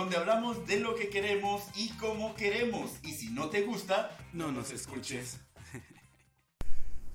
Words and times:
donde 0.00 0.16
hablamos 0.16 0.66
de 0.66 0.80
lo 0.80 0.94
que 0.94 1.10
queremos 1.10 1.62
y 1.76 1.90
cómo 1.98 2.34
queremos. 2.34 2.90
Y 3.02 3.12
si 3.12 3.28
no 3.30 3.50
te 3.50 3.60
gusta, 3.62 4.16
no 4.32 4.50
nos 4.50 4.72
escuches. 4.72 5.36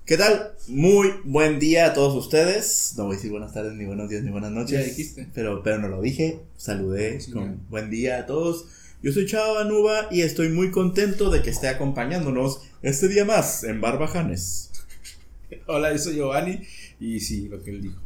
¿Qué 0.04 0.16
tal? 0.16 0.52
Muy 0.68 1.12
buen 1.24 1.58
día 1.58 1.86
a 1.86 1.94
todos 1.94 2.14
ustedes. 2.14 2.94
No 2.96 3.06
voy 3.06 3.14
a 3.14 3.16
decir 3.16 3.32
buenas 3.32 3.52
tardes, 3.52 3.72
ni 3.72 3.84
buenos 3.86 4.08
días, 4.08 4.22
ni 4.22 4.30
buenas 4.30 4.52
noches. 4.52 4.70
Ya 4.78 4.84
dijiste. 4.84 5.28
Pero, 5.34 5.64
pero 5.64 5.78
no 5.78 5.88
lo 5.88 6.00
dije. 6.00 6.38
Saludé 6.56 7.20
Sí, 7.20 7.32
con 7.32 7.66
buen 7.68 7.90
día 7.90 8.18
a 8.18 8.26
todos. 8.26 8.66
Yo 9.02 9.10
soy 9.10 9.26
Chava 9.26 9.62
Anuba 9.62 10.06
y 10.12 10.20
estoy 10.20 10.50
muy 10.50 10.70
contento 10.70 11.28
de 11.30 11.42
que 11.42 11.50
esté 11.50 11.66
acompañándonos 11.66 12.60
este 12.82 13.08
día 13.08 13.24
más 13.24 13.64
en 13.64 13.80
Barbajanes. 13.80 14.70
Hola, 15.66 15.90
yo 15.90 15.98
soy 15.98 16.14
Giovanni. 16.14 16.60
Y 17.00 17.18
sí, 17.18 17.48
lo 17.48 17.60
que 17.64 17.70
él 17.70 17.82
dijo. 17.82 18.05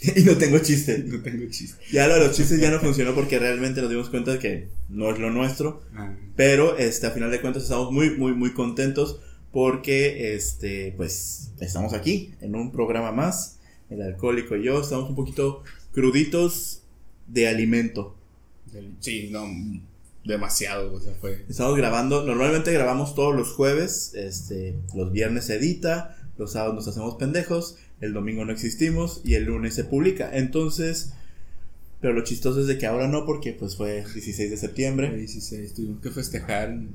y 0.16 0.22
no 0.22 0.36
tengo 0.36 0.58
chiste. 0.58 0.98
No 0.98 1.20
tengo 1.22 1.48
chiste. 1.50 1.82
Ya 1.92 2.06
lo 2.06 2.14
de 2.14 2.20
los 2.20 2.36
chistes 2.36 2.60
ya 2.60 2.70
no 2.70 2.78
funcionó 2.80 3.14
porque 3.14 3.38
realmente 3.38 3.80
nos 3.80 3.90
dimos 3.90 4.10
cuenta 4.10 4.32
de 4.32 4.38
que 4.38 4.68
no 4.88 5.10
es 5.10 5.18
lo 5.18 5.30
nuestro. 5.30 5.82
Ah, 5.94 6.14
Pero 6.36 6.78
este, 6.78 7.06
a 7.06 7.10
final 7.10 7.30
de 7.30 7.40
cuentas 7.40 7.64
estamos 7.64 7.90
muy, 7.90 8.10
muy, 8.10 8.32
muy 8.32 8.52
contentos 8.52 9.20
porque 9.52 10.34
este, 10.34 10.94
pues 10.96 11.50
estamos 11.60 11.94
aquí 11.94 12.34
en 12.40 12.54
un 12.54 12.70
programa 12.70 13.12
más. 13.12 13.58
El 13.90 14.02
alcohólico 14.02 14.54
y 14.54 14.64
yo 14.64 14.80
estamos 14.80 15.08
un 15.08 15.16
poquito 15.16 15.62
cruditos 15.92 16.82
de 17.26 17.48
alimento. 17.48 18.14
sí, 19.00 19.30
no, 19.30 19.46
demasiado. 20.24 20.92
O 20.92 21.00
sea, 21.00 21.14
fue. 21.14 21.44
Estamos 21.48 21.76
grabando, 21.76 22.24
normalmente 22.24 22.72
grabamos 22.72 23.14
todos 23.14 23.34
los 23.34 23.52
jueves, 23.52 24.12
este, 24.14 24.76
los 24.94 25.10
viernes 25.10 25.46
se 25.46 25.56
edita, 25.56 26.16
los 26.36 26.52
sábados 26.52 26.74
nos 26.74 26.88
hacemos 26.88 27.16
pendejos, 27.16 27.78
el 28.00 28.12
domingo 28.12 28.44
no 28.44 28.52
existimos 28.52 29.20
y 29.24 29.34
el 29.34 29.44
lunes 29.44 29.74
se 29.74 29.84
publica. 29.84 30.30
Entonces, 30.36 31.12
pero 32.00 32.12
lo 32.12 32.22
chistoso 32.24 32.60
es 32.60 32.66
de 32.66 32.78
que 32.78 32.86
ahora 32.86 33.08
no 33.08 33.24
porque 33.26 33.52
pues 33.52 33.76
fue 33.76 34.04
16 34.04 34.50
de 34.50 34.56
septiembre. 34.56 35.16
16. 35.16 35.74
Tuvimos 35.74 36.00
que 36.00 36.10
festejar 36.10 36.70
el 36.70 36.88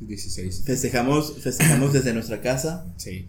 16. 0.00 0.62
Festejamos, 0.64 1.38
festejamos 1.42 1.92
desde 1.92 2.14
nuestra 2.14 2.40
casa. 2.40 2.86
Sí. 2.96 3.26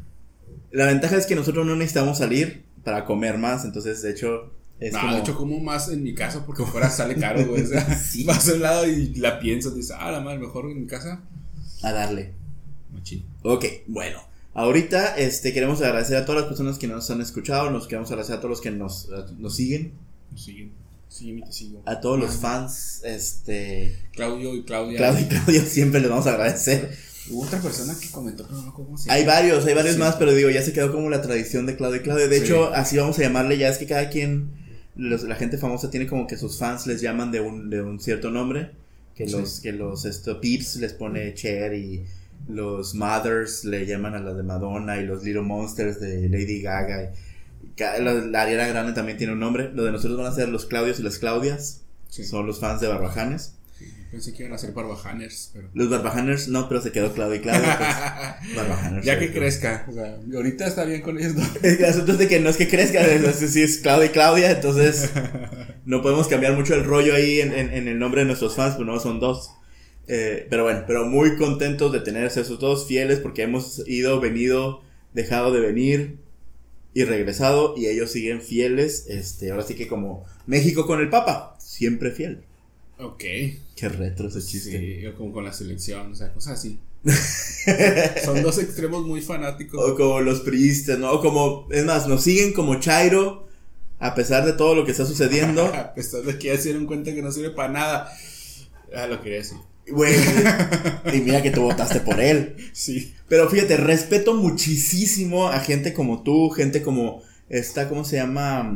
La 0.71 0.85
ventaja 0.85 1.17
es 1.17 1.25
que 1.25 1.35
nosotros 1.35 1.66
no 1.66 1.75
necesitamos 1.75 2.19
salir 2.19 2.63
para 2.83 3.05
comer 3.05 3.38
más, 3.38 3.65
entonces 3.65 4.02
de 4.02 4.11
hecho 4.11 4.53
es 4.80 4.93
no, 4.93 5.02
como... 5.02 5.13
de 5.13 5.19
hecho, 5.19 5.36
como 5.36 5.59
más 5.59 5.89
en 5.89 6.03
mi 6.03 6.13
casa 6.13 6.45
porque 6.45 6.63
fuera 6.63 6.89
sale 6.89 7.15
caro, 7.15 7.45
güey. 7.45 7.63
O 7.63 7.67
sea, 7.67 7.95
Sí. 7.99 8.23
vas 8.23 8.47
a 8.47 8.53
un 8.53 8.61
lado 8.61 8.88
y 8.88 9.15
la 9.15 9.39
piensas, 9.39 9.75
dices, 9.75 9.95
ah, 9.99 10.11
la 10.11 10.21
madre, 10.21 10.39
mejor 10.39 10.69
en 10.71 10.80
mi 10.81 10.88
casa. 10.88 11.21
a 11.83 11.91
darle. 11.91 12.33
Machín. 12.93 13.25
Ok, 13.43 13.65
bueno. 13.88 14.28
Ahorita 14.53 15.16
este, 15.17 15.53
queremos 15.53 15.81
agradecer 15.81 16.17
a 16.17 16.25
todas 16.25 16.42
las 16.42 16.47
personas 16.50 16.78
que 16.80 16.88
nos 16.88 17.09
han 17.11 17.22
escuchado, 17.22 17.69
nos 17.69 17.88
queremos 17.88 18.09
agradecer 18.09 18.36
a 18.36 18.39
todos 18.39 18.50
los 18.50 18.61
que 18.61 18.72
nos, 18.72 19.08
nos 19.38 19.55
siguen, 19.55 19.94
Sigue. 20.36 20.69
Sí, 21.08 21.42
te 21.44 21.52
sigo. 21.52 21.81
a 21.86 22.00
todos 22.02 22.19
los 22.19 22.36
Ah, 22.36 22.39
fans, 22.42 23.02
este... 23.03 23.95
Claudio 24.14 24.55
y 24.55 24.64
Claudia. 24.64 24.97
Claudio 24.97 25.22
y 25.25 25.27
Claudia 25.27 25.66
siempre 25.66 26.02
les 26.02 26.09
vamos 26.09 26.27
a 26.27 26.31
agradecer. 26.33 26.92
Hubo 27.31 27.44
otra 27.44 27.59
persona 27.61 27.95
que 28.00 28.09
comentó, 28.09 28.45
pero 28.47 28.61
no 28.61 28.73
cómo 28.73 28.97
se. 28.97 29.11
Hay 29.11 29.25
varios, 29.25 29.66
hay 29.66 29.73
varios 29.75 29.95
Sí. 29.95 30.00
más, 30.00 30.16
pero 30.16 30.33
digo, 30.33 30.50
ya 30.50 30.61
se 30.64 30.73
quedó 30.73 30.92
como 30.92 31.09
la 31.09 31.22
tradición 31.22 31.66
de 31.66 31.75
Claudio 31.75 31.97
y 32.00 32.03
Claudia. 32.03 32.27
De 32.27 32.38
Sí. 32.39 32.44
hecho, 32.45 32.73
así 32.73 32.97
vamos 32.97 33.17
a 33.20 33.22
llamarle, 33.23 33.58
ya 33.58 33.70
es 33.70 33.77
que 33.80 33.86
cada 33.88 34.09
quien, 34.09 34.50
los- 34.95 35.23
la 35.23 35.36
gente 35.36 35.58
famosa 35.58 35.89
tiene 35.92 36.05
como 36.08 36.27
que 36.27 36.38
sus 36.38 36.58
fans 36.58 36.86
les 36.88 37.02
llaman 37.02 37.31
de 37.31 37.42
un, 37.42 37.70
de 37.70 37.81
un 37.81 38.00
cierto 38.00 38.30
nombre. 38.31 38.72
Que 39.16 39.27
Sí. 39.27 39.33
los, 39.33 39.59
que 39.61 39.72
los 39.73 40.05
esto, 40.05 40.39
Peeps 40.39 40.75
les 40.77 40.94
pone 40.94 41.33
Cher 41.33 41.73
y 41.73 42.03
los 42.50 42.95
Mothers 42.95 43.64
le 43.64 43.86
llaman 43.86 44.16
a 44.16 44.19
las 44.19 44.36
de 44.36 44.44
Madonna 44.44 44.97
y 44.97 45.05
los 45.05 45.23
Little 45.23 45.44
Monsters 45.44 46.00
de 46.02 46.28
Lady 46.30 46.61
Gaga. 46.61 47.03
y 47.64 48.02
la, 48.02 48.42
Ariana 48.42 48.67
Grande 48.67 48.92
también 48.94 49.17
tiene 49.17 49.33
un 49.33 49.39
nombre. 49.39 49.72
Lo 49.73 49.83
de 49.86 49.92
nosotros 49.92 50.17
van 50.17 50.28
a 50.28 50.36
ser 50.36 50.50
los 50.50 50.66
Claudios 50.66 51.00
y 51.00 51.03
las 51.03 51.17
Claudias. 51.20 51.81
Sí. 52.09 52.23
Son 52.26 52.45
los 52.48 52.59
fans 52.59 52.82
de 52.82 52.88
Barbajanes. 52.88 53.54
Sí, 53.77 53.86
Pensé 54.11 54.33
que 54.33 54.43
iban 54.43 54.54
a 54.54 54.58
ser 54.58 54.73
barbajaners, 54.73 55.52
pero. 55.54 55.70
Los 55.73 55.89
Barbajaners 55.89 56.48
no, 56.49 56.67
pero 56.67 56.82
se 56.82 56.92
quedó 56.92 57.14
Claudio 57.14 57.36
y 57.36 57.39
Claudia. 57.42 58.38
pues, 58.42 58.55
Barbajaners. 58.55 59.05
ya 59.05 59.20
que 59.20 59.32
crezca. 59.32 59.86
O 59.88 59.93
sea, 59.93 60.17
ahorita 60.36 60.67
está 60.67 60.83
bien 60.83 61.02
con 61.02 61.17
ellos 61.20 61.33
el 61.64 61.86
asunto 61.86 62.14
es 62.14 62.17
de 62.17 62.27
que 62.27 62.39
no 62.39 62.49
es 62.49 62.58
que 62.58 62.67
crezca, 62.67 62.99
es, 62.99 63.36
sí 63.38 63.61
es 63.61 63.77
Claudia 63.77 64.08
y 64.08 64.09
Claudia, 64.09 64.52
entonces 64.52 65.11
no 65.86 66.02
podemos 66.02 66.27
cambiar 66.27 66.54
mucho 66.58 66.73
el 66.73 66.83
rollo 66.83 67.14
ahí 67.14 67.39
en, 67.39 67.54
en- 67.54 67.71
en 67.71 67.88
el 67.88 67.99
nombre 67.99 68.21
de 68.21 68.26
nuestros 68.27 68.55
fans, 68.55 68.76
pues 68.76 68.88
no 68.88 68.99
son 68.99 69.20
dos. 69.20 69.52
Eh, 70.11 70.47
pero 70.49 70.64
bueno, 70.64 70.86
pero 70.87 71.05
muy 71.05 71.37
contentos 71.37 71.92
de 71.92 71.99
tener 71.99 72.23
a 72.23 72.27
esos 72.27 72.59
dos 72.59 72.87
fieles 72.87 73.20
porque 73.20 73.43
hemos 73.43 73.87
ido, 73.87 74.20
venido, 74.20 74.81
dejado 75.14 75.53
de 75.53 75.59
venir 75.59 76.17
y 76.95 77.03
regresado 77.03 77.75
y 77.77 77.86
ellos 77.86 78.11
siguen 78.11 78.42
fieles. 78.42 79.05
Este, 79.08 79.52
ahora 79.52 79.64
sí 79.64 79.75
que 79.75 79.87
como 79.87 80.25
México 80.47 80.87
con 80.87 80.99
el 80.99 81.09
Papa, 81.09 81.55
siempre 81.59 82.09
fiel. 82.09 82.42
Ok. 82.97 83.23
Qué 83.75 83.87
retro 83.87 84.30
ese 84.30 84.42
chiste. 84.42 84.71
Sí, 84.71 85.05
o 85.05 85.14
como 85.14 85.31
con 85.31 85.45
la 85.45 85.53
selección, 85.53 86.11
o 86.11 86.15
sea, 86.15 86.33
cosas 86.33 86.58
así. 86.58 86.80
Son 88.26 88.41
dos 88.41 88.58
extremos 88.58 89.05
muy 89.05 89.21
fanáticos. 89.21 89.80
O 89.80 89.95
como 89.95 90.21
los 90.21 90.41
priistas, 90.41 90.97
¿no? 90.97 91.11
O 91.11 91.21
como, 91.21 91.67
es 91.70 91.86
más, 91.86 92.08
nos 92.08 92.23
siguen 92.23 92.52
como 92.52 92.80
Chairo 92.80 93.47
a 93.99 94.15
pesar 94.15 94.43
de 94.43 94.53
todo 94.53 94.73
lo 94.73 94.86
que 94.86 94.91
está 94.91 95.05
sucediendo. 95.05 95.65
A 95.76 95.93
pesar 95.93 96.23
de 96.23 96.39
que 96.39 96.47
ya 96.47 96.58
se 96.58 96.70
dieron 96.70 96.87
cuenta 96.87 97.14
que 97.14 97.21
no 97.21 97.31
sirve 97.31 97.52
para 97.52 97.71
nada. 97.71 98.11
Ah, 98.95 99.05
lo 99.05 99.21
quería 99.21 99.37
decir. 99.37 99.58
Güey. 99.92 100.16
y 101.14 101.22
mira 101.22 101.42
que 101.42 101.52
tú 101.52 101.61
votaste 101.61 102.00
por 102.00 102.20
él. 102.20 102.55
Sí. 102.73 103.14
Pero 103.27 103.50
fíjate, 103.50 103.77
respeto 103.77 104.33
muchísimo 104.33 105.50
a 105.50 105.60
gente 105.60 105.94
como 105.94 106.23
tú, 106.23 106.50
gente 106.50 106.82
como 106.82 107.22
esta, 107.50 107.89
¿cómo 107.89 108.04
se 108.05 108.17
llama? 108.17 108.73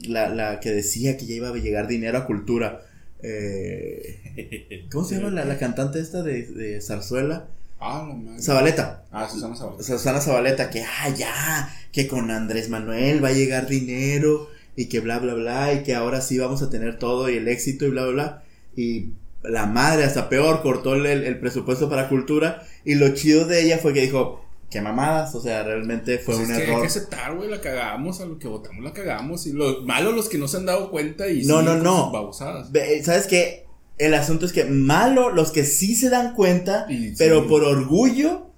La, 0.00 0.28
la 0.28 0.60
que 0.60 0.70
decía 0.70 1.16
que 1.16 1.26
ya 1.26 1.34
iba 1.34 1.48
a 1.48 1.52
llegar 1.52 1.86
dinero 1.86 2.18
a 2.18 2.26
cultura. 2.26 2.82
Eh, 3.22 4.88
¿Cómo 4.90 5.04
se 5.04 5.16
llama 5.16 5.30
la, 5.30 5.44
la 5.44 5.58
cantante 5.58 6.00
esta 6.00 6.22
de, 6.22 6.42
de 6.46 6.80
Zarzuela? 6.80 7.46
Ah, 7.78 8.02
madre. 8.02 8.40
Zabaleta. 8.40 9.04
Ah, 9.10 9.28
Susana 9.28 9.56
Zabaleta. 9.56 9.82
Susana 9.84 10.20
Zabaleta, 10.20 10.70
que, 10.70 10.82
ah, 10.82 11.08
ya, 11.08 11.74
que 11.92 12.06
con 12.06 12.30
Andrés 12.30 12.68
Manuel 12.68 13.22
va 13.22 13.28
a 13.28 13.32
llegar 13.32 13.66
dinero 13.66 14.48
y 14.76 14.86
que 14.86 15.00
bla, 15.00 15.18
bla, 15.18 15.34
bla, 15.34 15.74
y 15.74 15.82
que 15.82 15.94
ahora 15.94 16.20
sí 16.20 16.38
vamos 16.38 16.62
a 16.62 16.70
tener 16.70 16.98
todo 16.98 17.28
y 17.28 17.36
el 17.36 17.48
éxito 17.48 17.84
y 17.84 17.90
bla, 17.90 18.04
bla, 18.04 18.12
bla. 18.12 18.42
Y 18.76 19.10
la 19.44 19.66
madre, 19.66 20.04
hasta 20.04 20.28
peor, 20.28 20.62
cortó 20.62 20.94
el, 20.94 21.06
el 21.06 21.38
presupuesto 21.40 21.88
para 21.88 22.08
cultura. 22.08 22.66
Y 22.84 22.94
lo 22.94 23.14
chido 23.14 23.46
de 23.46 23.62
ella 23.62 23.78
fue 23.78 23.92
que 23.92 24.00
dijo, 24.02 24.44
qué 24.70 24.80
mamadas, 24.80 25.34
o 25.34 25.40
sea, 25.40 25.62
realmente 25.64 26.18
fue 26.18 26.34
Pues 26.34 26.46
un 26.46 26.52
es 26.52 26.56
que 26.58 26.62
hay 26.64 26.68
error. 26.70 26.80
que 26.82 26.86
aceptar, 26.86 27.34
güey, 27.36 27.50
la 27.50 27.60
cagamos, 27.60 28.20
a 28.20 28.26
lo 28.26 28.38
que 28.38 28.48
votamos 28.48 28.82
la 28.82 28.92
cagamos. 28.92 29.46
Y 29.46 29.52
lo 29.52 29.82
malo 29.82 30.12
los 30.12 30.28
que 30.28 30.38
no 30.38 30.48
se 30.48 30.56
han 30.58 30.66
dado 30.66 30.90
cuenta 30.90 31.28
y 31.28 31.44
No, 31.44 31.60
no, 31.62 31.76
no. 31.76 32.10
babosadas. 32.10 32.72
Ve, 32.72 33.02
¿Sabes 33.04 33.26
qué? 33.26 33.66
El 33.98 34.14
asunto 34.14 34.46
es 34.46 34.52
que 34.52 34.64
malo 34.64 35.30
los 35.30 35.52
que 35.52 35.64
sí 35.64 35.94
se 35.94 36.08
dan 36.08 36.34
cuenta, 36.34 36.86
Y 36.88 37.14
pero 37.16 37.42
sí. 37.42 37.48
por 37.48 37.64
orgullo 37.64 38.48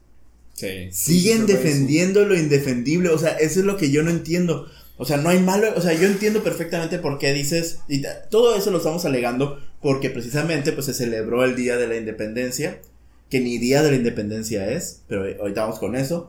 Sí. 0.55 0.89
siguen 0.93 1.47
defendiendo 1.47 2.25
lo 2.25 2.37
indefendible. 2.37 3.09
O 3.09 3.19
sea, 3.19 3.31
eso 3.33 3.59
es 3.61 3.67
lo 3.67 3.77
que 3.77 3.91
yo 3.91 4.03
no 4.05 4.11
entiendo. 4.11 4.67
O 4.97 5.05
sea, 5.05 5.17
no 5.17 5.29
hay 5.29 5.41
malo. 5.41 5.73
O 5.77 5.81
sea, 5.81 5.93
yo 5.93 6.07
entiendo 6.07 6.43
perfectamente 6.43 6.99
por 6.99 7.19
qué 7.19 7.33
dices. 7.33 7.81
Y 7.89 8.03
todo 8.31 8.57
eso 8.57 8.71
lo 8.71 8.79
estamos 8.79 9.05
alegando 9.05 9.59
porque 9.83 10.09
precisamente 10.11 10.73
pues 10.73 10.87
se 10.87 10.95
celebró 10.95 11.45
el 11.45 11.57
Día 11.57 11.77
de 11.77 11.89
la 11.89 11.97
Independencia. 11.97 12.81
Que 13.31 13.41
ni 13.41 13.59
Día 13.59 13.83
de 13.83 13.91
la 13.91 13.97
Independencia 13.97 14.71
es. 14.71 15.03
Pero 15.09 15.25
ahorita 15.41 15.63
vamos 15.63 15.79
con 15.79 15.97
eso. 15.97 16.29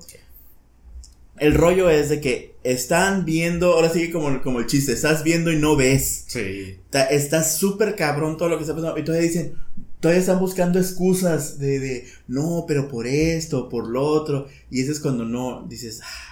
El 1.37 1.53
rollo 1.53 1.89
es 1.89 2.09
de 2.09 2.21
que 2.21 2.55
están 2.63 3.25
viendo. 3.25 3.73
Ahora 3.73 3.89
sí 3.89 3.99
que 4.07 4.11
como, 4.11 4.41
como 4.41 4.59
el 4.59 4.67
chiste. 4.67 4.93
Estás 4.93 5.23
viendo 5.23 5.51
y 5.51 5.57
no 5.57 5.75
ves. 5.75 6.23
Sí. 6.27 6.77
Está- 7.11 7.43
súper 7.43 7.95
cabrón 7.95 8.37
todo 8.37 8.49
lo 8.49 8.57
que 8.57 8.63
está 8.63 8.73
pasando. 8.73 8.97
Y 8.97 9.03
todavía 9.03 9.27
dicen, 9.27 9.55
todavía 9.99 10.21
están 10.21 10.39
buscando 10.39 10.79
excusas 10.79 11.59
de, 11.59 11.79
de, 11.79 12.07
no, 12.27 12.65
pero 12.67 12.87
por 12.87 13.05
esto, 13.05 13.67
por 13.69 13.87
lo 13.89 14.03
otro. 14.05 14.47
Y 14.71 14.81
ese 14.81 14.93
es 14.93 14.99
cuando 15.01 15.25
no, 15.25 15.65
dices, 15.67 15.99
"Ah, 16.03 16.24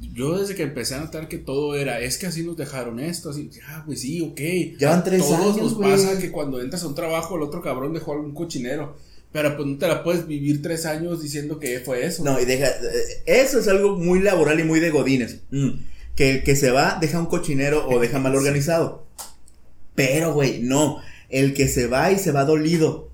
Yo 0.00 0.38
desde 0.38 0.54
que 0.54 0.62
empecé 0.62 0.94
a 0.94 1.00
notar 1.00 1.28
que 1.28 1.38
todo 1.38 1.76
era, 1.76 2.00
es 2.00 2.16
que 2.16 2.26
así 2.26 2.42
nos 2.42 2.56
dejaron 2.56 3.00
esto, 3.00 3.30
así, 3.30 3.50
ah, 3.68 3.82
pues 3.84 4.00
sí, 4.00 4.20
ok. 4.20 4.40
Llevan 4.78 5.04
tres 5.04 5.20
Todos 5.20 5.56
años, 5.56 5.56
nos 5.56 5.74
pasa 5.74 6.18
que 6.18 6.30
cuando 6.30 6.60
entras 6.60 6.82
a 6.82 6.88
un 6.88 6.94
trabajo, 6.94 7.36
el 7.36 7.42
otro 7.42 7.60
cabrón 7.60 7.92
dejó 7.92 8.12
algún 8.12 8.32
cochinero. 8.32 8.96
Pero 9.32 9.56
pues 9.56 9.68
no 9.68 9.78
te 9.78 9.86
la 9.86 10.02
puedes 10.02 10.26
vivir 10.26 10.60
tres 10.60 10.86
años 10.86 11.22
diciendo 11.22 11.60
que 11.60 11.80
fue 11.80 12.04
eso. 12.04 12.24
no, 12.24 12.40
y 12.40 12.44
deja, 12.44 12.66
eh, 12.66 13.22
eso 13.26 13.60
es 13.60 13.68
algo 13.68 13.96
muy 13.96 14.20
laboral 14.20 14.58
y 14.58 14.64
muy 14.64 14.80
de 14.80 14.90
godines. 14.90 15.40
Mm, 15.50 15.70
que 16.16 16.30
el 16.30 16.42
que 16.42 16.56
se 16.56 16.70
va 16.70 16.98
deja 17.00 17.20
un 17.20 17.26
cochinero 17.26 17.88
o 17.88 18.00
deja 18.00 18.18
mal 18.18 18.34
organizado. 18.34 19.06
Pero, 19.94 20.32
güey, 20.32 20.60
no, 20.62 21.00
el 21.28 21.54
que 21.54 21.68
se 21.68 21.86
va 21.86 22.10
y 22.10 22.18
se 22.18 22.32
va 22.32 22.44
dolido. 22.44 23.10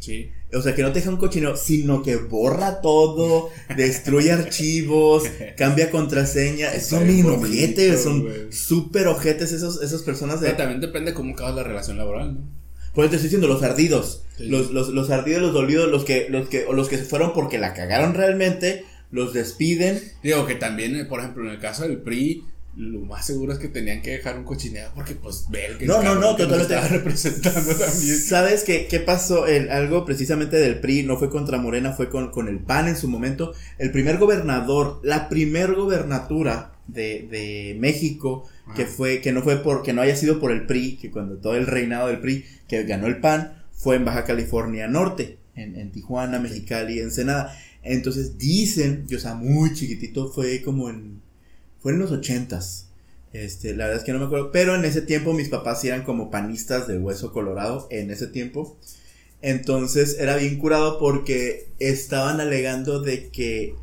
Sí. 0.00 0.30
O 0.52 0.62
sea, 0.62 0.74
que 0.74 0.82
no 0.82 0.92
te 0.92 1.00
deja 1.00 1.10
un 1.10 1.18
cochinero, 1.18 1.56
sino 1.56 2.02
que 2.02 2.16
borra 2.16 2.80
todo, 2.80 3.50
destruye 3.76 4.32
archivos, 4.32 5.24
cambia 5.58 5.90
contraseña. 5.90 6.70
Son 6.80 7.06
bien 7.06 7.26
ojetes, 7.26 8.02
son 8.02 8.26
súper 8.50 9.08
ojetes 9.08 9.52
esos, 9.52 9.82
esas 9.82 10.02
personas 10.02 10.40
de... 10.40 10.46
Pero 10.46 10.58
también 10.58 10.80
depende 10.80 11.12
cómo 11.12 11.34
acabas 11.34 11.54
la 11.54 11.64
relación 11.64 11.98
laboral, 11.98 12.34
¿no? 12.34 12.58
Por 12.94 13.04
eso 13.04 13.10
te 13.10 13.16
estoy 13.16 13.28
diciendo, 13.28 13.46
los 13.46 13.62
ardidos. 13.62 14.22
Sí. 14.38 14.46
Los, 14.46 14.70
los, 14.70 14.88
los 14.88 15.10
ardidos, 15.10 15.42
los 15.42 15.52
dolidos, 15.52 15.90
los 15.90 16.04
que, 16.04 16.28
los 16.30 16.48
que, 16.48 16.64
o 16.64 16.72
los 16.72 16.88
que 16.88 16.96
se 16.96 17.04
fueron 17.04 17.34
porque 17.34 17.58
la 17.58 17.74
cagaron 17.74 18.14
realmente, 18.14 18.84
los 19.10 19.34
despiden. 19.34 20.02
Digo 20.22 20.46
que 20.46 20.54
también, 20.54 20.96
eh, 20.96 21.04
por 21.04 21.20
ejemplo, 21.20 21.44
en 21.44 21.50
el 21.50 21.60
caso 21.60 21.82
del 21.82 21.98
PRI, 21.98 22.44
lo 22.76 23.00
más 23.00 23.26
seguro 23.26 23.52
es 23.52 23.58
que 23.58 23.68
tenían 23.68 24.02
que 24.02 24.12
dejar 24.12 24.38
un 24.38 24.44
cochinero 24.44 24.90
porque 24.94 25.14
pues 25.14 25.46
ver 25.50 25.78
que 25.78 25.86
No, 25.86 26.00
no, 26.02 26.14
no, 26.14 26.36
que 26.36 26.44
totalmente. 26.44 26.74
estaba 26.74 26.88
representando 26.96 27.74
también. 27.74 28.18
¿Sabes 28.18 28.62
qué, 28.62 28.86
qué 28.88 29.00
pasó? 29.00 29.46
El, 29.46 29.70
algo 29.70 30.04
precisamente 30.04 30.56
del 30.58 30.78
PRI 30.78 31.02
no 31.02 31.18
fue 31.18 31.28
contra 31.28 31.58
Morena, 31.58 31.92
fue 31.92 32.08
con, 32.08 32.30
con 32.30 32.46
el 32.46 32.60
PAN 32.60 32.86
en 32.88 32.96
su 32.96 33.08
momento. 33.08 33.52
El 33.78 33.90
primer 33.90 34.18
gobernador, 34.18 35.00
la 35.02 35.28
primer 35.28 35.74
gobernatura 35.74 36.72
de, 36.86 37.26
de 37.28 37.76
México, 37.80 38.48
que 38.76 38.86
fue, 38.86 39.20
que 39.20 39.32
no 39.32 39.42
fue 39.42 39.56
por, 39.56 39.82
que 39.82 39.92
no 39.92 40.00
haya 40.02 40.14
sido 40.14 40.38
por 40.38 40.52
el 40.52 40.66
PRI, 40.66 40.98
que 40.98 41.10
cuando 41.10 41.38
todo 41.38 41.56
el 41.56 41.66
reinado 41.66 42.08
del 42.08 42.20
PRI, 42.20 42.44
que 42.68 42.84
ganó 42.84 43.08
el 43.08 43.18
PAN, 43.18 43.64
fue 43.72 43.96
en 43.96 44.04
Baja 44.04 44.24
California 44.24 44.86
Norte, 44.86 45.38
en, 45.56 45.74
en 45.74 45.90
Tijuana, 45.90 46.38
Mexicali, 46.38 47.00
Ensenada. 47.00 47.56
Entonces 47.82 48.38
dicen, 48.38 49.04
yo 49.08 49.18
o 49.18 49.20
sea, 49.20 49.34
muy 49.34 49.72
chiquitito, 49.72 50.30
fue 50.30 50.62
como 50.62 50.90
en, 50.90 51.22
fue 51.80 51.92
en 51.92 51.98
los 51.98 52.10
ochentas. 52.12 52.86
Este, 53.32 53.74
la 53.74 53.84
verdad 53.84 54.00
es 54.00 54.04
que 54.04 54.12
no 54.12 54.18
me 54.18 54.24
acuerdo, 54.24 54.50
pero 54.52 54.74
en 54.74 54.84
ese 54.84 55.02
tiempo 55.02 55.32
mis 55.34 55.48
papás 55.48 55.84
eran 55.84 56.02
como 56.02 56.30
panistas 56.30 56.86
de 56.88 56.98
hueso 56.98 57.32
colorado, 57.32 57.86
en 57.90 58.10
ese 58.10 58.26
tiempo. 58.26 58.78
Entonces 59.42 60.16
era 60.18 60.36
bien 60.36 60.58
curado 60.58 60.98
porque 60.98 61.68
estaban 61.78 62.40
alegando 62.40 63.00
de 63.00 63.28
que 63.28 63.74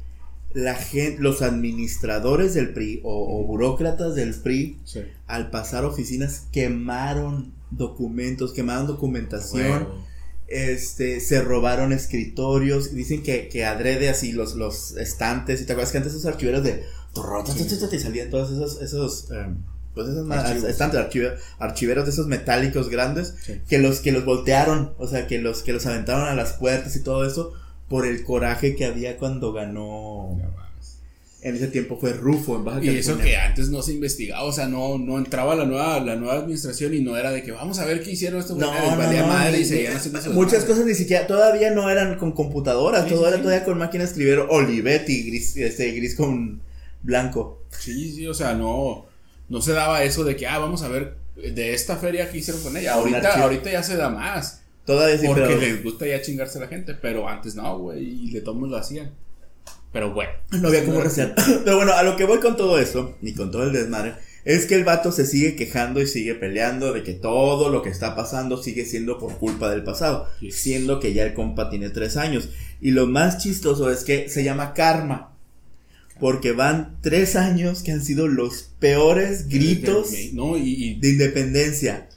la 0.53 0.75
gente, 0.75 1.21
los 1.21 1.41
administradores 1.41 2.53
del 2.53 2.73
PRI 2.73 3.01
o, 3.03 3.39
o 3.39 3.43
burócratas 3.45 4.15
del 4.15 4.33
PRI, 4.33 4.79
Sí. 4.83 5.01
al 5.27 5.51
pasar 5.51 5.85
oficinas, 5.85 6.47
quemaron 6.51 7.53
documentos, 7.71 8.53
quemaron 8.53 8.87
documentación 8.87 9.87
este, 10.47 11.19
se 11.21 11.41
robaron 11.41 11.91
escritorios, 11.91 12.93
dicen 12.93 13.23
que, 13.23 13.47
que 13.49 13.65
adrede 13.65 14.09
así 14.09 14.31
los, 14.31 14.55
los 14.55 14.95
estantes, 14.97 15.61
y 15.61 15.65
te 15.65 15.73
acuerdas 15.73 15.91
que 15.91 15.97
antes 15.97 16.13
esos 16.13 16.25
archiveros 16.25 16.63
de 16.63 16.83
te 17.89 17.99
salían 17.99 18.29
todos 18.29 18.51
esos, 18.51 18.81
esos, 18.81 19.31
em, 19.31 19.57
pues 19.93 20.09
esos 20.09 20.25
ma- 20.25 20.39
Archivos. 20.41 20.69
estantes, 20.69 20.99
archive- 20.99 21.35
archiveros 21.59 22.05
de 22.05 22.11
esos 22.11 22.27
metálicos 22.27 22.89
grandes, 22.89 23.33
Sí. 23.45 23.61
que 23.67 23.77
los, 23.79 23.99
que 24.01 24.11
los 24.11 24.25
voltearon, 24.25 24.93
o 24.97 25.07
sea, 25.07 25.25
que 25.27 25.39
los, 25.39 25.63
que 25.63 25.73
los 25.73 25.85
aventaron 25.85 26.27
a 26.27 26.35
las 26.35 26.53
puertas 26.53 26.95
y 26.95 27.01
todo 27.03 27.25
eso, 27.25 27.53
por 27.87 28.05
el 28.05 28.23
coraje 28.23 28.75
que 28.75 28.85
había 28.85 29.17
cuando 29.17 29.53
ganó, 29.53 30.37
No 30.37 30.65
en 31.41 31.55
ese 31.55 31.67
tiempo 31.67 31.95
fue 32.01 32.11
Rufo 32.11 32.55
en 32.55 32.65
Baja 32.65 32.79
Y 32.83 32.87
eso 32.89 33.11
California. 33.11 33.23
que 33.25 33.37
antes 33.37 33.69
no 33.69 33.83
se 33.83 33.93
investigaba, 33.93 34.43
o 34.45 34.51
sea, 34.51 34.67
no, 34.67 34.97
no 34.97 35.19
entraba 35.19 35.53
la 35.55 35.65
nueva, 35.65 35.99
la 35.99 36.15
nueva 36.15 36.39
administración 36.39 36.95
y 36.95 37.01
no 37.01 37.15
era 37.17 37.31
de 37.31 37.43
que 37.43 37.51
vamos 37.51 37.77
a 37.77 37.85
ver 37.85 38.01
qué 38.01 38.13
hicieron 38.13 38.39
estos 38.39 38.57
No, 38.57 38.73
no, 38.73 38.97
valía 38.97 39.21
no, 39.21 39.27
madre 39.27 39.59
y 39.59 39.65
seguían 39.65 39.95
haciendo. 39.95 40.21
Muchas 40.33 40.65
cosas 40.65 40.85
ni 40.87 40.95
siquiera, 40.95 41.27
todavía 41.27 41.69
no 41.69 41.87
eran 41.87 42.17
con 42.17 42.31
computadoras, 42.31 43.03
Sí, 43.03 43.11
todo 43.11 43.19
sí, 43.21 43.27
era 43.27 43.37
sí. 43.37 43.43
todavía 43.43 43.63
con 43.63 43.77
máquina 43.77 44.03
de 44.05 44.09
escribir 44.09 44.39
Olivetti, 44.49 45.27
gris, 45.29 45.55
este, 45.57 45.91
gris 45.91 46.15
con 46.15 46.61
blanco. 47.05 47.63
Sí, 47.69 48.11
sí, 48.13 48.27
o 48.27 48.33
sea, 48.33 48.53
no, 48.53 49.05
no 49.47 49.61
se 49.61 49.73
daba 49.73 50.03
eso 50.03 50.23
de 50.23 50.35
que, 50.35 50.47
ah, 50.47 50.59
vamos 50.59 50.81
a 50.81 50.87
ver 50.87 51.17
de 51.35 51.73
esta 51.73 51.97
feria 51.97 52.29
que 52.29 52.39
hicieron 52.39 52.61
con 52.61 52.75
ella. 52.75 52.93
Ahorita, 52.93 53.43
ahorita 53.43 53.71
ya 53.71 53.83
se 53.83 53.95
da 53.95 54.09
más. 54.09 54.61
Todavía 54.85 55.17
sí, 55.17 55.27
porque 55.27 55.41
pero 55.41 55.59
les 55.59 55.83
gusta 55.83 56.05
ya 56.05 56.21
chingarse 56.21 56.59
a 56.59 56.61
la 56.61 56.67
gente, 56.67 56.93
pero 56.93 57.27
antes 57.27 57.55
no, 57.55 57.79
güey, 57.79 58.27
y 58.27 58.31
de 58.31 58.41
todos 58.41 58.69
lo 58.69 58.77
hacían. 58.77 59.11
Pero 59.91 60.13
bueno. 60.13 60.31
no 60.51 60.67
había 60.67 60.85
cómo 60.85 61.01
rastrear. 61.01 61.33
Pero 61.63 61.77
bueno, 61.77 61.93
a 61.93 62.03
lo 62.03 62.17
que 62.17 62.25
voy 62.25 62.39
con 62.39 62.57
todo 62.57 62.77
eso, 62.79 63.15
y 63.21 63.33
con 63.33 63.49
todo 63.49 63.63
el 63.63 63.71
desmadre, 63.71 64.15
es 64.43 64.65
que 64.65 64.75
el 64.75 64.83
vato 64.83 65.11
se 65.11 65.25
sigue 65.25 65.55
quejando 65.55 66.01
y 66.01 66.05
sigue 66.05 66.35
peleando 66.35 66.91
de 66.91 67.01
que 67.01 67.13
todo 67.13 67.69
lo 67.69 67.81
que 67.81 67.89
está 67.89 68.13
pasando 68.13 68.61
sigue 68.61 68.85
siendo 68.85 69.17
por 69.17 69.37
culpa 69.37 69.69
del 69.69 69.83
pasado, 69.83 70.27
siendo 70.51 70.99
que 70.99 71.13
ya 71.13 71.23
el 71.23 71.33
compa 71.33 71.69
tiene 71.69 71.89
tres 71.89 72.17
años. 72.17 72.49
Y 72.81 72.91
lo 72.91 73.07
más 73.07 73.37
chistoso 73.37 73.89
es 73.89 74.03
que 74.03 74.27
se 74.27 74.43
llama 74.43 74.73
karma. 74.73 75.34
Porque 76.19 76.51
van 76.53 76.97
tres 77.01 77.35
años 77.35 77.83
que 77.83 77.91
han 77.91 78.01
sido 78.03 78.27
los 78.27 78.71
peores 78.79 79.47
gritos 79.49 80.11
No, 80.33 80.57
y, 80.57 80.61
y 80.73 80.99
de 80.99 81.09
independencia. 81.09 82.07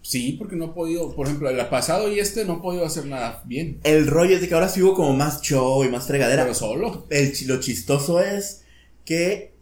sí, 0.00 0.32
porque 0.38 0.56
no 0.56 0.66
ha 0.66 0.74
podido, 0.74 1.14
por 1.14 1.26
ejemplo, 1.26 1.48
el 1.50 1.66
pasado 1.66 2.10
y 2.12 2.18
este 2.18 2.44
no 2.44 2.54
ha 2.54 2.62
podido 2.62 2.84
hacer 2.86 3.06
nada 3.06 3.42
bien. 3.46 3.78
El 3.84 4.06
rollo 4.06 4.34
es 4.36 4.40
de 4.40 4.48
que 4.48 4.54
ahora 4.54 4.68
sí 4.68 4.82
hubo 4.82 4.94
como 4.94 5.14
más 5.14 5.42
show 5.42 5.84
y 5.84 5.88
más 5.88 6.06
fregadera. 6.06 6.42
Pero 6.44 6.54
solo. 6.54 7.06
El, 7.10 7.32
lo 7.46 7.60
chistoso 7.60 8.20
es 8.20 8.62
que, 9.04 9.52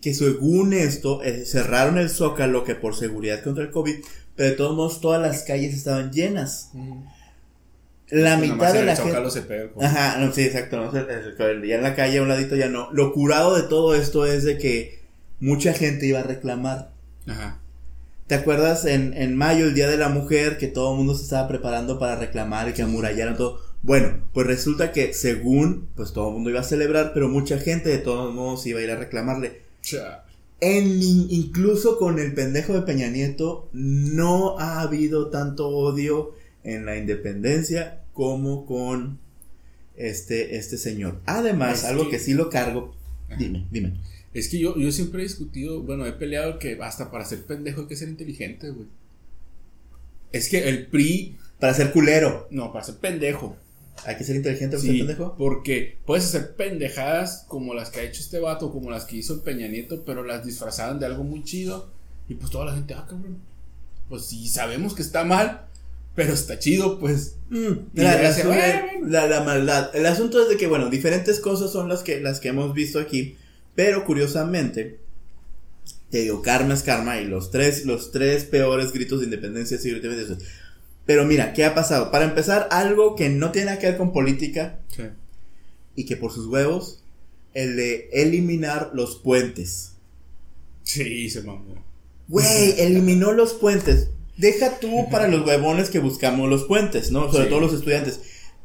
que 0.00 0.14
según 0.14 0.72
esto, 0.72 1.22
eh, 1.22 1.44
cerraron 1.46 1.98
el 1.98 2.10
zócalo 2.10 2.64
que 2.64 2.74
por 2.74 2.94
seguridad 2.94 3.42
contra 3.42 3.64
el 3.64 3.70
COVID, 3.70 3.96
pero 4.36 4.50
de 4.50 4.56
todos 4.56 4.76
modos 4.76 5.00
todas 5.00 5.20
las 5.22 5.42
calles 5.44 5.74
estaban 5.74 6.12
llenas. 6.12 6.70
La 8.10 8.36
mitad 8.36 8.72
de 8.72 8.84
la 8.84 8.96
gente... 8.96 9.30
Se 9.30 9.42
pega 9.42 9.62
el 9.62 9.70
COVID. 9.70 9.84
Ajá, 9.86 10.18
no, 10.18 10.32
sí, 10.32 10.42
exacto. 10.42 10.76
no, 10.76 10.90
el- 10.98 11.08
el- 11.38 11.66
ya 11.68 11.76
en 11.76 11.82
la 11.82 11.94
calle 11.94 12.18
a 12.18 12.22
un 12.22 12.28
ladito 12.28 12.56
ya 12.56 12.68
no. 12.68 12.90
Lo 12.92 13.12
curado 13.12 13.56
de 13.56 13.62
todo 13.68 13.94
esto 13.94 14.26
es 14.26 14.44
de 14.44 14.58
que 14.58 15.00
mucha 15.38 15.72
gente 15.72 16.06
iba 16.06 16.20
a 16.20 16.24
reclamar. 16.24 16.90
Ajá. 17.26 17.58
¿Te 18.26 18.34
acuerdas 18.36 18.84
en, 18.84 19.12
en 19.14 19.36
mayo, 19.36 19.66
el 19.66 19.74
Día 19.74 19.88
de 19.88 19.96
la 19.96 20.08
Mujer, 20.08 20.56
que 20.58 20.68
todo 20.68 20.92
el 20.92 20.98
mundo 20.98 21.14
se 21.14 21.24
estaba 21.24 21.48
preparando 21.48 21.98
para 21.98 22.16
reclamar 22.16 22.68
y 22.68 22.72
que 22.72 22.82
amurallaron 22.82 23.36
todo? 23.36 23.60
Bueno, 23.82 24.18
pues 24.32 24.46
resulta 24.46 24.92
que 24.92 25.12
según, 25.14 25.88
pues 25.96 26.12
todo 26.12 26.28
el 26.28 26.34
mundo 26.34 26.50
iba 26.50 26.60
a 26.60 26.64
celebrar, 26.64 27.12
pero 27.14 27.28
mucha 27.28 27.58
gente 27.58 27.88
de 27.88 27.98
todos 27.98 28.32
modos 28.34 28.66
iba 28.66 28.78
a 28.78 28.82
ir 28.82 28.90
a 28.90 28.96
reclamarle. 28.96 29.62
En, 30.60 31.02
incluso 31.02 31.96
con 31.98 32.18
el 32.18 32.34
pendejo 32.34 32.74
de 32.74 32.82
Peña 32.82 33.08
Nieto, 33.08 33.68
no 33.72 34.58
ha 34.58 34.80
habido 34.82 35.28
tanto 35.30 35.68
odio 35.68 36.34
en 36.62 36.84
la 36.84 36.98
independencia 36.98 37.99
como 38.12 38.66
con 38.66 39.18
este, 39.96 40.56
este 40.56 40.78
señor. 40.78 41.20
Además, 41.26 41.80
Es 41.80 41.84
algo 41.84 42.04
que- 42.04 42.10
que 42.12 42.18
sí 42.18 42.34
lo 42.34 42.48
cargo. 42.50 42.94
Ajá. 43.28 43.36
Dime, 43.38 43.66
dime. 43.70 44.00
Es 44.32 44.48
que 44.48 44.58
yo, 44.58 44.76
yo 44.76 44.92
siempre 44.92 45.20
he 45.20 45.24
discutido, 45.24 45.82
bueno, 45.82 46.06
he 46.06 46.12
peleado 46.12 46.58
que 46.58 46.78
hasta 46.80 47.10
para 47.10 47.24
ser 47.24 47.44
pendejo 47.44 47.82
hay 47.82 47.86
que 47.88 47.96
ser 47.96 48.08
inteligente, 48.08 48.70
güey. 48.70 48.86
Es 50.32 50.48
que 50.48 50.68
el 50.68 50.86
PRI, 50.86 51.36
Para 51.58 51.74
ser 51.74 51.92
culero, 51.92 52.46
no, 52.50 52.72
para 52.72 52.84
ser 52.84 52.96
pendejo. 52.96 53.56
hay 54.06 54.16
que 54.16 54.24
ser 54.24 54.36
inteligente 54.36 54.76
para 54.76 54.80
Sí, 54.88 54.98
ser 54.98 55.06
pendejo. 55.08 55.34
porque 55.36 55.98
puedes 56.06 56.24
hacer 56.24 56.54
pendejadas 56.56 57.44
como 57.48 57.74
las 57.74 57.90
que 57.90 58.00
ha 58.00 58.02
hecho 58.04 58.20
este 58.22 58.38
vato, 58.38 58.72
como 58.72 58.90
las 58.90 59.04
que 59.04 59.16
hizo 59.16 59.34
el 59.34 59.40
Peña 59.40 59.68
Nieto, 59.68 60.04
pero 60.06 60.24
las 60.24 60.44
disfrazaban 60.46 60.98
de 61.00 61.06
algo 61.06 61.24
muy 61.24 61.42
chido. 61.44 61.90
Y 62.28 62.34
pues 62.34 62.50
toda 62.50 62.64
la 62.66 62.74
gente, 62.74 62.94
ah, 62.94 63.04
cabrón. 63.08 63.38
Pues 64.08 64.24
sí, 64.26 64.48
sabemos 64.48 64.94
que 64.94 65.02
está 65.02 65.24
mal, 65.24 65.66
pero 66.14 66.32
está 66.34 66.58
chido, 66.58 66.98
pues. 66.98 67.36
Mm, 67.50 67.72
Y 67.94 68.00
la, 68.00 69.26
la- 69.26 69.42
maldad. 69.42 69.90
El 69.94 70.06
asunto 70.06 70.42
es 70.42 70.48
de 70.48 70.56
que, 70.56 70.66
bueno, 70.66 70.88
diferentes 70.90 71.40
cosas 71.40 71.70
son 71.72 71.88
las 71.88 72.02
que, 72.02 72.20
las 72.20 72.40
que 72.40 72.48
hemos 72.48 72.74
visto 72.74 72.98
aquí. 72.98 73.36
Pero 73.74 74.04
curiosamente, 74.04 74.98
te 76.10 76.18
digo, 76.22 76.42
karma 76.42 76.74
es 76.74 76.82
karma. 76.82 77.20
Y 77.20 77.26
los 77.26 77.50
tres, 77.50 77.86
los 77.86 78.10
tres 78.12 78.44
peores 78.44 78.92
gritos 78.92 79.20
de 79.20 79.26
independencia 79.26 79.78
independencia. 79.82 80.36
Pero 81.06 81.24
mira, 81.24 81.52
¿qué 81.54 81.64
ha 81.64 81.74
pasado? 81.74 82.10
Para 82.10 82.24
empezar, 82.24 82.68
algo 82.70 83.16
que 83.16 83.28
no 83.28 83.50
tiene 83.52 83.66
nada 83.66 83.78
que 83.78 83.86
ver 83.88 83.96
con 83.96 84.12
política 84.12 84.78
Sí. 84.94 85.04
y 85.96 86.04
que 86.04 86.16
por 86.16 86.32
sus 86.32 86.46
huevos, 86.46 87.02
el 87.54 87.76
de 87.76 88.10
eliminar 88.12 88.90
los 88.94 89.16
puentes. 89.16 89.92
Sí, 90.82 91.30
se 91.30 91.42
mamó. 91.42 91.84
Güey, 92.28 92.80
eliminó 92.80 93.32
los 93.32 93.54
puentes. 93.54 94.10
Deja 94.40 94.78
tú 94.80 95.08
para 95.10 95.28
los 95.28 95.46
huevones 95.46 95.90
que 95.90 95.98
buscamos 95.98 96.48
los 96.48 96.64
puentes, 96.64 97.10
¿no? 97.12 97.30
Sobre 97.30 97.44
Sí. 97.44 97.50
todo 97.50 97.60
los 97.60 97.74
estudiantes. 97.74 98.20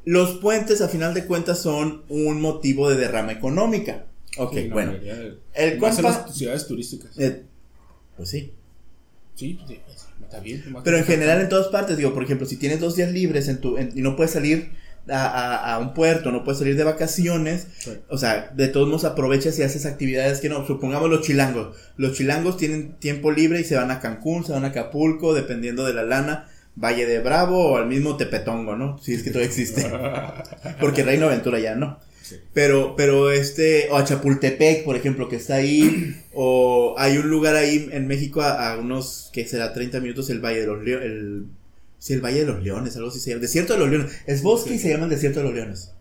Los 0.06 0.38
puentes, 0.38 0.82
a 0.82 0.88
final 0.90 1.14
de 1.14 1.26
cuentas, 1.26 1.60
son 1.60 2.04
un 2.10 2.40
motivo 2.42 2.90
de 2.90 2.96
derrama 2.98 3.32
económica. 3.34 4.06
Ok, 4.38 4.54
Sí, 4.54 4.70
bueno. 4.70 4.94
de- 4.94 5.38
El 5.54 5.80
más 5.80 5.98
en 5.98 6.04
compa. 6.04 6.26
las 6.28 6.36
ciudades 6.38 6.68
turísticas. 6.68 7.18
eh, 7.18 7.44
pues 8.18 8.30
sí. 8.30 8.54
Sí, 9.36 9.60
sí, 9.68 9.80
está 10.24 10.40
bien. 10.40 10.64
Pero 10.84 10.98
en 10.98 11.04
general 11.04 11.42
en 11.42 11.50
todas 11.50 11.68
partes, 11.68 11.98
digo, 11.98 12.14
por 12.14 12.24
ejemplo, 12.24 12.46
si 12.48 12.56
tienes 12.58 12.80
dos 12.80 12.96
días 12.96 13.12
libres 13.12 13.48
en 13.50 13.60
tu, 13.60 13.78
en- 13.78 13.92
y 13.96 14.02
no 14.02 14.16
puedes 14.16 14.32
salir 14.32 14.72
a, 15.10 15.26
a- 15.28 15.76
a 15.76 15.80
un 15.80 15.94
puerto, 15.94 16.32
no 16.32 16.44
puedes 16.44 16.60
salir 16.60 16.76
de 16.76 16.84
vacaciones, 16.84 17.68
Sí. 17.78 17.92
o 18.10 18.18
sea, 18.18 18.52
de 18.56 18.68
todos 18.68 18.88
modos 18.88 19.06
aprovechas 19.06 19.58
y 19.60 19.64
haces 19.64 19.86
actividades 19.86 20.40
que 20.40 20.50
no, 20.50 20.66
supongamos 20.66 21.10
los 21.10 21.22
chilangos. 21.22 21.76
Los 21.98 22.14
chilangos 22.14 22.58
tienen 22.58 22.94
tiempo 23.00 23.32
libre 23.32 23.60
y 23.60 23.64
se 23.64 23.76
van 23.76 23.92
a 23.92 24.00
Cancún, 24.00 24.44
se 24.46 24.52
van 24.54 24.66
a 24.66 24.70
Acapulco, 24.70 25.34
dependiendo 25.34 25.86
de 25.86 25.94
la 25.94 26.04
lana, 26.04 26.50
Valle 26.76 27.06
de 27.06 27.20
Bravo 27.20 27.72
o 27.72 27.78
al 27.78 27.88
mismo 27.88 28.18
Tepetongo, 28.18 28.76
¿no? 28.76 28.98
Si 28.98 29.14
es 29.14 29.24
que 29.24 29.30
todavía 29.30 29.48
existe. 29.48 29.90
Porque 30.80 31.04
Reino 31.04 31.28
Aventura 31.28 31.60
ya 31.60 31.76
no. 31.76 32.00
Sí. 32.22 32.38
Pero, 32.54 32.96
pero 32.96 33.32
este, 33.32 33.88
o 33.92 33.98
a 33.98 34.04
Chapultepec, 34.04 34.84
por 34.84 34.96
ejemplo, 34.96 35.30
que 35.30 35.36
está 35.36 35.56
ahí, 35.56 36.16
o 36.34 36.96
hay 36.98 37.18
un 37.18 37.30
lugar 37.30 37.56
ahí 37.56 37.88
en 37.92 38.08
México 38.08 38.42
a, 38.42 38.72
a 38.72 38.78
unos, 38.78 39.30
que 39.32 39.46
será 39.48 39.74
30 39.74 40.00
minutos, 40.00 40.30
el 40.32 40.40
Valle 40.44 40.62
de 40.62 40.68
los 40.68 40.84
Leones, 40.84 41.06
el, 41.06 41.46
sí, 42.00 42.14
el 42.14 42.22
Valle 42.22 42.40
de 42.42 42.46
los 42.46 42.64
Leones, 42.64 42.96
algo 42.96 43.10
así 43.10 43.20
se 43.20 43.32
llama, 43.32 43.42
Desierto 43.42 43.74
de 43.74 43.80
los 43.80 43.90
Leones, 43.90 44.12
es 44.26 44.42
bosque 44.44 44.70
Sí. 44.70 44.76
y 44.76 44.80
se 44.80 44.90
llama 44.90 45.06
el 45.06 45.10
Desierto 45.12 45.40
de 45.40 45.46
los 45.46 45.54
Leones. 45.56 45.92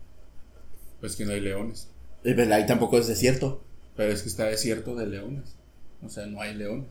Pues 0.99 1.15
que 1.15 1.25
no 1.25 1.33
hay 1.33 1.41
leones. 1.41 1.89
Eh, 2.23 2.33
pues, 2.33 2.49
Ahí 2.49 2.65
tampoco 2.65 2.97
es 2.97 3.05
desierto. 3.07 3.63
Pero 3.95 4.11
es 4.11 4.23
que 4.23 4.29
está 4.29 4.45
desierto 4.45 4.95
de 4.95 5.05
leones. 5.05 5.55
O 6.01 6.09
sea, 6.09 6.25
no 6.25 6.41
hay 6.41 6.55
leones. 6.55 6.87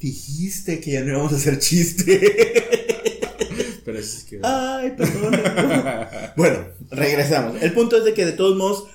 Dijiste 0.00 0.80
que 0.80 0.92
ya 0.92 1.02
no 1.02 1.10
íbamos 1.10 1.32
a 1.32 1.36
hacer 1.36 1.58
chiste. 1.58 2.20
Pero 3.84 3.98
es 3.98 4.24
que. 4.24 4.40
Ay, 4.42 4.92
perdón. 4.96 5.40
bueno, 6.36 6.66
regresamos. 6.90 7.62
El 7.62 7.72
punto 7.72 7.96
es 7.96 8.04
de 8.04 8.14
que 8.14 8.26
de 8.26 8.32
todos 8.32 8.56
modos, 8.56 8.88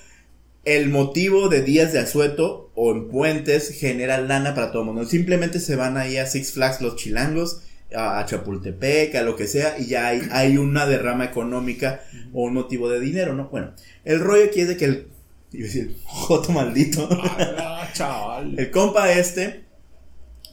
el 0.64 0.90
motivo 0.90 1.48
de 1.48 1.62
días 1.62 1.92
de 1.92 1.98
asueto 1.98 2.70
o 2.74 2.92
en 2.92 3.08
puentes 3.08 3.70
genera 3.70 4.20
lana 4.20 4.54
para 4.54 4.70
todo 4.70 4.82
el 4.82 4.86
mundo. 4.86 5.04
Simplemente 5.06 5.60
se 5.60 5.76
van 5.76 5.96
ahí 5.96 6.18
a 6.18 6.26
Six 6.26 6.52
Flags 6.52 6.80
los 6.80 6.96
chilangos, 6.96 7.62
a, 7.94 8.24
Chapultepec, 8.26 9.14
a 9.14 9.22
lo 9.22 9.36
que 9.36 9.46
sea, 9.46 9.78
y 9.78 9.86
ya 9.86 10.08
hay, 10.08 10.22
hay 10.30 10.56
una 10.56 10.86
derrama 10.86 11.24
económica 11.24 12.02
o 12.32 12.44
un 12.44 12.54
motivo 12.54 12.88
de 12.88 13.00
dinero, 13.00 13.34
¿no? 13.34 13.48
Bueno, 13.48 13.72
el 14.04 14.20
rollo 14.20 14.44
aquí 14.46 14.60
es 14.60 14.68
de 14.68 14.76
que 14.76 14.84
el. 14.84 15.06
Iba 15.52 15.64
a 15.64 15.66
decir, 15.66 15.96
joto 16.04 16.52
maldito. 16.52 17.08
Ah, 17.12 17.88
chaval. 17.92 18.58
El 18.58 18.70
compa 18.70 19.12
este 19.12 19.64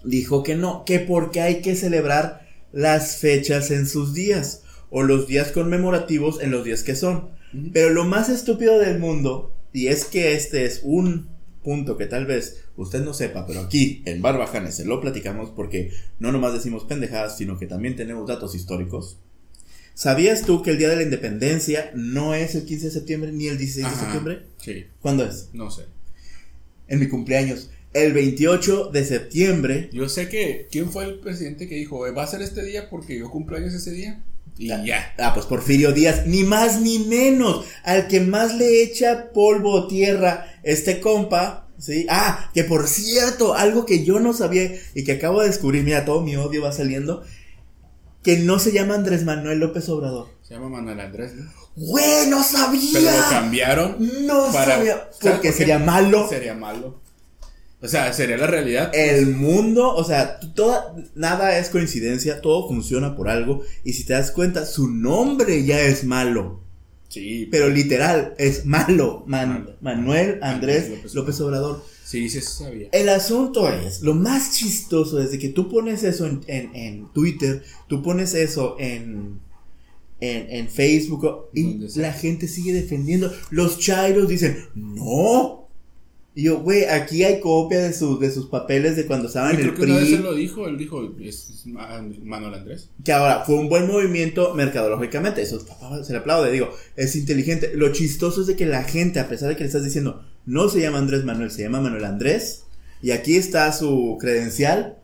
dijo 0.04 0.44
que 0.44 0.56
no, 0.56 0.84
que 0.86 1.00
porque 1.00 1.42
hay 1.42 1.62
que 1.62 1.76
celebrar 1.76 2.48
las 2.72 3.18
fechas 3.18 3.72
en 3.72 3.88
sus 3.88 4.14
días 4.14 4.64
o 4.90 5.04
los 5.04 5.28
días 5.28 5.52
conmemorativos 5.52 6.42
en 6.42 6.52
los 6.52 6.64
días 6.64 6.84
que 6.84 6.96
son. 6.96 7.30
Pero 7.74 7.90
lo 7.90 8.06
más 8.06 8.30
estúpido 8.30 8.78
del 8.78 9.00
mundo, 9.00 9.54
y 9.74 9.88
es 9.88 10.06
que 10.06 10.34
este 10.34 10.66
es 10.66 10.82
un 10.84 11.30
punto 11.64 11.98
que 11.98 12.06
tal 12.06 12.26
vez 12.26 12.64
usted 12.78 13.04
no 13.04 13.14
sepa, 13.14 13.46
pero 13.46 13.62
aquí 13.62 14.02
en 14.06 14.22
Barbajanes 14.22 14.76
se 14.76 14.86
lo 14.86 15.02
platicamos 15.02 15.50
porque 15.50 15.92
no 16.20 16.32
nomás 16.32 16.54
decimos 16.54 16.86
pendejadas, 16.86 17.38
sino 17.38 17.58
que 17.58 17.68
también 17.68 17.96
tenemos 17.96 18.28
datos 18.28 18.56
históricos. 18.56 19.18
¿Sabías 19.94 20.44
tú 20.44 20.62
que 20.62 20.72
el 20.72 20.78
Día 20.78 20.88
de 20.88 20.96
la 20.96 21.04
Independencia 21.04 21.92
no 21.94 22.34
es 22.34 22.56
el 22.56 22.64
15 22.64 22.86
de 22.86 22.92
septiembre 22.92 23.32
ni 23.34 23.48
el 23.48 23.58
16 23.58 23.90
de 23.90 24.00
septiembre? 24.00 24.42
Sí. 24.58 24.86
¿Cuándo 25.02 25.26
es? 25.26 25.50
No 25.52 25.70
sé. 25.72 25.84
En 26.88 27.00
mi 27.00 27.10
cumpleaños. 27.10 27.70
El 27.92 28.14
28 28.14 28.92
de 28.92 29.04
septiembre. 29.04 29.90
Yo 29.92 30.08
sé 30.08 30.30
que. 30.30 30.68
¿Quién 30.72 30.90
fue 30.90 31.04
el 31.04 31.20
presidente 31.20 31.68
que 31.68 31.76
dijo, 31.76 32.00
va 32.14 32.24
a 32.24 32.28
ser 32.28 32.42
este 32.42 32.64
día 32.64 32.90
porque 32.90 33.20
yo 33.20 33.30
cumpleaños 33.30 33.74
ese 33.74 33.92
día? 33.92 34.24
Y 34.60 34.68
ya. 34.68 35.14
Ah, 35.18 35.34
pues 35.34 35.46
Porfirio 35.46 35.94
Díaz, 35.94 36.28
ni 36.28 36.44
más 36.44 36.82
ni 36.82 37.00
menos. 37.00 37.66
Al 37.84 38.10
que 38.10 38.20
más 38.20 38.56
le 38.56 38.84
echa 38.84 39.32
polvo 39.32 39.72
o 39.72 39.88
tierra 39.88 40.54
este 40.64 41.00
compa, 41.00 41.70
¿sí? 41.80 42.06
Ah, 42.10 42.52
que 42.54 42.66
por 42.66 42.90
cierto, 42.90 43.54
algo 43.54 43.86
que 43.86 44.04
yo 44.04 44.20
no 44.20 44.34
sabía 44.34 44.70
y 44.94 45.06
que 45.06 45.14
acabo 45.14 45.40
de 45.40 45.48
descubrir, 45.48 45.86
mira, 45.86 46.04
todo 46.04 46.20
mi 46.22 46.36
odio 46.36 46.62
va 46.62 46.74
saliendo, 46.74 47.24
que 48.22 48.36
no 48.40 48.60
se 48.60 48.74
llama 48.74 48.96
Andrés 48.96 49.24
Manuel 49.24 49.60
López 49.60 49.88
Obrador. 49.88 50.28
Se 50.42 50.56
llama 50.56 50.68
Manuel 50.68 51.00
Andrés. 51.00 51.32
¡Güey, 51.78 52.28
no 52.28 52.44
sabía! 52.44 53.00
Pero 53.00 53.12
lo 53.12 53.30
cambiaron. 53.30 53.96
No 54.28 54.52
sabía. 54.52 55.10
Porque 55.22 55.54
sería 55.54 55.80
malo. 55.80 56.28
Sería 56.28 56.54
malo. 56.54 57.00
O 57.82 57.88
sea, 57.88 58.12
sería 58.12 58.38
la 58.38 58.48
realidad. 58.48 58.92
El 58.94 59.28
mundo, 59.28 59.96
o 59.96 60.04
sea, 60.04 60.40
toda, 60.40 60.94
nada 61.16 61.58
es 61.58 61.70
coincidencia, 61.70 62.42
todo 62.42 62.68
funciona 62.68 63.16
por 63.16 63.30
algo. 63.30 63.64
Y 63.86 63.94
si 63.94 64.04
te 64.04 64.14
das 64.14 64.32
cuenta, 64.32 64.66
su 64.66 64.90
nombre 64.90 65.64
ya 65.64 65.80
es 65.80 66.04
malo. 66.04 66.60
Sí. 67.08 67.48
Pero 67.50 67.70
literal, 67.70 68.36
es 68.38 68.66
malo. 68.66 69.24
Manuel 69.28 70.40
Andrés 70.42 71.14
López, 71.14 71.40
Obrador. 71.40 71.84
Sí, 72.04 72.30
sí, 72.30 72.42
sabía. 72.42 72.90
El 72.92 73.08
asunto 73.08 73.70
es, 73.70 74.02
lo 74.02 74.14
más 74.14 74.56
chistoso 74.56 75.22
es 75.22 75.32
de 75.32 75.40
que 75.40 75.50
tú 75.50 75.70
pones 75.70 76.04
eso 76.04 76.26
en, 76.26 76.42
en, 76.48 77.08
Twitter, 77.14 77.64
tú 77.88 78.02
pones 78.02 78.34
eso 78.34 78.76
en, 78.80 79.40
en, 80.20 80.50
en 80.50 80.70
Facebook 80.70 81.50
y 81.54 81.78
la 82.00 82.12
gente 82.12 82.48
sigue 82.48 82.74
defendiendo. 82.74 83.32
Los 83.52 83.80
chairos 83.80 84.28
dicen, 84.28 84.66
no, 84.74 85.69
y 86.40 86.44
yo, 86.44 86.62
güey, 86.62 86.86
aquí 86.86 87.26
hay 87.26 87.42
copia 87.42 87.80
de, 87.80 87.92
sus 87.92 88.18
de 88.18 88.32
sus 88.32 88.46
papeles 88.46 88.96
de 88.96 89.06
cuando 89.06 89.28
estaban 89.28 89.56
en 89.56 89.60
el 89.60 89.74
PRI. 89.74 89.84
Creo 89.84 90.00
que 90.00 90.14
él 90.14 90.24
lo 90.24 90.34
dijo, 90.34 90.68
él 90.70 90.78
dijo, 90.78 91.14
es, 91.20 91.66
Manuel 91.66 92.54
Andrés. 92.54 92.92
Que 93.04 93.12
ahora, 93.12 93.44
fue 93.46 93.56
un 93.56 93.68
buen 93.68 93.88
movimiento 93.88 94.54
mercadológicamente, 94.54 95.42
eso 95.42 95.60
se 96.02 96.14
le 96.14 96.20
aplaude, 96.20 96.50
digo, 96.50 96.70
es 96.96 97.18
inteligente. 97.18 97.74
Lo 97.76 97.92
chistoso 97.92 98.40
es 98.40 98.48
de 98.48 98.56
que 98.56 98.66
la 98.66 98.86
gente, 98.86 99.20
a 99.20 99.28
pesar 99.28 99.50
de 99.50 99.58
que 99.58 99.64
le 99.64 99.68
estás 99.68 99.84
diciendo, 99.84 100.24
no 100.46 100.70
se 100.70 100.80
llama 100.80 101.00
Andrés 101.00 101.26
Manuel, 101.26 101.52
se 101.52 101.64
llama 101.64 101.82
Manuel 101.82 102.06
Andrés, 102.06 102.64
y 103.02 103.12
aquí 103.12 103.36
está 103.36 103.74
su 103.74 104.18
credencial, 104.18 104.99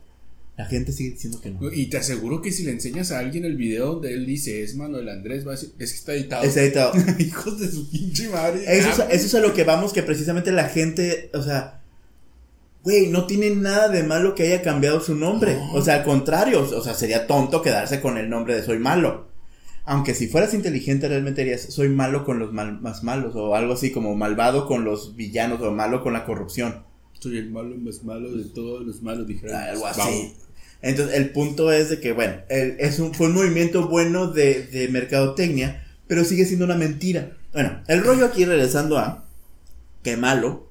la 0.56 0.64
gente 0.64 0.92
sigue 0.92 1.10
diciendo 1.10 1.40
que 1.40 1.50
no. 1.50 1.70
Y 1.70 1.86
te 1.86 1.98
aseguro 1.98 2.40
que 2.40 2.50
si 2.50 2.64
le 2.64 2.72
enseñas 2.72 3.12
a 3.12 3.18
alguien 3.18 3.44
el 3.44 3.56
video 3.56 3.94
donde 3.94 4.14
él 4.14 4.24
dice 4.24 4.62
es 4.62 4.74
Manuel 4.74 5.08
Andrés, 5.10 5.46
va 5.46 5.52
a 5.52 5.54
decir, 5.54 5.72
es 5.78 5.90
que 5.90 5.98
está 5.98 6.14
editado. 6.14 6.44
Está 6.44 6.62
editado. 6.62 6.92
Hijos 7.18 7.60
de 7.60 7.70
su 7.70 7.90
pinche 7.90 8.30
madre. 8.30 8.64
Eso, 8.66 8.88
es, 8.88 8.98
eso 8.98 9.26
es 9.26 9.34
a 9.34 9.40
lo 9.40 9.52
que 9.52 9.64
vamos, 9.64 9.92
que 9.92 10.02
precisamente 10.02 10.52
la 10.52 10.70
gente, 10.70 11.30
o 11.34 11.42
sea, 11.42 11.82
güey, 12.82 13.08
no 13.08 13.26
tiene 13.26 13.50
nada 13.50 13.90
de 13.90 14.02
malo 14.02 14.34
que 14.34 14.44
haya 14.44 14.62
cambiado 14.62 15.00
su 15.00 15.14
nombre. 15.14 15.58
O 15.74 15.82
sea, 15.82 15.96
al 15.96 16.04
contrario, 16.04 16.62
o 16.62 16.82
sea, 16.82 16.94
sería 16.94 17.26
tonto 17.26 17.60
quedarse 17.60 18.00
con 18.00 18.16
el 18.16 18.30
nombre 18.30 18.54
de 18.54 18.62
soy 18.62 18.78
malo. 18.78 19.26
Aunque 19.84 20.14
si 20.14 20.26
fueras 20.26 20.54
inteligente 20.54 21.06
realmente 21.06 21.42
dirías 21.42 21.62
soy 21.62 21.88
malo 21.88 22.24
con 22.24 22.38
los 22.38 22.52
más 22.52 23.04
malos 23.04 23.36
o 23.36 23.54
algo 23.54 23.74
así 23.74 23.92
como 23.92 24.16
malvado 24.16 24.66
con 24.66 24.84
los 24.84 25.14
villanos 25.14 25.60
o 25.60 25.70
malo 25.70 26.02
con 26.02 26.14
la 26.14 26.24
corrupción. 26.24 26.82
Soy 27.12 27.38
el 27.38 27.50
malo 27.50 27.76
más 27.76 28.02
malo 28.02 28.32
de 28.32 28.44
todos 28.44 28.84
los 28.84 29.02
malos, 29.02 29.26
dijeron. 29.26 29.54
Algo 29.54 29.86
así. 29.86 30.34
Entonces, 30.82 31.16
el 31.16 31.30
punto 31.30 31.72
es 31.72 31.90
de 31.90 32.00
que, 32.00 32.12
bueno, 32.12 32.34
es 32.48 32.98
un, 32.98 33.14
fue 33.14 33.28
un 33.28 33.34
movimiento 33.34 33.88
bueno 33.88 34.28
de, 34.28 34.62
de 34.66 34.88
mercadotecnia, 34.88 35.84
pero 36.06 36.24
sigue 36.24 36.44
siendo 36.44 36.64
una 36.64 36.76
mentira. 36.76 37.36
Bueno, 37.52 37.82
el 37.88 38.04
rollo 38.04 38.26
aquí, 38.26 38.44
regresando 38.44 38.98
a 38.98 39.26
que 40.02 40.16
malo, 40.16 40.66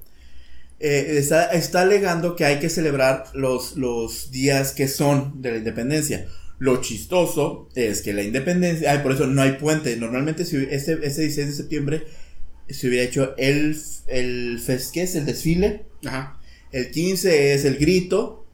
eh, 0.78 1.16
está, 1.18 1.46
está, 1.52 1.82
alegando 1.82 2.36
que 2.36 2.44
hay 2.44 2.58
que 2.58 2.68
celebrar 2.68 3.24
los, 3.34 3.76
los 3.76 4.30
días 4.30 4.72
que 4.72 4.88
son 4.88 5.40
de 5.40 5.52
la 5.52 5.56
independencia. 5.58 6.26
Lo 6.58 6.80
chistoso 6.80 7.68
es 7.74 8.02
que 8.02 8.12
la 8.12 8.22
independencia, 8.22 8.92
ay, 8.92 8.98
por 9.00 9.12
eso 9.12 9.26
no 9.26 9.42
hay 9.42 9.52
puente. 9.52 9.96
Normalmente 9.96 10.44
si 10.44 10.56
este, 10.70 10.92
este 11.02 11.22
16 11.22 11.46
de 11.48 11.52
septiembre 11.52 12.04
se 12.68 12.88
hubiera 12.88 13.04
hecho 13.04 13.34
el, 13.36 13.76
el 14.06 14.60
¿qué 14.92 15.02
es? 15.02 15.14
El 15.14 15.26
desfile. 15.26 15.86
Ajá. 16.04 16.38
El 16.72 16.90
15 16.90 17.54
es 17.54 17.64
el 17.64 17.76
grito 17.76 18.46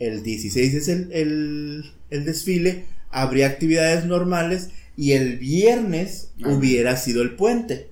el 0.00 0.22
16 0.22 0.74
es 0.74 0.88
el, 0.88 1.84
desfile, 2.10 2.86
habría 3.10 3.46
actividades 3.46 4.06
normales 4.06 4.70
y 4.96 5.12
el 5.12 5.38
viernes 5.38 6.32
hubiera 6.44 6.96
sido 6.96 7.22
el 7.22 7.36
puente. 7.36 7.90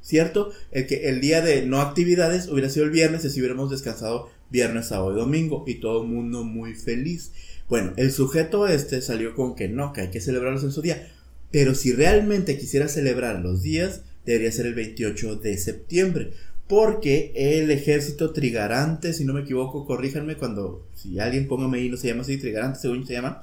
¿Cierto? 0.00 0.52
El, 0.70 0.86
que, 0.86 1.08
el 1.08 1.20
día 1.20 1.42
de 1.42 1.66
no 1.66 1.80
actividades 1.80 2.48
hubiera 2.48 2.70
sido 2.70 2.86
el 2.86 2.92
viernes 2.92 3.24
y 3.24 3.30
si 3.30 3.40
hubiéramos 3.40 3.70
descansado 3.70 4.30
viernes, 4.48 4.86
sábado 4.86 5.12
y 5.12 5.20
domingo 5.20 5.64
y 5.66 5.80
todo 5.80 6.02
el 6.02 6.08
mundo 6.08 6.44
muy 6.44 6.74
feliz. 6.74 7.32
Bueno, 7.68 7.92
el 7.96 8.12
sujeto 8.12 8.66
este 8.66 9.02
salió 9.02 9.34
con 9.34 9.54
que 9.54 9.68
no, 9.68 9.92
que 9.92 10.02
hay 10.02 10.08
que 10.08 10.20
celebrarlos 10.20 10.64
en 10.64 10.72
su 10.72 10.80
día. 10.80 11.10
Pero 11.50 11.74
si 11.74 11.92
realmente 11.92 12.56
quisiera 12.56 12.88
celebrar 12.88 13.40
los 13.40 13.62
días, 13.62 14.02
debería 14.24 14.52
ser 14.52 14.66
el 14.66 14.74
28 14.74 15.36
de 15.36 15.58
septiembre 15.58 16.32
porque 16.68 17.32
el 17.34 17.70
ejército 17.70 18.32
trigarante, 18.32 19.14
si 19.14 19.24
no 19.24 19.32
me 19.32 19.40
equivoco, 19.40 19.86
corríjanme 19.86 20.36
cuando, 20.36 20.86
si 20.94 21.18
alguien 21.18 21.48
póngame 21.48 21.78
ahí, 21.78 21.88
no 21.88 21.96
se 21.96 22.08
llama 22.08 22.22
así, 22.22 22.36
trigarante, 22.36 22.78
según 22.78 23.06
se 23.06 23.14
llama, 23.14 23.42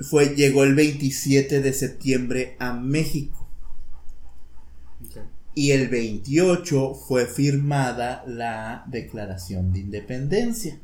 fue, 0.00 0.34
llegó 0.34 0.64
el 0.64 0.74
27 0.74 1.60
de 1.60 1.72
septiembre 1.72 2.56
a 2.58 2.72
México. 2.72 3.46
Y 5.54 5.72
el 5.72 5.88
28 5.88 6.94
fue 6.94 7.26
firmada 7.26 8.24
la 8.26 8.84
Declaración 8.86 9.72
de 9.72 9.80
Independencia. 9.80 10.78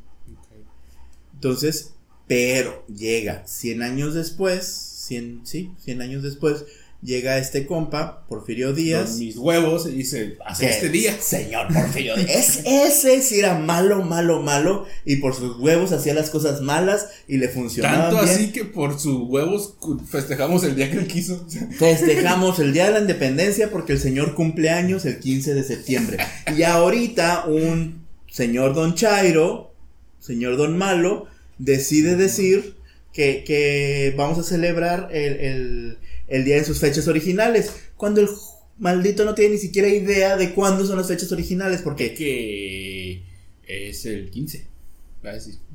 Entonces, 1.33 1.93
pero 2.27 2.85
llega 2.87 3.47
100 3.47 3.81
años 3.83 4.13
después, 4.13 4.65
100, 4.65 5.41
sí, 5.45 5.71
100 5.79 6.01
años 6.01 6.23
después, 6.23 6.65
llega 7.05 7.37
este 7.37 7.65
compa, 7.65 8.25
Porfirio 8.27 8.73
Díaz. 8.73 9.17
mis 9.17 9.37
huevos, 9.37 9.87
y 9.87 9.91
dice, 9.91 10.37
hace 10.45 10.69
este 10.69 10.89
día. 10.89 11.15
Señor 11.19 11.71
Porfirio 11.71 12.15
Díaz. 12.17 12.61
ese 12.65 13.21
sí 13.21 13.39
era 13.39 13.57
malo, 13.57 14.03
malo, 14.03 14.41
malo, 14.41 14.85
y 15.05 15.17
por 15.17 15.35
sus 15.35 15.57
huevos 15.59 15.91
hacía 15.91 16.13
las 16.13 16.29
cosas 16.29 16.61
malas 16.61 17.07
y 17.27 17.37
le 17.37 17.47
funcionaba. 17.47 18.09
Tanto 18.09 18.17
así 18.19 18.51
que 18.51 18.65
por 18.65 18.99
sus 18.99 19.21
huevos 19.29 19.75
festejamos 20.09 20.63
el 20.63 20.75
día 20.75 20.91
que 20.91 20.97
él 20.97 21.07
quiso. 21.07 21.45
Festejamos 21.77 22.59
el 22.59 22.73
día 22.73 22.85
de 22.85 22.91
la 22.91 22.99
independencia 22.99 23.69
porque 23.69 23.93
el 23.93 23.99
señor 23.99 24.33
cumple 24.33 24.69
años 24.69 25.05
el 25.05 25.19
15 25.19 25.53
de 25.53 25.63
septiembre. 25.63 26.17
Y 26.57 26.63
ahorita 26.63 27.45
un 27.45 28.05
señor 28.29 28.73
Don 28.73 28.95
Chairo, 28.95 29.73
señor 30.19 30.57
Don 30.57 30.77
Malo, 30.77 31.27
decide 31.57 32.15
decir 32.15 32.75
que, 33.13 33.43
que 33.45 34.13
vamos 34.17 34.39
a 34.39 34.43
celebrar 34.43 35.09
el 35.13 35.39
el 35.39 35.97
día 36.27 36.55
de 36.55 36.63
sus 36.63 36.79
fechas 36.79 37.07
originales. 37.07 37.71
Cuando 37.97 38.21
el 38.21 38.29
maldito 38.77 39.25
no 39.25 39.35
tiene 39.35 39.55
ni 39.55 39.59
siquiera 39.59 39.87
idea 39.87 40.37
de 40.37 40.53
cuándo 40.53 40.85
son 40.85 40.97
las 40.97 41.07
fechas 41.07 41.31
originales, 41.31 41.81
porque... 41.81 42.13
Que 42.13 43.23
es 43.67 44.05
el 44.05 44.29
15. 44.29 44.75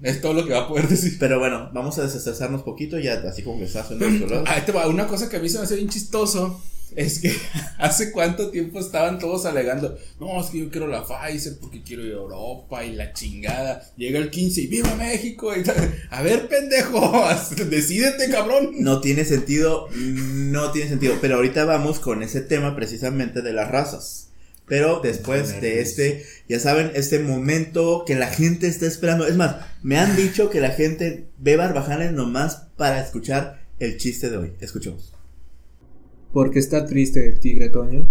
Es 0.03 0.21
todo 0.21 0.33
lo 0.35 0.47
que 0.47 0.53
va 0.53 0.61
a 0.61 0.69
poder 0.69 0.89
decir. 0.89 1.17
Pero 1.19 1.39
bueno, 1.39 1.71
vamos 1.73 1.99
a 1.99 2.03
desestresarnos 2.03 2.63
poquito, 2.63 2.99
ya 2.99 3.15
así 3.15 3.43
como 3.43 3.59
que 3.59 3.65
estás 3.65 3.91
en 3.91 4.03
Una 4.03 5.07
cosa 5.07 5.29
que 5.29 5.37
a 5.37 5.41
mí 5.41 5.49
se 5.49 5.59
me 5.59 5.65
hace 5.65 5.77
bien 5.77 5.89
chistoso 5.89 6.63
es 6.97 7.21
que 7.21 7.33
hace 7.79 8.13
cuánto 8.13 8.51
tiempo 8.51 8.81
estaban 8.81 9.19
todos 9.19 9.47
alegando, 9.47 9.99
no, 10.19 10.41
es 10.41 10.47
que 10.51 10.59
yo 10.59 10.71
quiero 10.71 10.87
la 10.87 11.05
Pfizer 11.05 11.59
porque 11.61 11.83
quiero 11.83 12.05
ir 12.05 12.13
a 12.13 12.17
Europa 12.17 12.85
y 12.85 12.93
la 12.93 13.13
chingada. 13.13 13.91
Llega 13.97 14.19
el 14.19 14.31
15 14.31 14.61
y 14.63 14.67
viva 14.67 14.95
México. 14.97 15.53
a 16.11 16.23
ver, 16.23 16.49
pendejo, 16.49 17.25
decídete, 17.69 18.31
cabrón. 18.31 18.71
No 18.79 19.01
tiene 19.01 19.25
sentido, 19.25 19.89
no 19.95 20.73
tiene 20.73 20.89
sentido. 20.89 21.15
Pero 21.21 21.37
ahorita 21.37 21.65
vamos 21.65 22.01
con 22.01 22.23
ese 22.23 22.41
tema 22.41 22.77
precisamente 22.77 23.43
de 23.43 23.53
las 23.53 23.71
razas. 23.71 24.29
Pero 24.67 25.01
después 25.01 25.61
de 25.61 25.81
este, 25.81 26.25
ya 26.49 26.61
saben, 26.61 26.93
este 26.95 27.19
momento 27.19 28.05
que 28.07 28.15
la 28.15 28.29
gente 28.29 28.69
está 28.69 28.87
esperando. 28.87 29.27
Es 29.27 29.37
más, 29.37 29.57
me 29.83 29.99
han 29.99 30.15
dicho 30.15 30.49
que 30.49 30.61
la 30.61 30.71
gente 30.71 31.27
ve 31.39 31.57
Barbajanes 31.57 32.13
nomás 32.13 32.69
para 32.77 33.01
escuchar 33.01 33.65
el 33.81 33.97
chiste 33.97 34.31
de 34.31 34.37
hoy. 34.37 34.53
Escuchemos. 34.61 35.20
¿Por 36.33 36.53
qué 36.53 36.61
está 36.61 36.87
triste 36.87 37.29
el 37.29 37.41
tigre 37.41 37.71
Toño? 37.71 38.09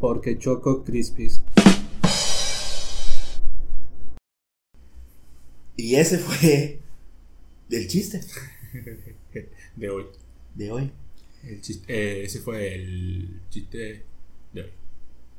Porque 0.00 0.36
Choco 0.38 0.82
Crispis. 0.82 1.40
Y 5.76 5.94
ese 5.94 6.18
fue 6.18 6.80
el 7.70 7.86
chiste 7.86 8.20
De 9.76 9.88
hoy. 9.88 10.06
de 10.56 10.72
hoy. 10.72 10.90
El 11.44 11.60
chiste, 11.60 11.84
eh, 11.88 12.24
ese 12.24 12.40
fue 12.40 12.74
el 12.74 13.40
chiste 13.48 14.04
de 14.52 14.62
hoy. 14.62 14.70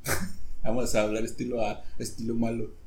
Vamos 0.63 0.95
a 0.95 1.01
hablar 1.01 1.25
estilo 1.25 1.65
A, 1.65 1.83
estilo 1.99 2.33
malo. 2.33 2.80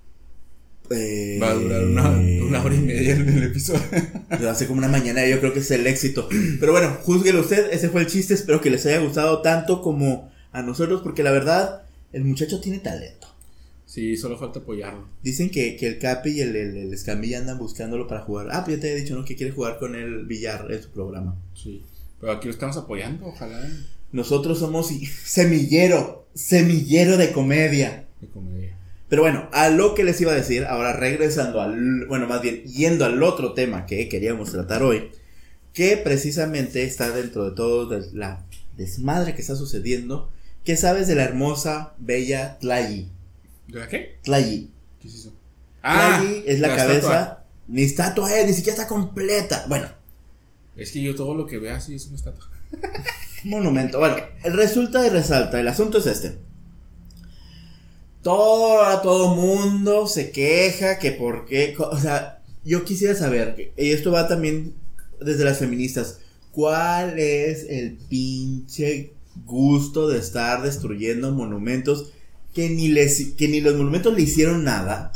Eh, 0.91 1.39
Va 1.43 1.51
a 1.51 1.55
durar 1.55 1.85
una, 1.85 2.11
una 2.11 2.63
hora 2.63 2.75
y 2.75 2.81
media 2.81 3.17
en 3.17 3.29
el 3.29 3.45
episodio. 3.45 3.81
Pero 4.29 4.51
hace 4.51 4.67
como 4.67 4.79
una 4.79 4.89
mañana, 4.89 5.27
yo 5.27 5.41
creo 5.41 5.53
que 5.53 5.61
es 5.61 5.71
el 5.71 5.87
éxito. 5.87 6.29
Pero 6.61 6.73
bueno, 6.73 6.99
juzguelo 7.03 7.41
usted, 7.41 7.73
ese 7.73 7.89
fue 7.89 8.03
el 8.03 8.07
chiste. 8.07 8.35
Espero 8.35 8.61
que 8.61 8.71
les 8.71 8.85
haya 8.87 8.99
gustado 8.99 9.41
tanto 9.43 9.81
como 9.83 10.31
a 10.53 10.63
nosotros, 10.63 11.01
porque 11.03 11.23
la 11.23 11.31
verdad, 11.31 11.83
el 12.13 12.25
muchacho 12.25 12.61
tiene 12.61 12.79
talento. 12.79 13.29
Sí, 13.87 14.17
solo 14.17 14.39
falta 14.39 14.59
apoyarlo. 14.59 15.09
Dicen 15.23 15.51
que, 15.51 15.77
que 15.77 15.87
el 15.87 15.99
Capi 15.99 16.31
y 16.31 16.41
el, 16.41 16.57
el, 16.57 16.77
el 16.77 16.93
Escamilla 16.93 17.39
andan 17.39 17.59
buscándolo 17.59 18.09
para 18.09 18.23
jugar. 18.23 18.49
Ah, 18.51 18.65
pues 18.65 18.77
ya 18.77 18.83
te 18.83 18.93
he 18.93 18.97
dicho, 18.97 19.15
¿no? 19.15 19.25
Que 19.25 19.37
quiere 19.37 19.53
jugar 19.53 19.79
con 19.79 19.95
el 19.95 20.27
Villar 20.27 20.67
en 20.71 20.83
su 20.83 20.91
programa. 20.91 21.37
Sí. 21.55 21.83
Pero 22.21 22.33
aquí 22.33 22.47
lo 22.47 22.53
estamos 22.55 22.77
apoyando, 22.77 23.27
ojalá. 23.27 23.69
Nosotros 24.11 24.59
somos 24.59 24.91
semillero, 25.25 26.27
semillero 26.35 27.17
de 27.17 27.33
comedia. 27.33 28.07
De 28.21 28.29
comedia. 28.29 28.74
Pero 29.09 29.23
bueno, 29.23 29.49
a 29.53 29.69
lo 29.69 29.95
que 29.95 30.05
les 30.05 30.21
iba 30.21 30.33
a 30.33 30.37
decir, 30.37 30.65
ahora 30.65 30.95
regresando 30.95 31.61
al, 31.61 32.07
bueno, 32.07 32.27
más 32.27 32.41
bien 32.41 32.63
yendo 32.65 33.05
al 33.05 33.23
otro 33.23 33.53
tema 33.53 33.87
que 33.87 34.09
queríamos 34.09 34.51
tratar 34.51 34.83
hoy, 34.83 35.11
que 35.73 35.97
precisamente 35.97 36.85
está 36.85 37.11
dentro 37.11 37.51
de 37.51 37.57
todo 37.57 37.87
de 37.87 38.07
la 38.13 38.45
desmadre 38.77 39.35
que 39.35 39.43
está 39.43 39.57
sucediendo, 39.57 40.31
¿qué 40.65 40.77
sabes 40.77 41.07
de 41.07 41.17
la 41.17 41.25
hermosa, 41.25 41.95
bella 41.99 42.59
Tlayi? 42.61 43.09
¿De 43.69 43.79
la 43.79 43.89
qué? 43.89 44.19
Tlayi. 44.23 44.71
¿Qué 45.01 45.09
es 45.09 45.15
eso? 45.15 45.33
Tlayi 45.83 46.45
es 46.47 46.61
la, 46.61 46.75
cabeza, 46.75 46.95
estatua. 46.95 47.45
ni 47.69 47.83
estatua 47.83 48.37
es, 48.39 48.47
ni 48.47 48.53
siquiera 48.55 48.79
está 48.79 48.89
completa. 48.89 49.67
Bueno, 49.69 49.89
Es 50.77 50.93
que 50.93 51.03
yo 51.03 51.15
todo 51.15 51.35
lo 51.35 51.47
que 51.47 51.59
veo 51.59 51.75
así 51.75 51.95
es 51.95 52.07
una 52.07 52.17
estatua. 52.17 52.49
monumento. 53.45 53.99
Bueno, 53.99 54.17
resulta 54.45 55.07
y 55.07 55.11
resalta. 55.11 55.61
El 55.61 55.69
asunto 55.69 55.99
es 55.99 56.07
este. 56.07 56.39
Todo, 58.25 59.01
todo 59.03 59.35
mundo 59.37 60.09
se 60.09 60.31
queja 60.33 60.99
que 60.99 61.13
por 61.13 61.47
qué. 61.47 61.77
O 61.79 61.99
sea, 61.99 62.41
yo 62.65 62.85
quisiera 62.85 63.15
saber, 63.15 63.73
y 63.77 63.91
esto 63.93 64.11
va 64.11 64.27
también 64.27 64.75
desde 65.21 65.45
las 65.45 65.59
feministas, 65.59 66.19
¿cuál 66.51 67.19
es 67.19 67.67
el 67.69 67.93
pinche 68.09 69.13
gusto 69.45 70.09
de 70.09 70.19
estar 70.19 70.63
destruyendo 70.63 71.33
monumentos 71.33 72.13
que 72.55 72.71
ni, 72.71 72.89
les, 72.89 73.33
que 73.37 73.49
ni 73.49 73.61
los 73.61 73.75
monumentos 73.75 74.15
le 74.15 74.23
hicieron 74.23 74.65
nada? 74.65 75.13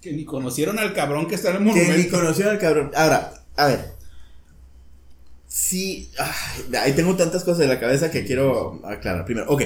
Que 0.00 0.12
ni 0.12 0.24
conocieron 0.24 0.78
al 0.78 0.94
cabrón 0.94 1.26
que 1.26 1.34
está 1.34 1.50
en 1.50 1.66
el 1.66 1.74
Que 1.74 1.80
ni 1.80 1.86
monumento. 1.86 2.16
conocieron 2.18 2.52
al 2.54 2.60
cabrón. 2.60 2.90
Ahora, 2.94 3.32
a 3.56 3.66
ver. 3.66 3.92
Sí, 5.46 6.10
ahí 6.80 6.92
tengo 6.92 7.16
tantas 7.16 7.44
cosas 7.44 7.62
en 7.62 7.70
la 7.70 7.80
cabeza 7.80 8.10
que 8.10 8.24
quiero 8.24 8.80
aclarar. 8.84 9.24
Primero, 9.24 9.50
ok. 9.50 9.62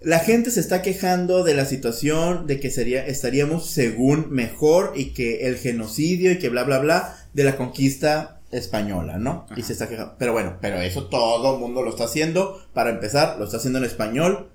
La 0.00 0.20
gente 0.20 0.50
se 0.50 0.60
está 0.60 0.80
quejando 0.80 1.42
de 1.42 1.54
la 1.54 1.64
situación 1.64 2.46
de 2.46 2.60
que 2.60 2.70
sería, 2.70 3.04
estaríamos 3.06 3.68
según 3.70 4.30
mejor 4.30 4.92
y 4.94 5.06
que 5.06 5.48
el 5.48 5.56
genocidio 5.56 6.30
y 6.30 6.38
que 6.38 6.48
bla 6.48 6.62
bla 6.62 6.78
bla 6.78 7.16
de 7.32 7.44
la 7.44 7.56
conquista 7.56 8.40
española, 8.50 9.18
¿no? 9.18 9.46
Y 9.56 9.62
se 9.62 9.72
está 9.72 9.88
quejando. 9.88 10.14
Pero 10.18 10.32
bueno, 10.32 10.56
pero 10.60 10.80
eso 10.80 11.06
todo 11.06 11.54
el 11.54 11.60
mundo 11.60 11.82
lo 11.82 11.90
está 11.90 12.04
haciendo. 12.04 12.62
Para 12.72 12.90
empezar, 12.90 13.38
lo 13.38 13.44
está 13.44 13.56
haciendo 13.56 13.78
en 13.78 13.84
español 13.84 14.48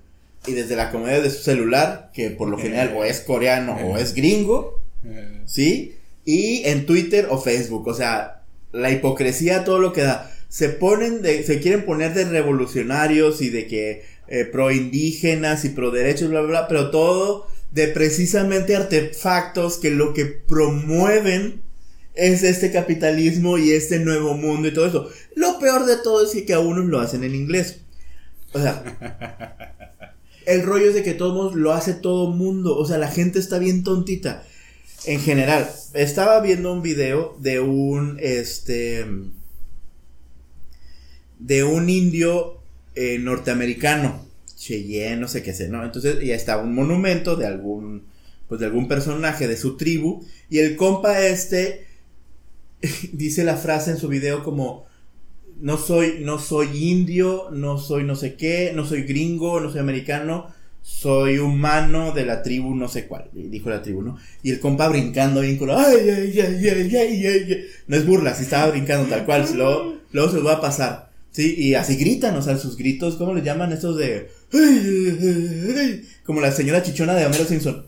y 0.46 0.52
desde 0.52 0.76
la 0.76 0.90
comodidad 0.90 1.22
de 1.22 1.30
su 1.30 1.42
celular, 1.42 2.10
que 2.12 2.30
por 2.30 2.48
lo 2.48 2.58
general 2.58 2.94
o 2.96 3.04
es 3.04 3.20
coreano 3.20 3.76
o 3.76 3.96
es 3.96 4.14
gringo. 4.14 4.80
Eh, 5.04 5.42
¿sí? 5.46 5.96
Y 6.24 6.62
en 6.64 6.86
Twitter 6.86 7.28
o 7.30 7.38
Facebook, 7.38 7.86
o 7.86 7.94
sea, 7.94 8.42
la 8.72 8.90
hipocresía, 8.90 9.64
todo 9.64 9.78
lo 9.78 9.92
que 9.92 10.02
da. 10.02 10.30
Se 10.48 10.68
ponen 10.68 11.22
de, 11.22 11.42
se 11.42 11.60
quieren 11.60 11.84
poner 11.84 12.14
de 12.14 12.24
revolucionarios 12.24 13.42
y 13.42 13.50
de 13.50 13.66
que 13.66 14.04
eh, 14.28 14.44
pro 14.44 14.70
indígenas 14.70 15.64
y 15.64 15.70
pro 15.70 15.90
derechos, 15.90 16.30
bla, 16.30 16.40
bla, 16.40 16.50
bla, 16.50 16.68
pero 16.68 16.90
todo 16.90 17.46
de 17.70 17.88
precisamente 17.88 18.76
artefactos 18.76 19.78
que 19.78 19.90
lo 19.90 20.14
que 20.14 20.26
promueven 20.26 21.62
es 22.14 22.44
este 22.44 22.70
capitalismo 22.70 23.58
y 23.58 23.72
este 23.72 23.98
nuevo 23.98 24.34
mundo 24.34 24.68
y 24.68 24.74
todo 24.74 24.86
eso. 24.86 25.10
Lo 25.34 25.58
peor 25.58 25.84
de 25.84 25.96
todo 25.96 26.24
es 26.24 26.40
que 26.44 26.54
a 26.54 26.60
unos 26.60 26.86
lo 26.86 27.00
hacen 27.00 27.24
en 27.24 27.34
inglés. 27.34 27.80
O 28.52 28.60
sea, 28.60 29.76
el 30.46 30.62
rollo 30.62 30.88
es 30.88 30.94
de 30.94 31.02
que 31.02 31.14
todos 31.14 31.56
lo 31.56 31.72
hace 31.72 31.94
todo 31.94 32.30
mundo. 32.30 32.76
O 32.76 32.86
sea, 32.86 32.98
la 32.98 33.08
gente 33.08 33.40
está 33.40 33.58
bien 33.58 33.82
tontita. 33.82 34.44
En 35.06 35.20
general, 35.20 35.68
estaba 35.92 36.40
viendo 36.40 36.72
un 36.72 36.80
video 36.80 37.36
de 37.40 37.60
un 37.60 38.16
este 38.20 39.04
de 41.38 41.64
un 41.64 41.90
indio 41.90 42.63
eh, 42.94 43.18
norteamericano, 43.18 44.24
Cheyenne, 44.56 45.20
no 45.20 45.28
sé 45.28 45.42
qué 45.42 45.52
sé, 45.52 45.68
¿no? 45.68 45.84
Entonces 45.84 46.24
ya 46.24 46.34
está 46.34 46.58
un 46.58 46.74
monumento 46.74 47.36
de 47.36 47.46
algún 47.46 48.04
pues 48.48 48.60
de 48.60 48.66
algún 48.66 48.88
personaje 48.88 49.48
de 49.48 49.56
su 49.56 49.76
tribu 49.76 50.24
y 50.50 50.58
el 50.58 50.76
compa 50.76 51.20
este 51.26 51.86
dice 53.12 53.42
la 53.42 53.56
frase 53.56 53.90
en 53.90 53.96
su 53.96 54.08
video 54.08 54.44
como 54.44 54.84
no 55.60 55.78
soy 55.78 56.18
no 56.20 56.38
soy 56.38 56.68
indio, 56.90 57.48
no 57.52 57.78
soy 57.78 58.04
no 58.04 58.14
sé 58.16 58.34
qué, 58.34 58.72
no 58.74 58.84
soy 58.84 59.02
gringo, 59.02 59.60
no 59.60 59.70
soy 59.70 59.80
americano, 59.80 60.48
soy 60.82 61.38
humano 61.38 62.12
de 62.12 62.26
la 62.26 62.42
tribu 62.42 62.74
no 62.74 62.88
sé 62.88 63.06
cuál, 63.06 63.30
dijo 63.32 63.70
la 63.70 63.82
tribu, 63.82 64.02
¿no? 64.02 64.18
Y 64.42 64.50
el 64.50 64.60
compa 64.60 64.88
brincando 64.88 65.40
bien. 65.40 65.58
No 67.86 67.96
es 67.96 68.06
burla, 68.06 68.34
si 68.34 68.42
estaba 68.44 68.70
brincando 68.70 69.08
tal 69.08 69.24
cual, 69.24 69.46
luego, 69.54 69.96
luego 70.12 70.30
se 70.30 70.36
lo 70.36 70.44
va 70.44 70.54
a 70.54 70.60
pasar. 70.60 71.13
Sí, 71.34 71.52
y 71.58 71.74
así 71.74 71.96
gritan, 71.96 72.36
o 72.36 72.42
sea, 72.42 72.56
sus 72.58 72.76
gritos, 72.76 73.16
¿cómo 73.16 73.34
le 73.34 73.42
llaman 73.42 73.72
estos 73.72 73.98
de 73.98 74.30
como 76.24 76.40
la 76.40 76.52
señora 76.52 76.80
chichona 76.80 77.14
de 77.14 77.26
Homero 77.26 77.44
Simpson? 77.44 77.86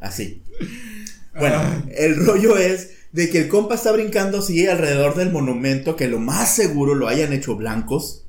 Así. 0.00 0.42
Bueno, 1.38 1.60
Ay. 1.60 1.92
el 1.96 2.16
rollo 2.26 2.58
es 2.58 2.90
de 3.12 3.30
que 3.30 3.42
el 3.42 3.48
compa 3.48 3.76
está 3.76 3.92
brincando 3.92 4.38
así 4.38 4.66
alrededor 4.66 5.14
del 5.14 5.30
monumento, 5.30 5.94
que 5.94 6.08
lo 6.08 6.18
más 6.18 6.52
seguro 6.52 6.96
lo 6.96 7.06
hayan 7.06 7.32
hecho 7.32 7.54
blancos, 7.54 8.24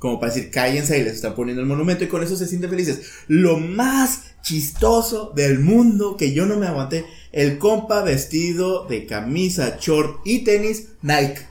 como 0.00 0.18
para 0.18 0.34
decir 0.34 0.50
cállense 0.50 0.98
y 0.98 1.04
les 1.04 1.14
están 1.14 1.36
poniendo 1.36 1.62
el 1.62 1.68
monumento 1.68 2.02
y 2.02 2.08
con 2.08 2.24
eso 2.24 2.36
se 2.36 2.48
sienten 2.48 2.70
felices. 2.70 3.02
Lo 3.28 3.58
más 3.58 4.34
chistoso 4.42 5.32
del 5.36 5.60
mundo 5.60 6.16
que 6.16 6.32
yo 6.32 6.44
no 6.44 6.56
me 6.56 6.66
aguanté, 6.66 7.04
el 7.30 7.58
compa 7.58 8.02
vestido 8.02 8.84
de 8.88 9.06
camisa, 9.06 9.78
short 9.80 10.22
y 10.24 10.40
tenis 10.40 10.88
Nike. 11.02 11.46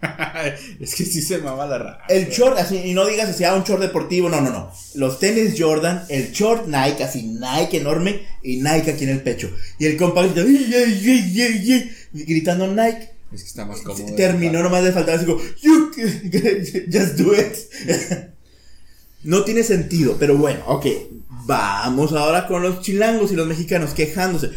es 0.80 0.94
que 0.94 1.04
sí 1.04 1.20
se 1.20 1.38
mama 1.38 1.66
la 1.66 1.78
raza. 1.78 2.00
El 2.08 2.28
short, 2.28 2.58
así, 2.58 2.76
y 2.76 2.94
no 2.94 3.06
digas 3.06 3.28
así, 3.28 3.44
ah, 3.44 3.54
un 3.54 3.64
short 3.64 3.82
deportivo, 3.82 4.28
no, 4.28 4.40
no, 4.40 4.50
no. 4.50 4.72
Los 4.94 5.18
tenis 5.18 5.54
Jordan, 5.58 6.04
el 6.08 6.32
short 6.32 6.66
Nike, 6.66 7.04
así 7.04 7.22
Nike 7.22 7.78
enorme 7.78 8.22
y 8.42 8.56
Nike 8.56 8.92
aquí 8.92 9.04
en 9.04 9.10
el 9.10 9.22
pecho. 9.22 9.50
Y 9.78 9.86
el 9.86 9.96
compa 9.96 10.26
gritando 12.12 12.66
Nike. 12.66 13.10
Es 13.32 13.42
que 13.42 13.48
está 13.48 13.64
más 13.64 13.80
cómodo. 13.82 14.14
Terminó 14.16 14.62
nomás 14.62 14.82
de 14.84 14.92
faltar 14.92 15.16
así 15.16 15.26
como, 15.26 15.40
you 15.62 15.90
just 16.92 17.16
do 17.16 17.34
it. 17.34 17.56
no 19.22 19.44
tiene 19.44 19.62
sentido, 19.62 20.16
pero 20.18 20.36
bueno, 20.36 20.60
ok. 20.66 20.86
Vamos 21.46 22.12
ahora 22.12 22.46
con 22.46 22.62
los 22.62 22.80
chilangos 22.80 23.32
y 23.32 23.36
los 23.36 23.46
mexicanos 23.46 23.92
quejándose. 23.92 24.50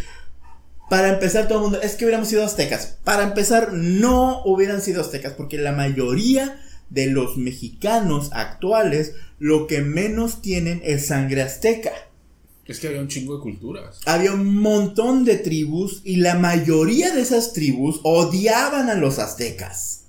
Para 0.90 1.10
empezar, 1.10 1.48
todo 1.48 1.60
el 1.60 1.64
mundo, 1.64 1.82
es 1.82 1.96
que 1.96 2.06
hubiéramos 2.06 2.28
sido 2.28 2.44
aztecas. 2.44 2.98
Para 3.04 3.24
empezar, 3.24 3.74
no 3.74 4.44
hubieran 4.46 4.82
sido 4.82 5.02
aztecas, 5.02 5.34
porque 5.34 5.58
la 5.58 5.72
mayoría 5.72 6.60
de 6.90 7.08
los 7.08 7.38
mexicanos 7.38 8.30
actuales 8.34 9.14
lo 9.40 9.68
que 9.68 9.82
menos 9.82 10.42
tienen 10.42 10.82
es 10.84 11.08
sangre 11.08 11.42
azteca. 11.42 11.92
Es 12.66 12.80
que 12.80 12.88
había 12.88 13.02
un 13.02 13.10
chingo 13.10 13.36
de 13.36 13.42
culturas. 13.42 14.00
Había 14.06 14.34
un 14.34 14.56
montón 14.56 15.26
de 15.26 15.36
tribus 15.36 16.02
y 16.06 16.18
la 16.18 16.36
mayoría 16.36 17.14
de 17.14 17.22
esas 17.22 17.52
tribus 17.52 18.00
odiaban 18.04 18.90
a 18.90 18.96
los 18.96 19.20
aztecas. 19.20 20.03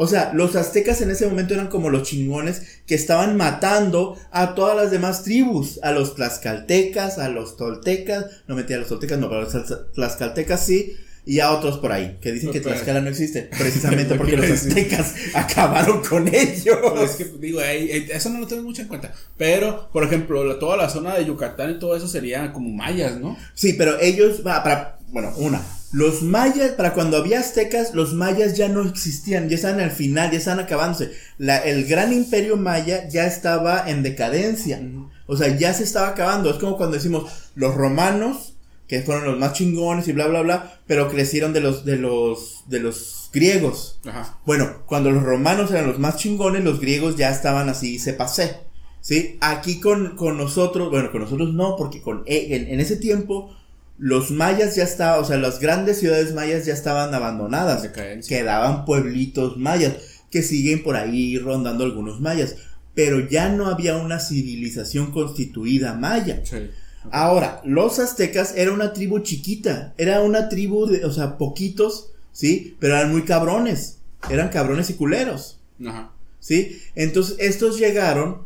O 0.00 0.06
sea, 0.06 0.30
los 0.32 0.54
aztecas 0.54 1.00
en 1.00 1.10
ese 1.10 1.26
momento 1.26 1.54
eran 1.54 1.66
como 1.66 1.90
los 1.90 2.04
chingones 2.04 2.62
que 2.86 2.94
estaban 2.94 3.36
matando 3.36 4.16
a 4.30 4.54
todas 4.54 4.76
las 4.76 4.90
demás 4.92 5.24
tribus, 5.24 5.80
a 5.82 5.90
los 5.90 6.14
tlaxcaltecas, 6.14 7.18
a 7.18 7.28
los 7.28 7.56
toltecas, 7.56 8.26
no 8.46 8.54
metía 8.54 8.76
a 8.76 8.78
los 8.80 8.88
toltecas, 8.88 9.18
no, 9.18 9.28
pero 9.28 9.40
a 9.40 9.44
los 9.44 9.92
tlaxcaltecas 9.92 10.64
sí, 10.64 10.96
Y 11.26 11.40
a 11.40 11.50
otros 11.52 11.76
por 11.76 11.92
ahí, 11.92 12.16
que 12.22 12.32
dicen 12.32 12.50
que 12.52 12.60
Pero- 12.60 12.70
Tlaxcala 12.74 13.02
no 13.02 13.10
existe, 13.10 13.50
precisamente 13.58 14.14
porque 14.18 14.30
que 14.30 14.36
los 14.38 14.50
aztecas 14.50 15.14
acabaron 15.34 16.00
con 16.02 16.26
ellos. 16.26 16.78
Pues 16.94 17.10
es 17.10 17.16
que, 17.16 17.24
digo, 17.38 17.60
ahí- 17.60 17.90
ahí- 17.92 18.08
eso 18.10 18.30
no 18.30 18.40
lo 18.40 18.46
tengo 18.46 18.62
mucho 18.62 18.80
en 18.80 18.88
cuenta. 18.88 19.12
Pero, 19.36 19.90
por 19.92 20.04
ejemplo, 20.04 20.42
la- 20.44 20.58
toda 20.58 20.78
la 20.78 20.88
zona 20.88 21.14
de 21.16 21.26
Yucatán 21.26 21.72
y 21.72 21.78
todo 21.78 21.94
eso 21.94 22.08
sería 22.08 22.50
como 22.52 22.70
mayas, 22.70 23.18
¿no? 23.20 23.36
Sí, 23.52 23.74
pero 23.74 24.00
ellos, 24.00 24.42
va, 24.46 24.62
para, 24.62 24.97
bueno, 25.10 25.32
una, 25.36 25.62
los 25.90 26.22
mayas, 26.22 26.72
para 26.72 26.92
cuando 26.92 27.16
había 27.16 27.40
aztecas, 27.40 27.94
los 27.94 28.12
mayas 28.12 28.56
ya 28.56 28.68
no 28.68 28.82
existían, 28.82 29.48
ya 29.48 29.56
estaban 29.56 29.80
al 29.80 29.90
final, 29.90 30.30
ya 30.30 30.38
estaban 30.38 30.60
acabándose. 30.60 31.12
La, 31.38 31.58
el 31.58 31.86
gran 31.86 32.12
imperio 32.12 32.56
maya 32.56 33.08
ya 33.08 33.26
estaba 33.26 33.88
en 33.88 34.02
decadencia, 34.02 34.82
o 35.26 35.36
sea, 35.36 35.56
ya 35.56 35.72
se 35.72 35.84
estaba 35.84 36.08
acabando. 36.08 36.50
Es 36.50 36.56
como 36.56 36.76
cuando 36.76 36.96
decimos 36.96 37.30
los 37.54 37.74
romanos, 37.74 38.54
que 38.86 39.02
fueron 39.02 39.24
los 39.24 39.38
más 39.38 39.54
chingones 39.54 40.08
y 40.08 40.12
bla, 40.12 40.26
bla, 40.26 40.42
bla, 40.42 40.80
pero 40.86 41.08
crecieron 41.08 41.52
de 41.52 41.60
los, 41.60 41.84
de 41.84 41.96
los, 41.96 42.64
de 42.66 42.80
los 42.80 43.30
griegos. 43.32 44.00
Ajá. 44.06 44.38
Bueno, 44.44 44.82
cuando 44.86 45.10
los 45.10 45.22
romanos 45.22 45.70
eran 45.70 45.86
los 45.86 45.98
más 45.98 46.16
chingones, 46.16 46.64
los 46.64 46.80
griegos 46.80 47.16
ya 47.16 47.30
estaban 47.30 47.68
así, 47.68 47.98
se 47.98 48.12
pasé. 48.12 48.56
¿Sí? 49.00 49.38
Aquí 49.40 49.80
con, 49.80 50.16
con 50.16 50.36
nosotros, 50.36 50.90
bueno, 50.90 51.10
con 51.12 51.22
nosotros 51.22 51.54
no, 51.54 51.76
porque 51.76 52.02
con, 52.02 52.24
en, 52.26 52.68
en 52.68 52.80
ese 52.80 52.96
tiempo 52.96 53.54
los 53.98 54.30
mayas 54.30 54.76
ya 54.76 54.84
estaban, 54.84 55.20
o 55.20 55.24
sea, 55.24 55.36
las 55.36 55.58
grandes 55.58 55.98
ciudades 55.98 56.32
mayas 56.32 56.64
ya 56.64 56.72
estaban 56.72 57.12
abandonadas. 57.14 57.82
Decadencia. 57.82 58.38
Quedaban 58.38 58.84
pueblitos 58.84 59.56
mayas 59.56 59.96
que 60.30 60.42
siguen 60.42 60.82
por 60.82 60.96
ahí 60.96 61.38
rondando 61.38 61.84
algunos 61.84 62.20
mayas. 62.20 62.56
Pero 62.94 63.28
ya 63.28 63.48
no 63.48 63.66
había 63.66 63.96
una 63.96 64.20
civilización 64.20 65.10
constituida 65.10 65.94
maya. 65.94 66.42
Sí. 66.44 66.70
Ahora, 67.10 67.60
los 67.64 67.98
aztecas 67.98 68.54
era 68.56 68.72
una 68.72 68.92
tribu 68.92 69.20
chiquita, 69.20 69.94
era 69.98 70.20
una 70.20 70.48
tribu 70.48 70.86
de, 70.86 71.04
o 71.04 71.12
sea, 71.12 71.38
poquitos, 71.38 72.10
¿sí? 72.32 72.76
Pero 72.80 72.96
eran 72.96 73.10
muy 73.10 73.22
cabrones, 73.22 73.98
eran 74.28 74.48
cabrones 74.48 74.90
y 74.90 74.94
culeros, 74.94 75.60
Ajá. 75.84 76.10
¿sí? 76.40 76.82
Entonces, 76.94 77.36
estos 77.38 77.78
llegaron 77.78 78.42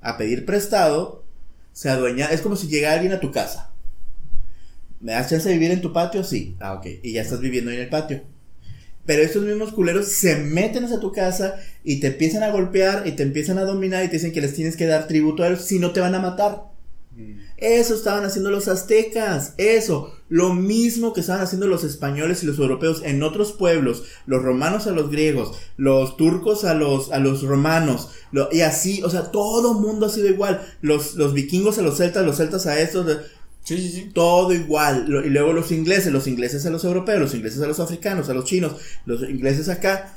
a 0.00 0.16
pedir 0.16 0.46
prestado, 0.46 1.24
se 1.72 1.90
adueña, 1.90 2.26
es 2.26 2.40
como 2.40 2.56
si 2.56 2.68
llegara 2.68 2.94
alguien 2.94 3.12
a 3.12 3.20
tu 3.20 3.30
casa. 3.32 3.72
¿Me 5.00 5.12
das 5.12 5.30
chance 5.30 5.48
de 5.48 5.54
vivir 5.54 5.70
en 5.70 5.80
tu 5.80 5.92
patio? 5.92 6.24
Sí. 6.24 6.56
Ah, 6.60 6.74
ok. 6.74 6.86
Y 7.02 7.12
ya 7.12 7.22
estás 7.22 7.40
viviendo 7.40 7.70
ahí 7.70 7.76
en 7.76 7.82
el 7.84 7.88
patio. 7.88 8.22
Pero 9.06 9.22
estos 9.22 9.42
mismos 9.42 9.72
culeros 9.72 10.08
se 10.08 10.36
meten 10.36 10.84
hacia 10.84 11.00
tu 11.00 11.12
casa 11.12 11.56
y 11.82 11.98
te 12.00 12.08
empiezan 12.08 12.42
a 12.42 12.50
golpear 12.50 13.06
y 13.06 13.12
te 13.12 13.22
empiezan 13.22 13.56
a 13.58 13.64
dominar 13.64 14.04
y 14.04 14.08
te 14.08 14.14
dicen 14.14 14.32
que 14.32 14.42
les 14.42 14.54
tienes 14.54 14.76
que 14.76 14.86
dar 14.86 15.06
tributo 15.06 15.42
a 15.42 15.48
ellos 15.48 15.64
si 15.64 15.78
no 15.78 15.92
te 15.92 16.00
van 16.00 16.14
a 16.14 16.20
matar. 16.20 16.64
Mm. 17.16 17.38
Eso 17.56 17.94
estaban 17.94 18.24
haciendo 18.26 18.50
los 18.50 18.68
aztecas, 18.68 19.54
eso, 19.56 20.14
lo 20.28 20.52
mismo 20.54 21.12
que 21.14 21.20
estaban 21.20 21.42
haciendo 21.42 21.66
los 21.66 21.82
españoles 21.84 22.42
y 22.42 22.46
los 22.46 22.58
europeos 22.58 23.00
en 23.04 23.22
otros 23.22 23.52
pueblos, 23.52 24.04
los 24.26 24.42
romanos 24.42 24.86
a 24.86 24.92
los 24.92 25.10
griegos, 25.10 25.56
los 25.76 26.16
turcos 26.16 26.64
a 26.64 26.74
los, 26.74 27.10
a 27.10 27.18
los 27.18 27.42
romanos, 27.42 28.10
lo- 28.30 28.48
y 28.52 28.60
así, 28.60 29.02
o 29.02 29.10
sea, 29.10 29.32
todo 29.32 29.74
mundo 29.74 30.06
ha 30.06 30.10
sido 30.10 30.28
igual, 30.28 30.60
los, 30.82 31.14
los 31.14 31.32
vikingos 31.34 31.78
a 31.78 31.82
los 31.82 31.96
celtas, 31.96 32.24
los 32.24 32.36
celtas 32.36 32.66
a 32.66 32.78
estos, 32.78 33.06
Sí, 33.68 33.76
sí, 33.78 33.88
sí. 33.90 34.10
todo 34.14 34.52
igual, 34.54 35.04
Lo- 35.08 35.24
y 35.24 35.30
luego 35.30 35.52
los 35.52 35.70
ingleses, 35.72 36.12
los 36.12 36.26
ingleses 36.26 36.64
a 36.66 36.70
los 36.70 36.84
europeos, 36.84 37.20
los 37.20 37.34
ingleses 37.34 37.60
a 37.62 37.66
los 37.66 37.80
africanos, 37.80 38.28
a 38.28 38.34
los 38.34 38.44
chinos, 38.46 38.72
los 39.06 39.22
ingleses 39.22 39.68
acá, 39.68 40.14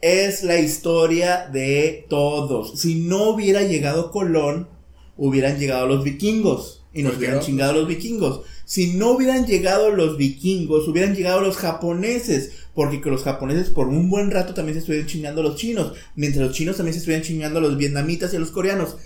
es 0.00 0.42
la 0.44 0.58
historia 0.58 1.48
de 1.52 2.06
todos, 2.08 2.78
si 2.80 2.96
no 2.96 3.30
hubiera 3.30 3.62
llegado 3.62 4.10
Colón, 4.10 4.68
hubieran 5.16 5.58
llegado 5.58 5.86
los 5.86 6.04
vikingos 6.04 6.84
y 6.92 7.02
nos 7.02 7.16
hubieran 7.16 7.40
chingado 7.40 7.72
los 7.74 7.88
vikingos. 7.88 8.42
Si 8.64 8.94
no 8.94 9.10
hubieran 9.12 9.46
llegado 9.46 9.90
los 9.90 10.16
vikingos, 10.16 10.86
hubieran 10.88 11.14
llegado 11.14 11.40
los 11.40 11.56
japoneses, 11.56 12.52
porque 12.74 13.00
los 13.10 13.22
japoneses 13.24 13.70
por 13.70 13.88
un 13.88 14.08
buen 14.10 14.30
rato 14.30 14.54
también 14.54 14.74
se 14.74 14.80
estuvieron 14.80 15.08
chingando 15.08 15.40
a 15.40 15.44
los 15.44 15.56
chinos, 15.56 15.92
mientras 16.16 16.46
los 16.46 16.56
chinos 16.56 16.76
también 16.76 16.92
se 16.94 16.98
estuvieran 16.98 17.24
chingando 17.24 17.58
a 17.58 17.62
los 17.62 17.76
vietnamitas 17.76 18.32
y 18.32 18.36
a 18.36 18.40
los 18.40 18.50
coreanos. 18.50 18.96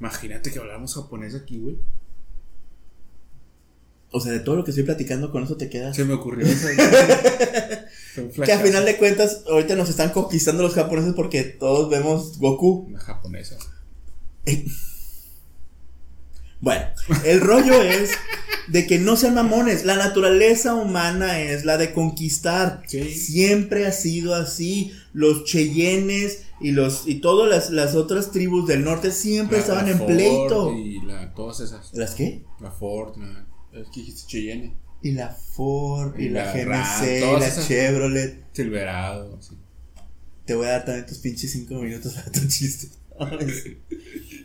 Imagínate 0.00 0.50
que 0.52 0.58
hablamos 0.58 0.94
japonés 0.94 1.34
aquí, 1.34 1.58
güey. 1.58 1.76
O 4.12 4.20
sea, 4.20 4.32
de 4.32 4.40
todo 4.40 4.56
lo 4.56 4.64
que 4.64 4.70
estoy 4.70 4.84
platicando 4.84 5.30
con 5.30 5.42
eso 5.42 5.56
te 5.56 5.68
quedas. 5.68 5.94
Se 5.96 6.04
me 6.04 6.14
ocurrió 6.14 6.46
eso. 6.48 6.68
Que 8.44 8.52
a 8.52 8.58
final 8.60 8.84
de 8.86 8.96
cuentas, 8.96 9.42
ahorita 9.50 9.74
nos 9.76 9.90
están 9.90 10.10
conquistando 10.10 10.62
los 10.62 10.74
japoneses 10.74 11.12
porque 11.14 11.42
todos 11.44 11.90
vemos 11.90 12.38
Goku. 12.38 12.86
Una 12.88 13.00
japonesa. 13.00 13.56
Bueno, 16.60 16.84
el 17.24 17.40
rollo 17.42 17.82
es 17.82 18.10
de 18.68 18.86
que 18.86 18.98
no 18.98 19.16
sean 19.16 19.34
mamones. 19.34 19.84
La 19.84 19.96
naturaleza 19.96 20.74
humana 20.74 21.40
es 21.40 21.64
la 21.64 21.76
de 21.76 21.92
conquistar. 21.92 22.82
Sí. 22.86 23.10
Siempre 23.14 23.86
ha 23.86 23.92
sido 23.92 24.34
así. 24.34 24.92
Los 25.12 25.44
cheyennes 25.44 26.44
y 26.60 26.70
los 26.70 27.06
y 27.06 27.16
todas 27.16 27.50
las, 27.50 27.70
las 27.70 27.94
otras 27.94 28.30
tribus 28.30 28.66
del 28.66 28.84
norte 28.84 29.10
siempre 29.10 29.58
La- 29.58 29.62
estaban 29.62 29.84
la 29.86 29.90
en 29.92 29.98
Ford 29.98 30.08
pleito. 30.08 30.72
Y 30.72 31.02
la, 31.04 31.34
todas 31.34 31.60
esas. 31.60 31.92
¿Las 31.92 32.14
qué? 32.14 32.44
La 32.60 32.70
la. 33.18 33.45
Es 33.80 33.88
que 33.88 34.00
dijiste 34.00 34.26
Cheyenne. 34.26 34.74
Y 35.02 35.12
la 35.12 35.28
Ford, 35.28 36.18
y, 36.18 36.24
Y 36.24 36.28
la, 36.30 36.46
la 36.46 36.52
GMC, 36.52 36.66
Ram, 36.66 37.36
y 37.36 37.40
la. 37.40 37.66
Chevrolet. 37.66 38.44
Silverado, 38.52 39.38
sí. 39.40 39.56
Te 40.46 40.54
voy 40.54 40.66
a 40.66 40.70
dar 40.70 40.84
también 40.84 41.06
tus 41.06 41.18
pinches 41.18 41.50
cinco 41.52 41.74
minutos 41.74 42.14
para 42.14 42.30
tu 42.30 42.46
chiste. 42.46 42.88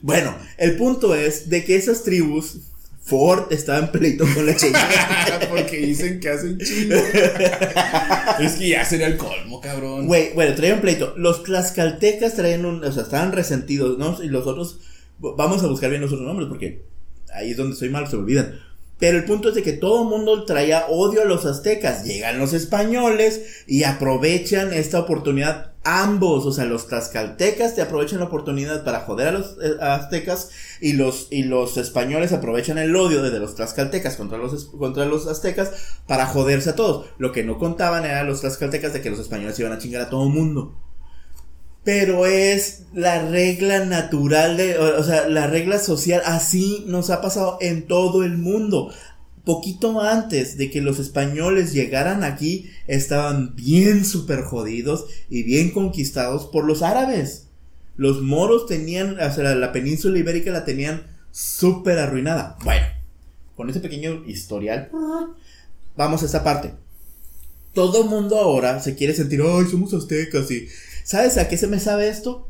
bueno, 0.02 0.36
el 0.58 0.76
punto 0.76 1.14
es 1.16 1.50
de 1.50 1.64
que 1.64 1.76
esas 1.76 2.04
tribus, 2.04 2.60
Ford 3.04 3.52
estaba 3.52 3.80
en 3.80 3.92
pleito 3.92 4.26
con 4.34 4.46
la 4.46 4.56
Cheyenne. 4.56 4.80
Porque 5.50 5.78
dicen 5.78 6.20
que 6.20 6.30
hacen 6.30 6.58
chingo. 6.58 6.96
es 8.40 8.54
que 8.54 8.70
ya 8.70 8.84
sería 8.84 9.08
el 9.08 9.18
colmo, 9.18 9.62
cabrón. 9.62 10.08
Güey, 10.08 10.34
bueno, 10.34 10.56
traían 10.56 10.82
pleito. 10.82 11.14
Los 11.18 11.44
tlaxcaltecas 11.44 12.36
traían 12.36 12.66
un, 12.66 12.84
o 12.84 12.92
sea, 12.92 13.04
estaban 13.04 13.32
resentidos, 13.32 13.98
¿no? 13.98 14.22
Y 14.24 14.28
los 14.28 14.48
otros, 14.48 14.80
vamos 15.20 15.64
a 15.64 15.68
buscar 15.68 15.90
bien 15.90 16.02
los 16.02 16.12
otros 16.12 16.28
nombres 16.28 16.50
porque 16.50 16.84
ahí 17.34 17.52
es 17.52 17.58
donde 17.58 17.76
soy 17.76 17.90
malo, 17.90 18.08
se 18.08 18.16
me 18.16 18.24
olvidan. 18.24 18.60
Pero 19.02 19.18
el 19.18 19.26
punto 19.26 19.50
es 19.50 19.56
de 19.56 19.64
que 19.64 19.74
todo 19.74 20.04
el 20.04 20.10
mundo 20.10 20.46
traía 20.46 20.86
odio 20.88 21.24
a 21.24 21.26
los 21.26 21.48
aztecas. 21.48 22.04
Llegan 22.04 22.38
los 22.38 22.54
españoles 22.54 23.64
y 23.66 23.84
aprovechan 23.84 24.72
esta 24.74 25.00
oportunidad. 25.00 25.72
Ambos, 25.84 26.46
o 26.46 26.52
sea, 26.52 26.66
los 26.66 26.88
tlaxcaltecas 26.88 27.74
te 27.74 27.82
aprovechan 27.82 28.20
la 28.20 28.26
oportunidad 28.26 28.84
para 28.84 29.00
joder 29.00 29.30
a 29.30 29.32
los 29.32 29.58
eh, 29.60 29.76
aztecas 29.82 30.52
y 30.80 30.94
los, 30.94 31.30
y 31.32 31.46
los 31.46 31.78
españoles 31.78 32.32
aprovechan 32.32 32.78
el 32.78 32.96
odio 32.96 33.24
de 33.24 33.40
los 33.40 33.56
tlaxcaltecas 33.56 34.18
contra 34.18 34.38
los, 34.38 34.66
contra 34.66 35.06
los 35.06 35.26
aztecas 35.26 35.72
para 36.06 36.28
joderse 36.28 36.70
a 36.70 36.76
todos. 36.76 37.08
Lo 37.18 37.32
que 37.32 37.44
no 37.44 37.58
contaban 37.58 38.06
eran 38.06 38.28
los 38.28 38.42
tlaxcaltecas 38.42 38.94
de 38.94 39.02
que 39.02 39.10
los 39.10 39.20
españoles 39.20 39.60
iban 39.60 39.72
a 39.72 39.80
chingar 39.80 40.04
a 40.04 40.10
todo 40.12 40.28
el 40.28 40.34
mundo. 40.34 40.76
Pero 41.84 42.28
es 42.28 42.84
la 42.94 43.28
regla 43.28 43.86
natural 43.86 44.56
de, 44.56 44.78
o 44.78 45.04
sea, 45.04 45.28
la 45.28 45.48
regla 45.48 45.80
social, 45.80 46.22
así 46.26 46.84
nos 46.88 47.10
ha 47.10 47.22
pasado 47.22 47.58
en 47.60 47.88
todo 47.88 48.24
el 48.24 48.38
mundo. 48.38 48.94
Poquito 49.44 50.00
antes 50.02 50.58
de 50.58 50.70
que 50.70 50.82
los 50.82 51.00
españoles 51.00 51.74
llegaran 51.74 52.24
aquí, 52.24 52.70
estaban 52.86 53.56
bien 53.56 54.06
super 54.06 54.44
jodidos 54.44 55.06
y 55.28 55.42
bien 55.42 55.72
conquistados 55.72 56.46
por 56.46 56.66
los 56.66 56.84
árabes. 56.84 57.48
Los 57.98 58.22
moros 58.22 58.68
tenían, 58.68 59.20
o 59.20 59.34
sea, 59.34 59.44
la, 59.44 59.56
la 59.56 59.72
península 59.72 60.20
ibérica 60.20 60.52
la 60.52 60.66
tenían 60.66 61.08
súper 61.32 61.98
arruinada. 61.98 62.58
Bueno, 62.64 62.86
con 63.56 63.72
ese 63.72 63.80
pequeño 63.80 64.24
historial, 64.28 64.92
vamos 65.98 66.22
a 66.22 66.26
esta 66.28 66.44
parte. 66.44 66.74
Todo 67.74 68.04
mundo 68.04 68.38
ahora 68.38 68.80
se 68.82 68.94
quiere 68.94 69.16
sentir, 69.16 69.42
ay, 69.42 69.66
somos 69.66 69.96
aztecas 69.96 70.52
y... 70.52 70.68
¿Sabes 71.04 71.38
a 71.38 71.48
qué 71.48 71.58
se 71.58 71.68
me 71.68 71.80
sabe 71.80 72.10
esto? 72.10 72.48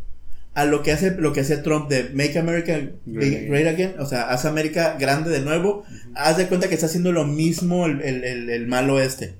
A 0.53 0.65
lo 0.65 0.83
que 0.83 0.91
hace, 0.91 1.11
lo 1.11 1.31
que 1.31 1.41
hace 1.41 1.57
Trump 1.57 1.89
de 1.89 2.09
Make 2.13 2.37
America 2.37 2.77
Great 3.05 3.67
Again, 3.67 3.95
o 3.99 4.05
sea, 4.05 4.23
haz 4.29 4.43
América 4.45 4.97
grande 4.99 5.29
de 5.29 5.39
nuevo. 5.39 5.85
Haz 6.13 6.37
de 6.37 6.47
cuenta 6.47 6.67
que 6.67 6.75
está 6.75 6.87
haciendo 6.87 7.11
lo 7.13 7.25
mismo 7.25 7.85
el, 7.85 8.01
el, 8.01 8.23
el, 8.23 8.49
el 8.49 8.67
malo 8.67 8.99
este. 8.99 9.35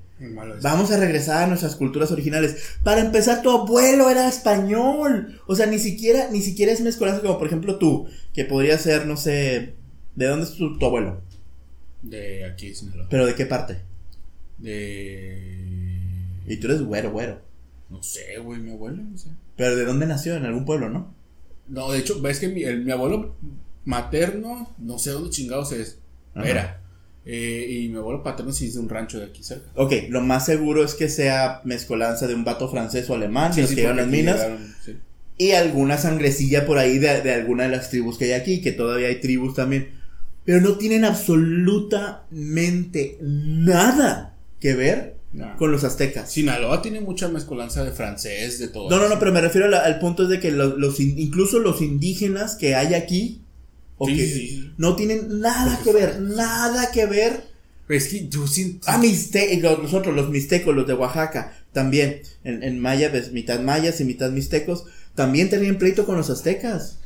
Vamos 0.62 0.92
a 0.92 0.98
regresar 0.98 1.42
a 1.42 1.46
nuestras 1.48 1.74
culturas 1.74 2.12
originales. 2.12 2.56
Para 2.84 3.00
empezar, 3.00 3.42
tu 3.42 3.50
abuelo 3.50 4.08
era 4.08 4.28
español. 4.28 5.40
O 5.46 5.56
sea, 5.56 5.66
ni 5.66 5.78
siquiera, 5.78 6.28
ni 6.30 6.40
siquiera 6.42 6.72
es 6.72 6.80
mezcolanza 6.80 7.20
como 7.22 7.38
por 7.38 7.48
ejemplo 7.48 7.76
tú, 7.78 8.06
que 8.32 8.44
podría 8.44 8.78
ser, 8.78 9.06
no 9.06 9.16
sé, 9.16 9.74
¿de 10.14 10.26
dónde 10.26 10.46
es 10.46 10.52
tu, 10.52 10.78
tu 10.78 10.86
abuelo? 10.86 11.20
De 12.02 12.44
aquí, 12.44 12.74
Sinaloa. 12.74 13.06
¿Pero 13.10 13.26
de 13.26 13.34
qué 13.34 13.46
parte? 13.46 13.78
De. 14.58 15.56
Y 16.46 16.56
tú 16.56 16.68
eres 16.68 16.82
güero, 16.82 17.10
güero. 17.10 17.40
No 17.92 18.02
sé, 18.02 18.38
güey, 18.38 18.60
mi 18.60 18.72
abuelo, 18.72 19.02
no 19.02 19.16
sé. 19.18 19.28
Pero 19.56 19.76
¿de 19.76 19.84
dónde 19.84 20.06
nació? 20.06 20.34
En 20.34 20.44
algún 20.46 20.64
pueblo, 20.64 20.88
¿no? 20.88 21.14
No, 21.68 21.92
de 21.92 21.98
hecho, 22.00 22.20
ves 22.20 22.40
que 22.40 22.48
mi, 22.48 22.64
el- 22.64 22.84
mi 22.84 22.90
abuelo 22.90 23.36
materno, 23.84 24.70
no 24.78 24.98
sé 24.98 25.10
dónde 25.10 25.30
chingados 25.30 25.72
es. 25.72 25.98
Ajá. 26.34 26.48
Era. 26.48 26.78
Eh, 27.24 27.82
y 27.84 27.88
mi 27.88 27.98
abuelo 27.98 28.22
paterno 28.22 28.52
sí 28.52 28.66
es 28.66 28.74
de 28.74 28.80
un 28.80 28.88
rancho 28.88 29.18
de 29.20 29.26
aquí 29.26 29.44
cerca. 29.44 29.68
Ok, 29.76 29.92
lo 30.08 30.22
más 30.22 30.46
seguro 30.46 30.82
es 30.82 30.94
que 30.94 31.08
sea 31.08 31.60
mezcolanza 31.64 32.26
de 32.26 32.34
un 32.34 32.44
vato 32.44 32.68
francés 32.68 33.08
o 33.10 33.14
alemán, 33.14 33.54
de 33.54 33.62
los 33.62 33.70
que 33.70 33.76
llevan 33.76 33.96
porque 33.96 34.02
las 34.02 34.10
minas, 34.10 34.36
llegaron, 34.36 34.74
sí. 34.84 34.96
y 35.38 35.52
alguna 35.52 35.98
sangrecilla 35.98 36.66
por 36.66 36.78
ahí 36.78 36.98
de, 36.98 37.20
de 37.20 37.32
alguna 37.34 37.64
de 37.64 37.68
las 37.68 37.90
tribus 37.90 38.18
que 38.18 38.24
hay 38.24 38.32
aquí, 38.32 38.60
que 38.60 38.72
todavía 38.72 39.08
hay 39.08 39.20
tribus 39.20 39.54
también. 39.54 39.90
Pero 40.44 40.60
no 40.60 40.76
tienen 40.78 41.04
absolutamente 41.04 43.18
nada 43.20 44.34
que 44.60 44.74
ver 44.74 45.16
Con 45.58 45.72
los 45.72 45.82
aztecas. 45.84 46.30
Sinaloa 46.30 46.82
tiene 46.82 47.00
mucha 47.00 47.28
mezcolanza 47.28 47.82
de 47.84 47.92
francés, 47.92 48.58
de 48.58 48.68
todo. 48.68 48.90
No, 48.90 48.98
no, 48.98 49.08
no, 49.08 49.18
pero 49.18 49.32
me 49.32 49.40
refiero 49.40 49.66
la- 49.68 49.78
al 49.80 49.98
punto 49.98 50.28
de 50.28 50.38
que 50.40 50.50
los, 50.50 50.76
los 50.76 51.00
in- 51.00 51.18
incluso 51.18 51.58
los 51.58 51.80
indígenas 51.80 52.54
que 52.56 52.74
hay 52.74 52.92
aquí, 52.94 53.40
o 53.96 54.06
Sí, 54.08 54.16
que 54.16 54.26
sí, 54.26 54.48
sí. 54.48 54.72
no 54.76 54.94
tienen 54.94 55.40
nada 55.40 55.80
que 55.82 55.92
ver, 55.92 56.20
nada 56.20 56.90
que 56.90 57.06
ver. 57.06 57.44
Es 57.88 58.08
que 58.08 58.28
yo 58.28 58.46
siento. 58.46 58.86
Ah, 58.88 59.00
nosotros, 59.82 60.14
los 60.14 60.28
mixtecos, 60.30 60.74
los 60.74 60.86
de 60.86 60.94
Oaxaca, 60.94 61.56
también, 61.72 62.20
en, 62.44 62.62
en 62.62 62.78
Maya, 62.78 63.08
ves, 63.08 63.32
mitad 63.32 63.60
mayas 63.60 64.00
y 64.00 64.04
mitad 64.04 64.30
mixtecos, 64.30 64.84
también 65.14 65.50
tenían 65.50 65.78
pleito 65.78 66.04
con 66.06 66.16
los 66.16 66.30
aztecas. 66.30 66.98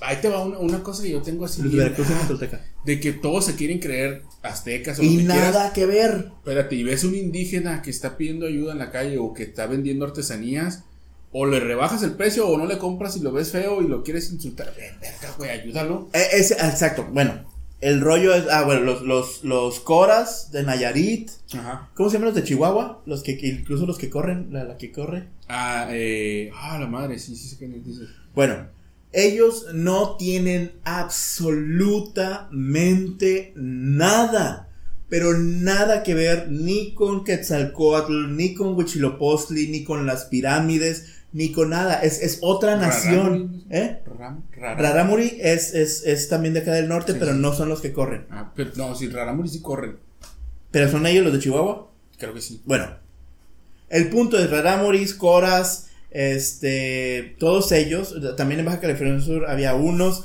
Ahí 0.00 0.18
te 0.20 0.28
va 0.28 0.44
una, 0.44 0.58
una 0.58 0.82
cosa 0.82 1.02
que 1.02 1.10
yo 1.10 1.22
tengo 1.22 1.44
así. 1.44 1.62
Los 1.62 1.72
de 2.84 3.00
que 3.00 3.12
todos 3.12 3.44
se 3.46 3.54
quieren 3.56 3.78
creer 3.80 4.22
aztecas 4.42 4.98
o 4.98 5.02
lo 5.02 5.08
Y 5.10 5.16
que 5.18 5.22
nada 5.24 5.50
quieras. 5.50 5.72
que 5.72 5.86
ver. 5.86 6.30
Espérate, 6.38 6.76
y 6.76 6.84
ves 6.84 7.04
un 7.04 7.14
indígena 7.14 7.82
que 7.82 7.90
está 7.90 8.16
pidiendo 8.16 8.46
ayuda 8.46 8.72
en 8.72 8.78
la 8.78 8.90
calle 8.90 9.18
o 9.18 9.34
que 9.34 9.42
está 9.42 9.66
vendiendo 9.66 10.04
artesanías, 10.04 10.84
o 11.32 11.46
le 11.46 11.60
rebajas 11.60 12.02
el 12.02 12.12
precio 12.12 12.48
o 12.48 12.56
no 12.56 12.66
le 12.66 12.78
compras 12.78 13.16
y 13.16 13.20
lo 13.20 13.32
ves 13.32 13.50
feo 13.50 13.82
y 13.82 13.88
lo 13.88 14.02
quieres 14.02 14.30
insultar. 14.32 14.72
Verga, 15.00 15.34
güey, 15.36 15.50
ayúdalo. 15.50 16.08
Eh, 16.12 16.26
ese- 16.32 16.54
exacto, 16.54 17.06
bueno, 17.12 17.44
el 17.80 18.00
rollo 18.00 18.34
es, 18.34 18.44
ah, 18.50 18.62
bueno, 18.64 18.80
los, 18.82 19.02
los, 19.02 19.44
los 19.44 19.80
coras 19.80 20.50
de 20.52 20.62
Nayarit, 20.62 21.30
Ajá. 21.54 21.90
¿cómo 21.94 22.08
se 22.08 22.14
llaman 22.16 22.28
los 22.28 22.34
de 22.36 22.44
Chihuahua? 22.44 23.02
Los 23.04 23.22
que, 23.22 23.38
incluso 23.42 23.84
los 23.84 23.98
que 23.98 24.08
corren, 24.10 24.48
la, 24.52 24.64
la 24.64 24.78
que 24.78 24.90
corre. 24.90 25.28
Ah, 25.48 25.88
eh, 25.90 26.50
ah, 26.54 26.78
la 26.78 26.86
madre, 26.86 27.18
sí, 27.18 27.36
sí, 27.36 27.48
sé 27.48 27.58
qué 27.58 27.66
dices. 27.68 28.08
Bueno, 28.34 28.66
ellos 29.12 29.66
no 29.72 30.16
tienen 30.16 30.72
absolutamente 30.84 33.52
nada, 33.56 34.68
pero 35.08 35.36
nada 35.38 36.02
que 36.02 36.14
ver 36.14 36.48
ni 36.50 36.94
con 36.94 37.24
Quetzalcoatl, 37.24 38.36
ni 38.36 38.54
con 38.54 38.76
Huitzilopochtli, 38.76 39.68
ni 39.68 39.84
con 39.84 40.06
las 40.06 40.26
pirámides, 40.26 41.14
ni 41.32 41.52
con 41.52 41.70
nada. 41.70 42.00
Es, 42.02 42.20
es 42.20 42.38
otra 42.42 42.76
nación. 42.76 43.64
¿Eh? 43.70 44.02
Ram, 44.18 44.42
rara. 44.52 44.80
Rarámuri 44.80 45.38
es, 45.40 45.74
es, 45.74 46.04
es 46.04 46.28
también 46.28 46.54
de 46.54 46.60
acá 46.60 46.72
del 46.72 46.88
norte, 46.88 47.12
Sí, 47.12 47.18
pero 47.18 47.32
sí. 47.32 47.38
no 47.38 47.52
son 47.54 47.68
los 47.68 47.80
que 47.80 47.92
corren. 47.92 48.26
Ah, 48.30 48.52
pero 48.54 48.70
no, 48.76 48.94
sí, 48.94 49.08
Rarámuri 49.08 49.48
sí 49.48 49.60
corren. 49.60 49.96
Pero 50.70 50.90
son 50.90 51.06
ellos 51.06 51.24
los 51.24 51.32
de 51.32 51.38
Chihuahua. 51.40 51.90
Creo 52.18 52.34
que 52.34 52.40
sí. 52.42 52.60
Bueno, 52.66 52.86
el 53.88 54.10
punto 54.10 54.38
es 54.38 54.50
Rarámuris, 54.50 55.14
Coras, 55.14 55.87
este, 56.10 57.36
todos 57.38 57.72
ellos, 57.72 58.14
también 58.36 58.60
en 58.60 58.66
Baja 58.66 58.80
California 58.80 59.20
Sur 59.20 59.48
había 59.48 59.74
unos, 59.74 60.24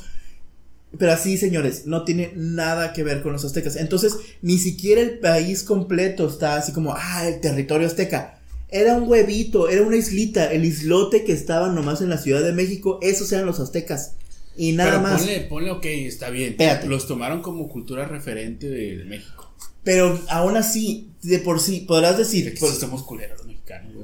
pero 0.97 1.11
así, 1.11 1.37
señores, 1.37 1.85
no 1.87 2.03
tiene 2.03 2.31
nada 2.35 2.93
que 2.93 3.03
ver 3.03 3.21
con 3.23 3.33
los 3.33 3.43
aztecas. 3.43 3.75
Entonces, 3.75 4.15
ni 4.41 4.57
siquiera 4.57 5.01
el 5.01 5.19
país 5.19 5.63
completo 5.63 6.27
está 6.27 6.55
así 6.55 6.71
como, 6.71 6.93
ah, 6.95 7.27
el 7.27 7.41
territorio 7.41 7.87
azteca. 7.87 8.39
Era 8.69 8.95
un 8.95 9.07
huevito, 9.07 9.69
era 9.69 9.83
una 9.83 9.97
islita, 9.97 10.51
el 10.51 10.65
islote 10.65 11.23
que 11.23 11.33
estaba 11.33 11.69
nomás 11.69 12.01
en 12.01 12.09
la 12.09 12.17
Ciudad 12.17 12.43
de 12.43 12.53
México, 12.53 12.99
esos 13.01 13.31
eran 13.31 13.45
los 13.45 13.59
aztecas. 13.59 14.15
Y 14.55 14.73
nada 14.73 14.91
pero 14.91 15.01
más. 15.01 15.21
ponle, 15.21 15.39
ponle, 15.41 15.71
ok, 15.71 15.85
está 15.85 16.29
bien. 16.29 16.51
Espérate. 16.51 16.87
Los 16.87 17.07
tomaron 17.07 17.41
como 17.41 17.67
cultura 17.69 18.05
referente 18.07 18.69
de, 18.69 18.97
de 18.97 19.05
México. 19.05 19.51
Pero 19.83 20.19
aún 20.29 20.55
así, 20.57 21.09
de 21.23 21.39
por 21.39 21.59
sí, 21.59 21.81
podrás 21.81 22.17
De 22.17 22.23
decir, 22.23 22.53
que 22.53 22.59
sí 22.59 22.79
somos 22.79 23.03
culeros 23.03 23.42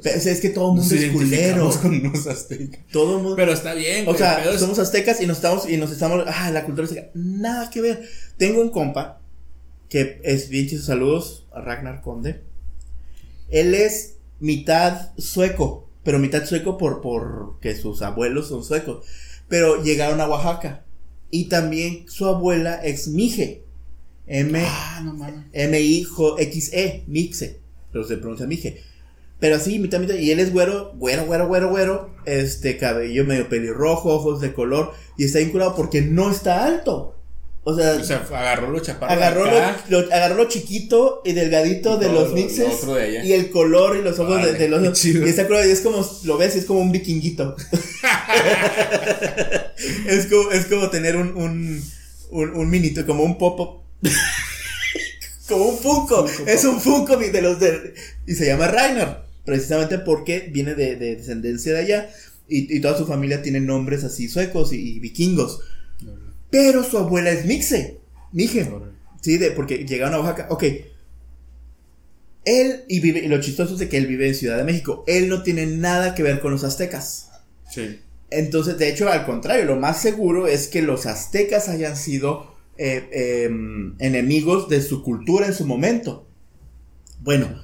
güey. 0.03 0.15
es, 0.15 0.39
que 0.41 0.49
todo 0.49 0.71
el 0.71 0.75
Nos 0.77 0.85
mundo 0.91 1.05
es 1.05 1.12
culero. 1.12 1.71
con 1.81 1.93
unos 2.05 2.27
aztecas. 2.27 2.79
Todo 2.91 3.17
el 3.17 3.23
mundo. 3.23 3.35
Pero 3.35 3.53
está 3.53 3.73
bien, 3.73 4.07
O 4.07 4.15
sea, 4.15 4.43
es- 4.43 4.59
somos 4.59 4.79
aztecas 4.79 5.21
y 5.21 5.27
nos 5.27 5.38
estamos, 5.38 5.69
y 5.69 5.77
nos 5.77 5.91
estamos, 5.91 6.23
ah, 6.27 6.51
la 6.51 6.65
cultura 6.65 6.85
azteca, 6.88 7.09
nada 7.13 7.69
que 7.69 7.81
ver. 7.81 8.01
Tengo 8.38 8.62
un 8.62 8.69
compa 8.69 9.21
que 9.89 10.21
es 10.23 10.49
bien 10.49 10.67
chido, 10.67 10.83
saludos 10.83 11.47
a 11.51 11.62
Ragnar 11.62 12.01
Conde. 12.01 12.41
Él 13.49 13.73
es 13.73 14.15
mitad 14.39 15.12
sueco, 15.17 15.89
pero 16.03 16.19
mitad 16.19 16.45
sueco 16.45 16.77
por, 16.77 17.01
por 17.01 17.59
que 17.59 17.75
sus 17.75 18.01
abuelos 18.01 18.47
son 18.49 18.63
suecos. 18.63 19.05
Pero 19.47 19.81
llegaron 19.83 20.21
a 20.21 20.27
Oaxaca. 20.29 20.85
Y 21.31 21.45
también 21.45 22.05
su 22.07 22.25
abuela 22.27 22.75
es 22.75 23.07
Mije. 23.07 23.63
M, 24.27 24.62
Ah, 24.63 25.01
no 25.03 25.13
mames. 25.13 25.45
M-I-X-E, 25.53 27.03
Mixe, 27.07 27.59
pero 27.91 28.03
se 28.03 28.17
pronuncia 28.17 28.45
Mije. 28.45 28.83
Pero 29.39 29.56
así, 29.56 29.80
mitad, 29.80 29.99
mitad, 29.99 30.15
y 30.15 30.32
él 30.32 30.39
es 30.39 30.52
güero, 30.52 30.91
güero, 30.95 31.25
güero, 31.25 31.47
güero, 31.47 31.69
güero, 31.69 32.10
este, 32.25 32.78
cabello 32.78 33.23
medio 33.25 33.47
pelirrojo, 33.47 34.13
ojos 34.13 34.41
de 34.41 34.54
color, 34.54 34.93
y 35.17 35.25
está 35.25 35.39
vinculado 35.39 35.75
porque 35.75 36.02
no 36.02 36.30
está 36.30 36.65
alto. 36.65 37.15
O 37.63 37.75
sea, 37.75 37.93
O 37.93 38.04
sea, 38.04 38.25
agarró 38.34 38.71
lo 38.71 38.80
chaparro. 38.80 39.13
agarró, 39.13 39.45
lo, 39.45 39.52
acá. 39.58 39.78
lo- 39.89 39.99
agarró 40.13 40.36
lo 40.36 40.45
chiquito 40.47 41.21
y 41.23 41.34
delgadito 41.34 41.97
Y 41.97 42.06
de 42.06 42.12
los 42.12 42.30
lo- 42.30 42.36
mixes, 42.36 42.86
de 42.88 43.21
y 43.25 43.34
el 43.34 43.49
color 43.52 43.97
y 43.97 44.02
los 44.02 44.17
ojos 44.19 44.38
de, 44.38 44.43
Órale, 44.49 44.58
de 44.58 44.69
los 44.69 44.99
chido. 44.99 45.25
y 45.25 45.30
está 45.30 45.45
curado, 45.45 45.67
y 45.67 45.71
es 45.71 45.82
como, 45.82 46.06
lo 46.23 46.38
ves, 46.38 46.56
y 46.56 46.60
es 46.60 46.65
como 46.65 46.80
un 46.80 46.91
vikinguito. 46.91 47.56
es, 50.08 50.25
como, 50.28 50.52
es 50.52 50.65
como 50.65 50.89
tener 50.89 51.15
un, 51.15 51.36
un, 51.36 51.84
un, 52.32 52.49
un 52.56 52.69
minito, 52.69 53.06
como 53.06 53.23
un 53.23 53.38
pop 53.38 53.84
como 55.47 55.65
un 55.65 55.78
Funko. 55.80 56.28
es 56.45 56.63
un 56.63 56.80
Funko 56.80 57.17
de 57.17 57.41
los 57.41 57.60
de. 57.60 57.95
Y 58.28 58.36
se 58.36 58.45
llama 58.45 58.67
Ragnar. 58.67 59.25
Precisamente 59.45 59.99
porque 59.99 60.49
viene 60.52 60.75
de, 60.75 60.95
de 60.95 61.15
descendencia 61.15 61.73
de 61.73 61.80
allá. 61.80 62.10
Y, 62.47 62.75
y 62.75 62.80
toda 62.82 62.97
su 62.97 63.06
familia 63.06 63.41
tiene 63.41 63.60
nombres 63.60 64.04
así 64.04 64.28
suecos 64.28 64.73
y, 64.73 64.95
y 64.95 64.99
vikingos. 64.99 65.62
Pero 66.49 66.84
su 66.84 66.97
abuela 66.97 67.32
es 67.32 67.45
Mixe. 67.45 67.99
Mije. 68.32 68.69
Sí, 69.21 69.38
de, 69.38 69.52
porque 69.52 69.86
llegaron 69.86 70.15
a 70.15 70.19
Oaxaca. 70.19 70.47
Ok. 70.49 70.63
Él, 72.45 72.84
y, 72.88 72.99
vive, 72.99 73.19
y 73.19 73.28
lo 73.28 73.41
chistoso 73.41 73.73
es 73.73 73.80
de 73.80 73.89
que 73.89 73.97
él 73.97 74.08
vive 74.08 74.28
en 74.28 74.36
Ciudad 74.36 74.58
de 74.58 74.63
México. 74.63 75.04
Él 75.08 75.30
no 75.30 75.43
tiene 75.43 75.65
nada 75.65 76.15
que 76.15 76.23
ver 76.23 76.39
con 76.39 76.52
los 76.52 76.63
aztecas. 76.63 77.30
Sí. 77.69 77.99
Entonces, 78.32 78.78
de 78.78 78.89
hecho, 78.89 79.10
al 79.10 79.25
contrario, 79.25 79.65
lo 79.65 79.75
más 79.75 80.02
seguro 80.02 80.47
es 80.47 80.67
que 80.67 80.82
los 80.82 81.06
aztecas 81.06 81.67
hayan 81.67 81.95
sido 81.95 82.56
eh, 82.78 83.45
em, 83.45 83.95
enemigos 83.99 84.69
de 84.69 84.82
su 84.82 85.04
cultura 85.04 85.47
en 85.47 85.54
su 85.54 85.65
momento. 85.65 86.28
Bueno, 87.19 87.62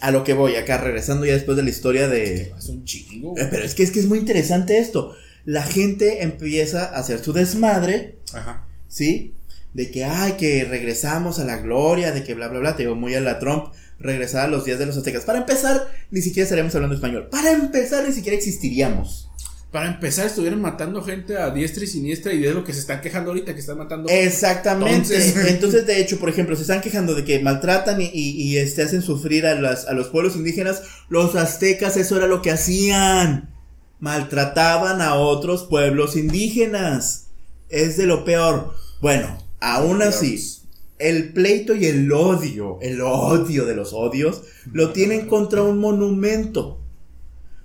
a 0.00 0.10
lo 0.10 0.24
que 0.24 0.32
voy 0.34 0.56
acá, 0.56 0.78
regresando 0.78 1.26
ya 1.26 1.32
después 1.32 1.56
de 1.56 1.62
la 1.62 1.70
historia 1.70 2.08
de... 2.08 2.52
Es 2.56 2.68
un 2.68 2.84
chingo. 2.84 3.36
Eh, 3.36 3.48
Pero 3.50 3.64
es 3.64 3.74
que, 3.74 3.82
es 3.82 3.90
que 3.90 4.00
es 4.00 4.06
muy 4.06 4.18
interesante 4.18 4.78
esto. 4.78 5.14
La 5.44 5.62
gente 5.62 6.22
empieza 6.22 6.84
a 6.84 6.98
hacer 6.98 7.22
su 7.22 7.32
desmadre, 7.32 8.18
Ajá. 8.32 8.66
¿sí? 8.86 9.34
De 9.74 9.90
que, 9.90 10.04
ay, 10.04 10.32
que 10.32 10.64
regresamos 10.64 11.38
a 11.38 11.44
la 11.44 11.58
gloria, 11.58 12.12
de 12.12 12.22
que 12.22 12.34
bla, 12.34 12.48
bla, 12.48 12.60
bla, 12.60 12.76
te 12.76 12.84
digo 12.84 12.94
muy 12.94 13.14
a 13.14 13.20
la 13.20 13.38
Trump, 13.38 13.72
regresar 13.98 14.44
a 14.46 14.48
los 14.48 14.64
días 14.64 14.78
de 14.78 14.86
los 14.86 14.96
aztecas. 14.96 15.24
Para 15.24 15.40
empezar, 15.40 15.90
ni 16.10 16.22
siquiera 16.22 16.44
estaríamos 16.44 16.74
hablando 16.74 16.94
español. 16.94 17.28
Para 17.30 17.52
empezar, 17.52 18.06
ni 18.06 18.12
siquiera 18.12 18.36
existiríamos. 18.36 19.27
Para 19.70 19.88
empezar, 19.88 20.26
estuvieron 20.26 20.62
matando 20.62 21.02
gente 21.02 21.36
a 21.36 21.50
diestra 21.50 21.84
y 21.84 21.86
siniestra 21.86 22.32
y 22.32 22.38
de 22.38 22.54
lo 22.54 22.64
que 22.64 22.72
se 22.72 22.80
están 22.80 23.02
quejando 23.02 23.30
ahorita, 23.32 23.52
que 23.52 23.60
están 23.60 23.76
matando. 23.76 24.08
Exactamente. 24.08 24.94
Entonces- 25.14 25.36
Entonces, 25.48 25.86
de 25.86 26.00
hecho, 26.00 26.18
por 26.18 26.30
ejemplo, 26.30 26.56
se 26.56 26.62
están 26.62 26.80
quejando 26.80 27.14
de 27.14 27.24
que 27.24 27.38
maltratan 27.40 28.00
y, 28.00 28.06
y, 28.06 28.30
y, 28.42 28.56
este, 28.56 28.82
hacen 28.82 29.02
sufrir 29.02 29.44
a, 29.46 29.54
las, 29.60 29.86
a 29.86 29.92
los 29.92 30.08
pueblos 30.08 30.36
indígenas. 30.36 30.82
Los 31.10 31.34
aztecas, 31.36 31.98
eso 31.98 32.16
era 32.16 32.26
lo 32.26 32.40
que 32.40 32.50
hacían. 32.50 33.50
Maltrataban 34.00 35.02
a 35.02 35.14
otros 35.16 35.64
pueblos 35.64 36.16
indígenas. 36.16 37.26
Es 37.68 37.96
de 37.98 38.06
lo 38.06 38.24
peor. 38.24 38.72
Bueno, 39.02 39.36
aún 39.60 40.00
así, 40.00 40.42
el 40.98 41.32
pleito 41.34 41.74
y 41.74 41.84
el 41.86 42.10
odio, 42.10 42.78
el 42.80 43.02
odio 43.02 43.66
de 43.66 43.74
los 43.76 43.92
odios, 43.92 44.42
lo 44.72 44.92
tienen 44.92 45.26
contra 45.26 45.62
un 45.62 45.78
monumento. 45.78 46.77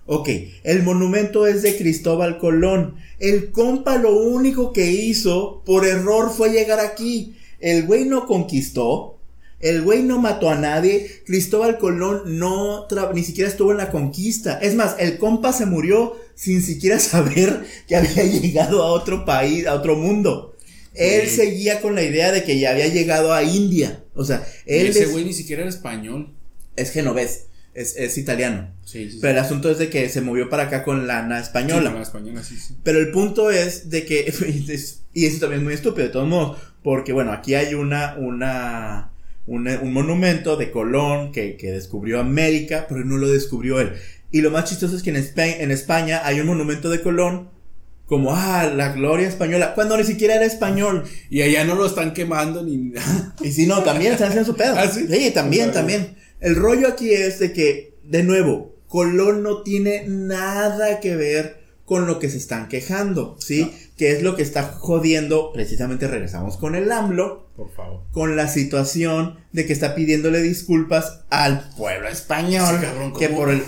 Ok, 0.05 0.29
el 0.63 0.83
monumento 0.83 1.47
es 1.47 1.61
de 1.61 1.77
Cristóbal 1.77 2.37
Colón. 2.37 2.95
El 3.19 3.51
compa 3.51 3.97
lo 3.97 4.15
único 4.17 4.73
que 4.73 4.91
hizo 4.91 5.61
por 5.65 5.85
error 5.85 6.31
fue 6.35 6.49
llegar 6.51 6.79
aquí. 6.79 7.37
El 7.59 7.85
güey 7.85 8.05
no 8.05 8.25
conquistó. 8.25 9.17
El 9.61 9.81
güey 9.83 10.03
no 10.03 10.19
mató 10.19 10.49
a 10.49 10.55
nadie. 10.55 11.21
Cristóbal 11.25 11.77
Colón 11.77 12.37
no 12.37 12.85
ni 13.13 13.23
siquiera 13.23 13.49
estuvo 13.49 13.71
en 13.71 13.77
la 13.77 13.91
conquista. 13.91 14.59
Es 14.59 14.75
más, 14.75 14.97
el 14.99 15.17
compa 15.17 15.53
se 15.53 15.65
murió 15.65 16.17
sin 16.35 16.61
siquiera 16.61 16.99
saber 16.99 17.63
que 17.87 17.95
había 17.95 18.23
llegado 18.25 18.83
a 18.83 18.87
otro 18.91 19.23
país, 19.23 19.65
a 19.67 19.75
otro 19.75 19.95
mundo. 19.95 20.53
Él 20.93 21.29
Sí. 21.29 21.37
seguía 21.37 21.79
con 21.81 21.95
la 21.95 22.03
idea 22.03 22.33
de 22.33 22.43
que 22.43 22.59
ya 22.59 22.71
había 22.71 22.87
llegado 22.87 23.33
a 23.33 23.41
India. 23.43 24.03
O 24.15 24.25
sea, 24.25 24.45
Y 24.67 24.73
él 24.75 24.87
ese 24.87 25.03
es, 25.03 25.11
güey 25.11 25.23
ni 25.23 25.33
siquiera 25.33 25.61
era 25.61 25.69
español. 25.69 26.33
es 26.75 26.91
genovés, 26.91 27.45
es, 27.73 27.95
es 27.97 28.17
italiano. 28.17 28.69
Sí, 28.85 29.09
sí. 29.09 29.19
Pero 29.21 29.33
el 29.33 29.39
asunto 29.39 29.69
es 29.71 29.77
de 29.79 29.89
que 29.89 30.07
se 30.09 30.21
movió 30.21 30.49
para 30.49 30.63
acá 30.63 30.83
con 30.83 31.07
lana 31.07 31.39
española. 31.39 31.81
Sí, 31.81 31.87
con 31.87 31.95
la 31.95 32.01
española, 32.01 32.43
sí, 32.43 32.57
sí. 32.57 32.75
Pero 32.83 32.99
el 32.99 33.11
punto 33.11 33.49
es 33.51 33.89
de 33.89 34.05
que, 34.05 34.31
y 35.13 35.25
eso 35.25 35.39
también 35.39 35.61
es 35.61 35.63
muy 35.63 35.73
estúpido 35.73 36.07
de 36.07 36.13
todos 36.13 36.27
modos, 36.27 36.57
porque 36.83 37.13
bueno, 37.13 37.31
aquí 37.31 37.55
hay 37.55 37.73
una, 37.73 38.15
una, 38.17 39.11
una- 39.47 39.79
un 39.79 39.93
monumento 39.93 40.55
de 40.57 40.71
Colón 40.71 41.31
que, 41.31 41.55
que 41.57 41.71
descubrió 41.71 42.19
América, 42.19 42.85
pero 42.89 43.03
no 43.05 43.17
lo 43.17 43.29
descubrió 43.29 43.79
él. 43.79 43.93
Y 44.31 44.41
lo 44.41 44.51
más 44.51 44.65
chistoso 44.69 44.95
es 44.95 45.03
que 45.03 45.11
en 45.11 45.15
España, 45.17 45.55
en 45.59 45.71
España 45.71 46.21
hay 46.25 46.39
un 46.39 46.47
monumento 46.47 46.89
de 46.89 47.01
Colón 47.01 47.49
como, 48.05 48.35
ah, 48.35 48.65
la 48.75 48.91
gloria 48.93 49.27
española, 49.27 49.73
cuando 49.73 49.95
ni 49.97 50.03
siquiera 50.03 50.35
era 50.35 50.45
español. 50.45 51.03
Y 51.29 51.41
allá 51.41 51.63
no 51.63 51.75
lo 51.75 51.85
están 51.85 52.13
quemando 52.13 52.61
ni 52.63 52.77
nada. 52.77 53.33
Y 53.41 53.51
si 53.51 53.65
no, 53.65 53.81
también 53.81 54.11
están 54.13 54.27
haciendo 54.29 54.51
su 54.51 54.57
pedo. 54.57 54.75
¿Ah, 54.77 54.87
sí? 54.87 55.31
también, 55.33 55.71
también. 55.71 56.15
El 56.43 56.55
rollo 56.57 56.89
aquí 56.89 57.11
es 57.13 57.39
de 57.39 57.53
que, 57.53 57.95
de 58.03 58.21
nuevo, 58.23 58.75
Colón 58.87 59.43
no 59.43 59.63
tiene 59.63 60.03
nada 60.07 60.99
que 60.99 61.15
ver 61.15 61.63
con 61.85 62.05
lo 62.05 62.19
que 62.19 62.29
se 62.29 62.37
están 62.37 62.67
quejando, 62.67 63.37
¿sí? 63.39 63.71
Que 63.97 64.11
es 64.11 64.23
lo 64.23 64.35
que 64.35 64.43
está 64.43 64.63
jodiendo, 64.63 65.51
precisamente 65.53 66.07
regresamos 66.07 66.57
con 66.57 66.75
el 66.75 66.91
AMLO, 66.91 67.47
Por 67.55 67.71
favor. 67.73 68.01
con 68.11 68.35
la 68.35 68.47
situación 68.49 69.37
de 69.53 69.65
que 69.65 69.73
está 69.73 69.95
pidiéndole 69.95 70.41
disculpas 70.41 71.21
al 71.29 71.69
pueblo 71.77 72.09
español, 72.09 72.75
Sí, 72.77 72.85
cabrón, 72.85 73.13
que 73.17 73.29
por 73.29 73.49
el, 73.49 73.63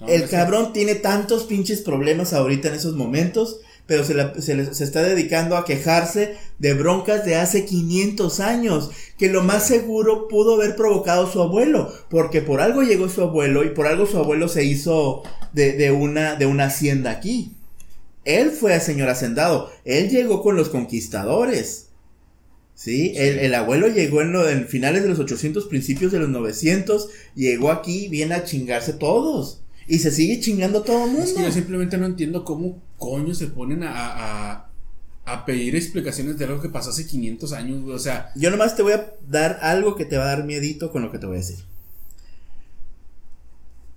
No, 0.00 0.08
el 0.08 0.28
cabrón 0.28 0.72
tiene 0.74 0.96
tantos 0.96 1.44
pinches 1.44 1.80
problemas 1.80 2.32
ahorita 2.34 2.68
en 2.68 2.74
esos 2.74 2.94
momentos, 2.94 3.60
pero 3.86 4.04
se, 4.04 4.14
la- 4.14 4.34
se 4.40 4.54
le- 4.54 4.74
se 4.74 4.84
está 4.84 5.02
dedicando 5.02 5.56
a 5.56 5.64
quejarse 5.64 6.36
de 6.58 6.74
broncas 6.74 7.24
de 7.24 7.36
hace 7.36 7.64
500 7.64 8.40
años, 8.40 8.90
que 9.18 9.28
lo 9.28 9.42
más 9.42 9.66
seguro 9.66 10.28
pudo 10.28 10.54
haber 10.54 10.74
provocado 10.76 11.30
su 11.30 11.40
abuelo, 11.40 11.92
porque 12.10 12.42
por 12.42 12.60
algo 12.60 12.82
llegó 12.82 13.08
su 13.08 13.22
abuelo 13.22 13.64
y 13.64 13.70
por 13.70 13.86
algo 13.86 14.06
su 14.06 14.18
abuelo 14.18 14.48
se 14.48 14.64
hizo 14.64 15.22
de, 15.52 15.72
de 15.74 15.90
una, 15.92 16.34
de 16.36 16.46
una 16.46 16.64
hacienda 16.66 17.10
aquí. 17.12 17.52
Él 18.24 18.50
fue 18.50 18.74
a 18.74 18.80
señor 18.80 19.08
hacendado, 19.08 19.70
él 19.84 20.10
llegó 20.10 20.42
con 20.42 20.56
los 20.56 20.68
conquistadores. 20.68 21.84
Sí, 22.74 23.14
El, 23.16 23.38
el 23.38 23.54
abuelo 23.54 23.88
llegó 23.88 24.20
en, 24.20 24.32
lo- 24.32 24.48
en 24.50 24.66
finales 24.68 25.02
de 25.02 25.08
los 25.08 25.18
800, 25.18 25.66
principios 25.66 26.12
de 26.12 26.18
los 26.18 26.28
900, 26.28 27.08
llegó 27.34 27.70
aquí, 27.70 28.08
viene 28.08 28.34
a 28.34 28.44
chingarse 28.44 28.92
todos. 28.92 29.62
Y 29.88 30.00
se 30.00 30.10
sigue 30.10 30.40
chingando 30.40 30.82
todo 30.82 31.04
el 31.04 31.12
mundo. 31.12 31.24
Es 31.24 31.32
que 31.32 31.42
yo 31.42 31.52
simplemente 31.52 31.96
no 31.96 32.04
entiendo 32.06 32.44
cómo 32.44 32.82
coño 32.98 33.34
se 33.34 33.48
ponen 33.48 33.82
a, 33.82 33.92
a, 33.94 34.70
a 35.24 35.44
pedir 35.44 35.74
explicaciones 35.76 36.38
de 36.38 36.44
algo 36.44 36.60
que 36.60 36.68
pasó 36.68 36.90
hace 36.90 37.06
500 37.06 37.52
años. 37.52 37.88
O 37.88 37.98
sea, 37.98 38.30
Yo 38.36 38.50
nomás 38.50 38.76
te 38.76 38.82
voy 38.82 38.92
a 38.92 39.12
dar 39.28 39.58
algo 39.62 39.96
que 39.96 40.04
te 40.04 40.16
va 40.16 40.24
a 40.24 40.36
dar 40.36 40.44
miedito 40.44 40.90
con 40.90 41.02
lo 41.02 41.10
que 41.10 41.18
te 41.18 41.26
voy 41.26 41.36
a 41.36 41.40
decir. 41.40 41.58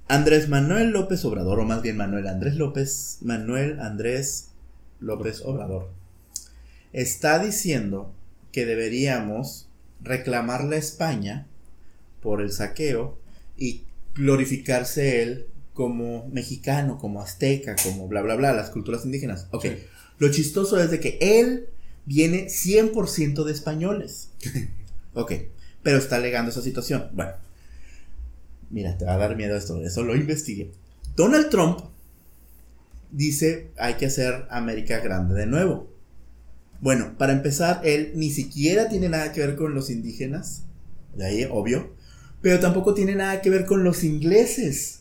Andrés 0.08 0.50
Manuel 0.50 0.90
López 0.90 1.24
Obrador, 1.24 1.60
o 1.60 1.66
más 1.66 1.84
bien 1.84 1.96
Manuel 1.96 2.28
Andrés 2.28 2.56
López, 2.56 3.20
Manuel 3.22 3.80
Andrés 3.80 4.50
López 5.00 5.42
Obrador, 5.46 5.92
está 6.94 7.38
diciendo 7.38 8.12
que 8.52 8.66
deberíamos 8.66 9.70
reclamarle 10.02 10.78
a 10.78 10.80
España 10.80 11.46
por 12.22 12.42
el 12.42 12.52
saqueo 12.52 13.20
y 13.56 13.84
glorificarse 14.16 15.22
él 15.22 15.46
como 15.80 16.28
mexicano, 16.28 16.98
como 16.98 17.22
azteca, 17.22 17.78
como 17.82 18.10
bla, 18.10 18.22
bla, 18.22 18.36
bla, 18.36 18.52
las 18.52 18.70
culturas 18.70 19.06
indígenas. 19.06 19.48
Ok, 19.52 19.64
Sí. 19.64 19.78
lo 20.18 20.30
chistoso 20.30 20.78
es 20.78 20.92
de 20.92 21.00
que 21.00 21.18
él 21.22 21.70
viene 22.04 22.50
100% 22.50 23.46
de 23.46 23.54
españoles. 23.54 24.28
ok, 25.14 25.32
pero 25.82 25.98
está 25.98 26.18
alegando 26.18 26.52
esa 26.52 26.62
situación. 26.62 27.08
Bueno, 27.14 27.32
mira, 28.70 28.98
te 28.98 29.06
va 29.06 29.14
a 29.14 29.18
dar 29.20 29.38
miedo 29.38 29.56
esto, 29.56 29.82
eso 29.82 30.04
lo 30.04 30.18
investigué. 30.18 30.74
Donald 31.16 31.48
Trump 31.50 31.80
dice 33.10 33.70
hay 33.78 33.94
que 33.94 34.08
hacer 34.08 34.48
América 34.50 35.00
grande 35.00 35.34
de 35.34 35.46
nuevo. 35.46 35.88
Bueno, 36.82 37.18
para 37.18 37.32
empezar, 37.32 37.80
él 37.86 38.12
ni 38.16 38.32
siquiera 38.32 38.90
tiene 38.90 39.08
nada 39.08 39.32
que 39.32 39.40
ver 39.40 39.56
con 39.56 39.74
los 39.74 39.90
indígenas, 39.90 40.64
de 41.16 41.26
ahí, 41.26 41.48
obvio, 41.50 41.94
pero 42.42 42.60
tampoco 42.60 42.94
tiene 42.94 43.16
nada 43.16 43.42
que 43.42 43.50
ver 43.50 43.66
con 43.66 43.86
los 43.86 44.04
ingleses. 44.04 44.99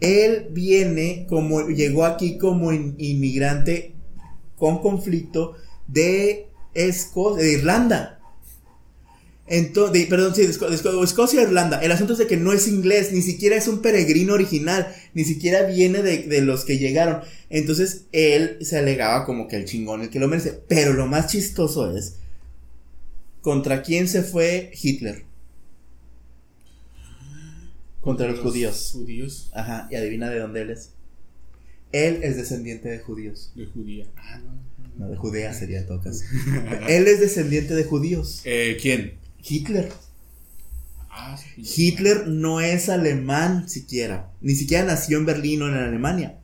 Él 0.00 0.48
viene 0.50 1.26
como, 1.28 1.68
llegó 1.68 2.04
aquí 2.04 2.38
como 2.38 2.72
in- 2.72 2.94
inmigrante 2.98 3.94
con 4.56 4.80
conflicto 4.80 5.54
de, 5.86 6.46
Esco- 6.74 7.36
de 7.36 7.52
Irlanda. 7.52 8.18
Entonces, 9.46 10.06
perdón, 10.06 10.34
sí, 10.34 10.42
de, 10.42 10.52
Esco- 10.52 10.68
de 10.70 10.76
Esco- 10.76 11.04
Escocia 11.04 11.42
Irlanda. 11.42 11.80
El 11.80 11.92
asunto 11.92 12.14
es 12.14 12.18
de 12.20 12.26
que 12.26 12.36
no 12.36 12.52
es 12.52 12.68
inglés, 12.68 13.12
ni 13.12 13.22
siquiera 13.22 13.56
es 13.56 13.68
un 13.68 13.82
peregrino 13.82 14.34
original, 14.34 14.94
ni 15.14 15.24
siquiera 15.24 15.64
viene 15.64 16.02
de 16.02 16.40
los 16.42 16.64
que 16.64 16.78
llegaron. 16.78 17.20
Entonces, 17.50 18.04
él 18.12 18.58
se 18.62 18.78
alegaba 18.78 19.24
como 19.26 19.48
que 19.48 19.56
el 19.56 19.64
chingón, 19.66 20.02
el 20.02 20.10
que 20.10 20.20
lo 20.20 20.28
merece. 20.28 20.60
Pero 20.68 20.92
lo 20.94 21.06
más 21.06 21.26
chistoso 21.26 21.94
es, 21.96 22.16
¿contra 23.40 23.82
quién 23.82 24.08
se 24.08 24.22
fue 24.22 24.70
Hitler? 24.80 25.24
Contra 28.02 28.28
los 28.28 28.40
judíos. 28.40 28.90
Judíos 28.92 29.50
Ajá, 29.54 29.88
y 29.90 29.94
adivina 29.94 30.28
de 30.28 30.38
dónde 30.40 30.60
él 30.62 30.70
es. 30.70 30.90
Él 31.92 32.20
es 32.22 32.36
descendiente 32.36 32.88
de 32.90 32.98
judíos. 32.98 33.52
de 33.54 33.64
judía. 33.66 34.06
Ah, 34.16 34.38
no. 34.44 34.62
No, 34.98 35.08
de 35.08 35.16
Judea 35.16 35.54
sería 35.54 35.86
caso. 35.86 36.22
él 36.88 37.06
es 37.08 37.20
descendiente 37.20 37.74
de 37.74 37.84
judíos. 37.84 38.42
Eh, 38.44 38.76
¿Quién? 38.80 39.14
Hitler. 39.42 39.90
Ah, 41.08 41.36
sí. 41.38 41.62
Hitler 41.88 42.28
no 42.28 42.60
es 42.60 42.88
alemán 42.90 43.68
siquiera. 43.70 44.30
Ni 44.42 44.54
siquiera 44.54 44.84
nació 44.84 45.16
en 45.18 45.26
Berlín 45.26 45.62
o 45.62 45.68
en 45.68 45.74
Alemania. 45.74 46.38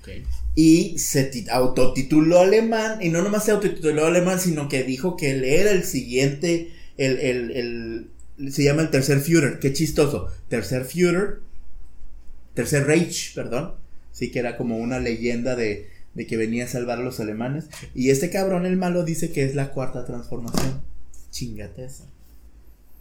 Ok. 0.00 0.08
Y 0.54 0.98
se 0.98 1.24
ti- 1.24 1.46
autotituló 1.50 2.40
alemán. 2.40 3.02
Y 3.02 3.10
no 3.10 3.20
nomás 3.22 3.44
se 3.44 3.50
autotituló 3.50 4.06
alemán, 4.06 4.40
sino 4.40 4.68
que 4.68 4.82
dijo 4.82 5.16
que 5.16 5.32
él 5.32 5.44
era 5.44 5.70
el 5.72 5.84
siguiente. 5.84 6.72
El, 6.96 7.18
el, 7.18 7.50
el- 7.50 8.10
se 8.50 8.64
llama 8.64 8.82
el 8.82 8.90
tercer 8.90 9.20
Führer. 9.20 9.58
Qué 9.58 9.72
chistoso. 9.72 10.28
Tercer 10.48 10.84
Führer. 10.84 11.40
Tercer 12.54 12.86
Reich, 12.86 13.34
perdón. 13.34 13.74
Sí, 14.12 14.30
que 14.30 14.38
era 14.38 14.56
como 14.56 14.78
una 14.78 14.98
leyenda 14.98 15.56
de, 15.56 15.88
de 16.14 16.26
que 16.26 16.36
venía 16.36 16.64
a 16.64 16.68
salvar 16.68 16.98
a 16.98 17.02
los 17.02 17.20
alemanes. 17.20 17.66
Y 17.94 18.10
este 18.10 18.30
cabrón, 18.30 18.66
el 18.66 18.76
malo, 18.76 19.04
dice 19.04 19.30
que 19.30 19.44
es 19.44 19.54
la 19.54 19.70
cuarta 19.70 20.04
transformación. 20.04 20.82
Chingate 21.30 21.84
esa. 21.84 22.04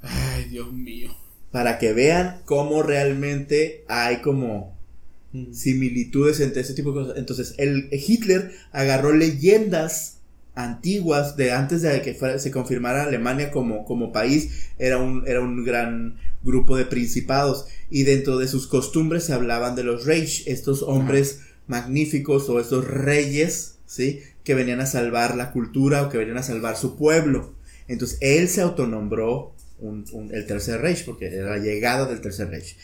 Ay, 0.01 0.45
Dios 0.45 0.71
mío. 0.71 1.15
Para 1.51 1.79
que 1.79 1.93
vean 1.93 2.41
cómo 2.45 2.83
realmente 2.83 3.83
hay 3.87 4.17
como 4.17 4.77
similitudes 5.51 6.39
entre 6.39 6.61
ese 6.61 6.73
tipo 6.73 6.91
de 6.91 7.01
cosas. 7.01 7.17
Entonces, 7.17 7.55
el 7.57 7.89
Hitler 7.91 8.51
agarró 8.71 9.13
leyendas 9.13 10.18
antiguas 10.63 11.35
de 11.37 11.51
antes 11.51 11.81
de 11.81 12.01
que 12.01 12.13
fuera- 12.13 12.39
se 12.39 12.51
confirmara 12.51 13.03
Alemania 13.03 13.49
como, 13.51 13.85
como 13.85 14.11
país, 14.11 14.67
era 14.77 14.97
un, 14.97 15.23
era 15.27 15.39
un 15.41 15.63
gran 15.63 16.17
grupo 16.43 16.77
de 16.77 16.85
principados 16.85 17.65
y 17.89 18.03
dentro 18.03 18.37
de 18.37 18.47
sus 18.47 18.67
costumbres 18.67 19.23
se 19.23 19.33
hablaban 19.33 19.75
de 19.75 19.83
los 19.83 20.05
Reich, 20.05 20.43
estos 20.47 20.83
hombres 20.83 21.41
magníficos 21.67 22.49
o 22.49 22.59
estos 22.59 22.85
reyes, 22.87 23.75
¿sí? 23.85 24.21
Que 24.43 24.55
venían 24.55 24.81
a 24.81 24.85
salvar 24.85 25.35
la 25.35 25.51
cultura 25.51 26.03
o 26.03 26.09
que 26.09 26.17
venían 26.17 26.37
a 26.37 26.43
salvar 26.43 26.75
su 26.77 26.95
pueblo. 26.97 27.53
Entonces, 27.87 28.17
él 28.21 28.49
se 28.49 28.61
autonombró 28.61 29.53
un- 29.79 30.03
un- 30.11 30.33
el 30.33 30.45
tercer 30.45 30.81
Reich 30.81 31.05
porque 31.05 31.27
era 31.27 31.51
la 31.51 31.57
llegada 31.57 32.05
del 32.05 32.19
tercer 32.21 32.49
Reich. 32.49 32.75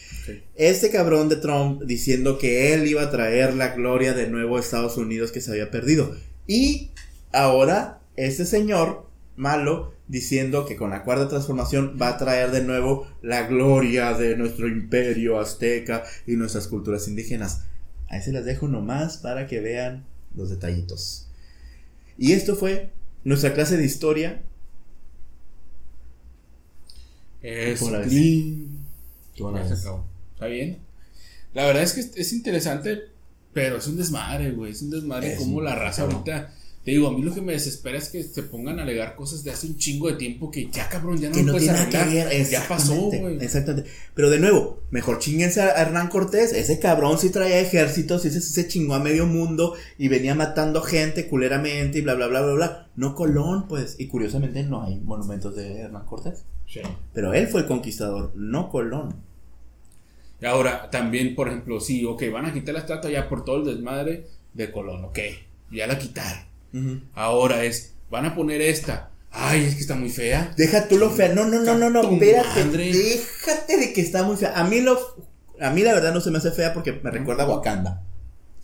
Este 0.55 0.89
cabrón 0.91 1.27
de 1.29 1.35
Trump 1.35 1.81
diciendo 1.83 2.37
que 2.37 2.73
él 2.73 2.87
iba 2.87 3.01
a 3.03 3.11
traer 3.11 3.53
la 3.53 3.75
gloria 3.75 4.13
de 4.13 4.27
nuevo 4.27 4.55
a 4.57 4.61
Estados 4.61 4.95
Unidos 4.97 5.31
que 5.31 5.41
se 5.41 5.51
había 5.51 5.71
perdido. 5.71 6.15
Y 6.47 6.91
ahora 7.35 8.01
este 8.15 8.45
señor 8.45 9.09
malo 9.35 9.93
diciendo 10.07 10.65
que 10.65 10.75
con 10.75 10.91
la 10.91 11.03
cuarta 11.03 11.27
transformación 11.27 11.97
va 12.01 12.09
a 12.09 12.17
traer 12.17 12.51
de 12.51 12.63
nuevo 12.63 13.07
la 13.21 13.47
gloria 13.47 14.13
de 14.13 14.37
nuestro 14.37 14.67
imperio 14.67 15.39
azteca 15.39 16.03
y 16.25 16.35
nuestras 16.35 16.67
culturas 16.67 17.07
indígenas. 17.07 17.63
Ahí 18.07 18.21
se 18.21 18.31
las 18.31 18.45
dejo 18.45 18.67
nomás 18.67 19.17
para 19.17 19.47
que 19.47 19.59
vean 19.59 20.05
los 20.35 20.49
detallitos. 20.49 21.27
Y 22.17 22.33
esto 22.33 22.55
fue 22.55 22.91
nuestra 23.23 23.53
clase 23.53 23.77
de 23.77 23.85
historia. 23.85 24.41
Es. 27.41 27.81
Está 30.33 30.47
bien. 30.47 30.77
La 31.53 31.65
verdad 31.65 31.83
es 31.83 31.93
que 31.93 32.01
es, 32.01 32.11
es 32.15 32.33
interesante, 32.33 33.09
pero 33.53 33.77
es 33.77 33.87
un 33.87 33.97
desmadre, 33.97 34.51
güey. 34.51 34.71
Es 34.71 34.81
un 34.81 34.91
desmadre 34.91 35.33
Es 35.33 35.39
como 35.39 35.57
un 35.57 35.65
la 35.65 35.75
raza 35.75 36.03
ahorita. 36.03 36.53
Te 36.85 36.91
digo, 36.91 37.07
a 37.07 37.11
mí 37.11 37.23
lo 37.23 37.33
que 37.33 37.41
me 37.41 37.53
desespera 37.53 37.97
es 37.97 38.09
que 38.09 38.21
se 38.21 38.43
pongan 38.43 38.77
a 38.77 38.83
alegar 38.83 39.15
cosas 39.15 39.43
de 39.43 39.49
hace 39.49 39.65
un 39.65 39.75
chingo 39.75 40.07
de 40.07 40.17
tiempo 40.17 40.51
que 40.51 40.69
ya, 40.69 40.87
cabrón, 40.87 41.17
ya 41.17 41.29
no 41.29 41.35
que 41.35 41.41
no 41.41 41.53
puedes 41.53 41.67
tiene 41.67 41.79
nada 41.79 41.89
que 41.89 42.13
ver. 42.13 42.47
Ya 42.47 42.59
pasó, 42.67 42.93
exactamente, 42.93 43.21
güey. 43.21 43.43
Exactamente. 43.43 43.89
Pero 44.13 44.29
de 44.29 44.39
nuevo, 44.39 44.83
mejor 44.91 45.17
chinguense 45.17 45.61
a 45.61 45.71
Hernán 45.81 46.09
Cortés. 46.09 46.53
Ese 46.53 46.79
cabrón 46.79 47.17
sí 47.17 47.31
traía 47.31 47.59
ejércitos, 47.59 48.23
ese 48.25 48.39
sí 48.39 48.53
se 48.53 48.67
chingó 48.67 48.93
a 48.93 48.99
medio 48.99 49.25
mundo 49.25 49.73
y 49.97 50.09
venía 50.09 50.35
matando 50.35 50.83
gente 50.83 51.27
culeramente 51.27 51.97
y 51.97 52.01
bla, 52.01 52.13
bla, 52.13 52.27
bla, 52.27 52.43
bla, 52.43 52.53
bla. 52.53 52.87
No 52.95 53.15
Colón, 53.15 53.67
pues. 53.67 53.95
Y 53.97 54.05
curiosamente 54.05 54.61
no 54.61 54.83
hay 54.83 54.99
monumentos 54.99 55.55
de 55.55 55.79
Hernán 55.79 56.05
Cortés. 56.05 56.43
Sí. 56.67 56.81
Pero 57.15 57.33
él 57.33 57.47
fue 57.47 57.61
el 57.61 57.67
conquistador, 57.67 58.31
no 58.35 58.69
Colón. 58.69 59.15
Y 60.39 60.45
ahora, 60.45 60.91
también, 60.91 61.33
por 61.33 61.47
ejemplo, 61.47 61.79
sí, 61.79 62.05
ok, 62.05 62.25
van 62.31 62.45
a 62.45 62.53
quitar 62.53 62.75
la 62.75 62.81
estatua 62.81 63.09
ya 63.09 63.27
por 63.27 63.43
todo 63.43 63.57
el 63.57 63.75
desmadre 63.75 64.27
de 64.53 64.71
Colón, 64.71 65.05
ok, 65.05 65.17
ya 65.71 65.87
la 65.87 65.97
quitaron. 65.97 66.53
Ahora 67.13 67.63
es, 67.63 67.93
van 68.09 68.25
a 68.25 68.35
poner 68.35 68.61
esta. 68.61 69.11
Ay, 69.31 69.65
es 69.65 69.75
que 69.75 69.81
está 69.81 69.95
muy 69.95 70.09
fea. 70.09 70.53
Deja 70.57 70.87
tú 70.87 70.97
lo 70.97 71.11
fea. 71.11 71.33
No, 71.33 71.45
no, 71.45 71.61
no, 71.61 71.77
no, 71.77 71.89
no. 71.89 72.01
Espérate. 72.11 72.65
madre. 72.65 72.91
Déjate 72.93 73.77
de 73.77 73.93
que 73.93 74.01
está 74.01 74.23
muy 74.23 74.37
fea. 74.37 74.53
A 74.55 74.63
mí 74.63 74.79
lo. 74.79 74.97
A 75.59 75.71
mí 75.71 75.81
la 75.83 75.93
verdad 75.93 76.13
no 76.13 76.21
se 76.21 76.31
me 76.31 76.37
hace 76.37 76.51
fea 76.51 76.73
porque 76.73 76.93
me 76.93 77.11
recuerda 77.11 77.43
a 77.43 77.49
Wakanda. 77.49 78.03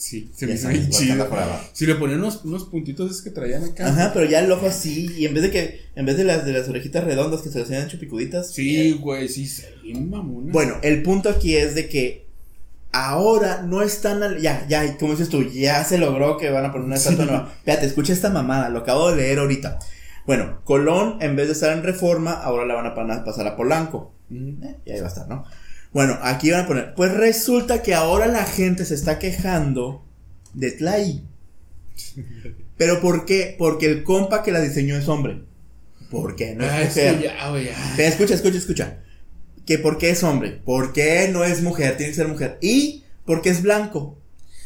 Sí, 0.01 0.31
se 0.35 0.47
me 0.47 0.55
hizo 0.55 0.67
bien 0.69 0.89
chido. 0.89 1.29
Si 1.73 1.85
le 1.85 1.93
ponían 1.93 2.21
unos, 2.21 2.43
unos 2.43 2.63
puntitos 2.63 3.11
esos 3.11 3.21
que 3.21 3.29
traían 3.29 3.63
acá. 3.63 3.87
Ajá, 3.87 4.11
pero 4.11 4.27
ya 4.27 4.39
el 4.39 4.51
ojo 4.51 4.65
así, 4.65 5.07
y 5.15 5.27
en 5.27 5.35
vez 5.35 5.43
de 5.43 5.51
que, 5.51 5.81
en 5.95 6.07
vez 6.07 6.17
de 6.17 6.23
las 6.23 6.43
de 6.43 6.53
las 6.53 6.67
orejitas 6.67 7.03
redondas 7.03 7.43
que 7.43 7.49
se 7.49 7.61
hacían 7.61 7.87
chupicuditas. 7.87 8.51
Sí, 8.51 8.93
güey, 8.93 9.29
sí, 9.29 9.45
se 9.45 9.69
mamona. 9.93 10.51
Bueno, 10.51 10.77
el 10.81 11.03
punto 11.03 11.29
aquí 11.29 11.55
es 11.55 11.75
de 11.75 11.87
que 11.87 12.30
ahora 12.91 13.61
no 13.63 13.81
están 13.81 14.21
al- 14.23 14.39
ya, 14.41 14.65
ya, 14.67 14.97
como 14.97 15.11
dices 15.13 15.29
tú, 15.29 15.43
ya 15.49 15.83
se 15.83 15.97
logró 15.97 16.37
que 16.37 16.49
van 16.49 16.65
a 16.65 16.71
poner 16.71 16.85
una 16.87 16.95
estatua 16.95 17.25
nueva. 17.25 17.53
Espérate, 17.57 17.85
escucha 17.85 18.13
esta 18.13 18.29
mamada, 18.29 18.69
lo 18.69 18.79
acabo 18.79 19.09
de 19.11 19.17
leer 19.17 19.39
ahorita. 19.39 19.79
Bueno, 20.25 20.61
Colón, 20.65 21.17
en 21.21 21.35
vez 21.35 21.47
de 21.47 21.53
estar 21.53 21.75
en 21.75 21.83
reforma, 21.83 22.33
ahora 22.33 22.65
la 22.65 22.75
van 22.75 22.85
a 22.87 22.93
pa- 22.95 23.23
pasar 23.25 23.47
a 23.47 23.55
Polanco. 23.55 24.13
Ujú. 24.29 24.57
Eh, 24.63 24.77
y 24.85 24.91
ahí 24.91 24.99
va 24.99 25.07
a 25.07 25.09
estar, 25.09 25.27
¿no? 25.27 25.45
Bueno, 25.93 26.17
aquí 26.21 26.51
van 26.51 26.65
a 26.65 26.67
poner. 26.67 26.93
Pues 26.95 27.13
resulta 27.13 27.81
que 27.81 27.93
ahora 27.95 28.27
la 28.27 28.45
gente 28.45 28.85
se 28.85 28.95
está 28.95 29.19
quejando 29.19 30.05
de 30.53 30.71
Tlai. 30.71 31.23
¿Pero 32.77 32.99
por 33.01 33.25
qué? 33.25 33.55
Porque 33.57 33.85
el 33.87 34.03
compa 34.03 34.43
que 34.43 34.51
la 34.51 34.59
diseñó 34.61 34.95
es 34.95 35.07
hombre. 35.07 35.43
¿Por 36.09 36.35
qué? 36.35 36.55
No 36.55 36.65
es 36.65 36.97
Ah, 36.97 37.11
ya, 37.21 37.49
güey, 37.49 37.65
ya. 37.65 37.95
Escucha, 38.05 38.33
escucha, 38.35 38.57
escucha. 38.57 38.97
Que 39.65 39.77
por 39.77 39.97
qué 39.97 40.09
es 40.09 40.23
hombre, 40.23 40.59
por 40.65 40.93
qué 40.93 41.29
no 41.31 41.43
es 41.43 41.61
mujer, 41.61 41.97
tiene 41.97 42.11
que 42.11 42.15
ser 42.15 42.27
mujer. 42.27 42.57
Y 42.61 43.03
porque 43.25 43.49
es 43.49 43.61
blanco. 43.61 44.17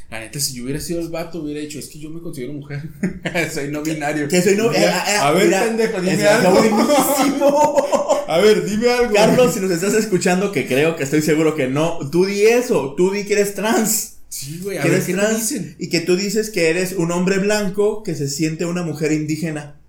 La 0.10 0.20
neta, 0.20 0.40
si 0.40 0.54
yo 0.54 0.64
hubiera 0.64 0.80
sido 0.80 1.02
el 1.02 1.10
vato, 1.10 1.42
hubiera 1.42 1.60
dicho, 1.60 1.80
es 1.80 1.88
que 1.88 2.00
yo 2.00 2.10
me 2.10 2.22
considero 2.22 2.54
mujer. 2.54 2.84
Soy 3.54 3.70
no 3.70 3.82
binario. 3.82 4.28
Que 4.28 4.42
soy 4.42 4.56
no. 4.56 4.70
Mira, 4.70 5.00
eh, 5.00 5.14
eh, 5.14 5.18
a 5.18 5.32
ver, 5.32 5.46
mira, 5.46 5.64
pendejo, 5.66 6.02
dime 6.02 6.28
algo. 6.28 8.26
A 8.28 8.40
ver, 8.40 8.66
dime 8.66 8.90
algo. 8.90 9.14
Carlos, 9.14 9.54
si 9.54 9.60
nos 9.60 9.70
estás 9.72 9.94
escuchando, 9.94 10.52
que 10.52 10.68
creo 10.68 10.96
que 10.96 11.04
estoy 11.04 11.22
seguro 11.22 11.56
que 11.56 11.68
no, 11.68 12.00
tú 12.10 12.26
di 12.26 12.42
eso, 12.42 12.96
tú 12.96 13.12
di 13.12 13.24
que 13.26 13.34
eres 13.34 13.54
trans. 13.54 14.18
Sí, 14.30 14.60
güey, 14.64 14.78
a 14.78 14.82
que 14.82 14.90
ver, 14.90 14.96
eres 14.96 15.08
¿qué 15.08 15.14
te 15.14 15.20
trans 15.20 15.50
dicen? 15.50 15.76
y 15.78 15.90
que 15.90 16.02
tú 16.02 16.16
dices 16.16 16.50
que 16.50 16.70
eres 16.70 16.94
un 16.94 17.12
hombre 17.12 17.38
blanco 17.38 18.02
que 18.04 18.16
se 18.16 18.28
siente 18.28 18.66
una 18.66 18.84
mujer 18.84 19.12
indígena. 19.12 19.80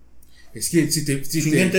Es 0.54 0.70
que 0.70 0.90
si 0.90 1.04
te, 1.04 1.24
si, 1.24 1.42
¿Sí 1.42 1.50
te? 1.50 1.70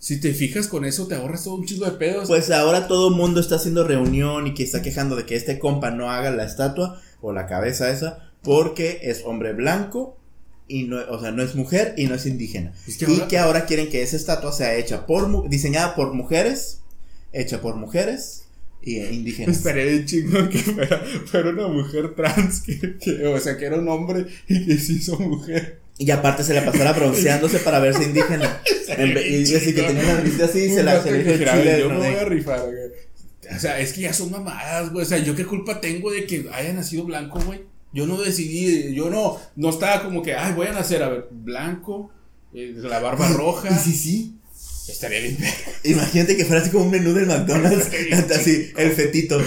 Si 0.00 0.18
te 0.18 0.32
fijas 0.34 0.66
con 0.66 0.84
eso, 0.84 1.06
te 1.06 1.14
ahorras 1.14 1.44
todo 1.44 1.54
un 1.54 1.66
chingo 1.66 1.84
de 1.84 1.92
pedos. 1.92 2.26
Pues 2.26 2.50
ahora 2.50 2.88
todo 2.88 3.10
el 3.10 3.14
mundo 3.14 3.38
está 3.38 3.54
haciendo 3.56 3.86
reunión 3.86 4.46
y 4.48 4.54
que 4.54 4.64
está 4.64 4.82
quejando 4.82 5.14
de 5.14 5.26
que 5.26 5.36
este 5.36 5.58
compa 5.60 5.92
no 5.92 6.10
haga 6.10 6.30
la 6.32 6.44
estatua 6.44 7.00
o 7.20 7.32
la 7.32 7.46
cabeza 7.46 7.90
esa 7.90 8.32
porque 8.42 9.00
es 9.02 9.22
hombre 9.26 9.52
blanco 9.52 10.16
y 10.66 10.84
no, 10.84 10.96
o 11.10 11.20
sea, 11.20 11.30
no 11.32 11.42
es 11.42 11.54
mujer 11.54 11.94
y 11.98 12.06
no 12.06 12.14
es 12.14 12.24
indígena. 12.26 12.72
Es 12.88 12.96
que 12.96 13.04
y 13.04 13.14
ahora- 13.14 13.28
que 13.28 13.38
ahora 13.38 13.66
quieren 13.66 13.88
que 13.90 14.02
esa 14.02 14.16
estatua 14.16 14.52
sea 14.52 14.74
hecha 14.76 15.04
por 15.06 15.48
diseñada 15.50 15.94
por 15.94 16.14
mujeres, 16.14 16.80
hecha 17.32 17.60
por 17.60 17.76
mujeres 17.76 18.44
y 18.82 18.96
indígenas. 18.98 19.58
Estaría 19.58 19.84
bien 19.84 20.06
chingón 20.06 20.48
que 20.48 20.58
fuera, 20.60 21.04
fuera 21.26 21.50
una 21.50 21.68
mujer 21.68 22.14
trans, 22.14 22.62
que, 22.62 22.96
que- 22.98 23.26
o 23.26 23.38
sea, 23.38 23.58
que 23.58 23.66
era 23.66 23.76
un 23.76 23.88
hombre 23.88 24.26
y 24.48 24.64
que 24.66 24.78
se 24.78 24.94
hizo 24.94 25.18
mujer. 25.18 25.80
Y 26.00 26.10
aparte 26.12 26.42
se 26.42 26.54
la 26.54 26.64
pasara 26.64 26.94
bronceándose 26.94 27.58
para 27.58 27.78
verse 27.78 28.04
indígena. 28.04 28.62
Y 28.98 29.54
así 29.54 29.72
que 29.72 29.82
tenía 29.82 30.02
la 30.02 30.14
nariz 30.14 30.40
así, 30.40 30.68
se 30.68 30.82
la 30.82 31.00
se 31.00 31.12
Mira, 31.12 31.56
chile. 31.56 31.78
Yo 31.78 31.88
¿no? 31.88 32.00
me 32.00 32.10
voy 32.10 32.18
a 32.18 32.24
rifar, 32.24 32.62
güey. 32.62 33.54
O 33.54 33.58
sea, 33.58 33.78
es 33.78 33.92
que 33.92 34.00
ya 34.00 34.12
son 34.12 34.30
mamadas, 34.30 34.90
güey. 34.90 35.04
O 35.04 35.08
sea, 35.08 35.18
¿yo 35.18 35.36
qué 35.36 35.44
culpa 35.44 35.80
tengo 35.80 36.10
de 36.10 36.26
que 36.26 36.48
haya 36.52 36.72
nacido 36.72 37.04
blanco, 37.04 37.38
güey? 37.40 37.60
Yo 37.92 38.06
no 38.06 38.20
decidí, 38.20 38.94
yo 38.94 39.10
no, 39.10 39.38
no 39.56 39.70
estaba 39.70 40.02
como 40.02 40.22
que, 40.22 40.34
ay, 40.34 40.54
voy 40.54 40.66
a 40.66 40.72
nacer, 40.72 41.02
a 41.02 41.08
ver, 41.10 41.28
blanco, 41.30 42.10
eh, 42.54 42.74
la 42.76 42.98
barba 42.98 43.28
roja. 43.34 43.68
Y 43.70 43.78
sí, 43.78 43.92
sí. 43.92 44.34
Estaría 44.88 45.20
bien. 45.20 45.38
Imagínate 45.84 46.36
que 46.36 46.46
fuera 46.46 46.62
así 46.62 46.70
como 46.70 46.84
un 46.84 46.90
menú 46.90 47.12
del 47.12 47.26
McDonald's, 47.26 47.90
así, 48.34 48.72
el 48.76 48.90
fetito. 48.92 49.40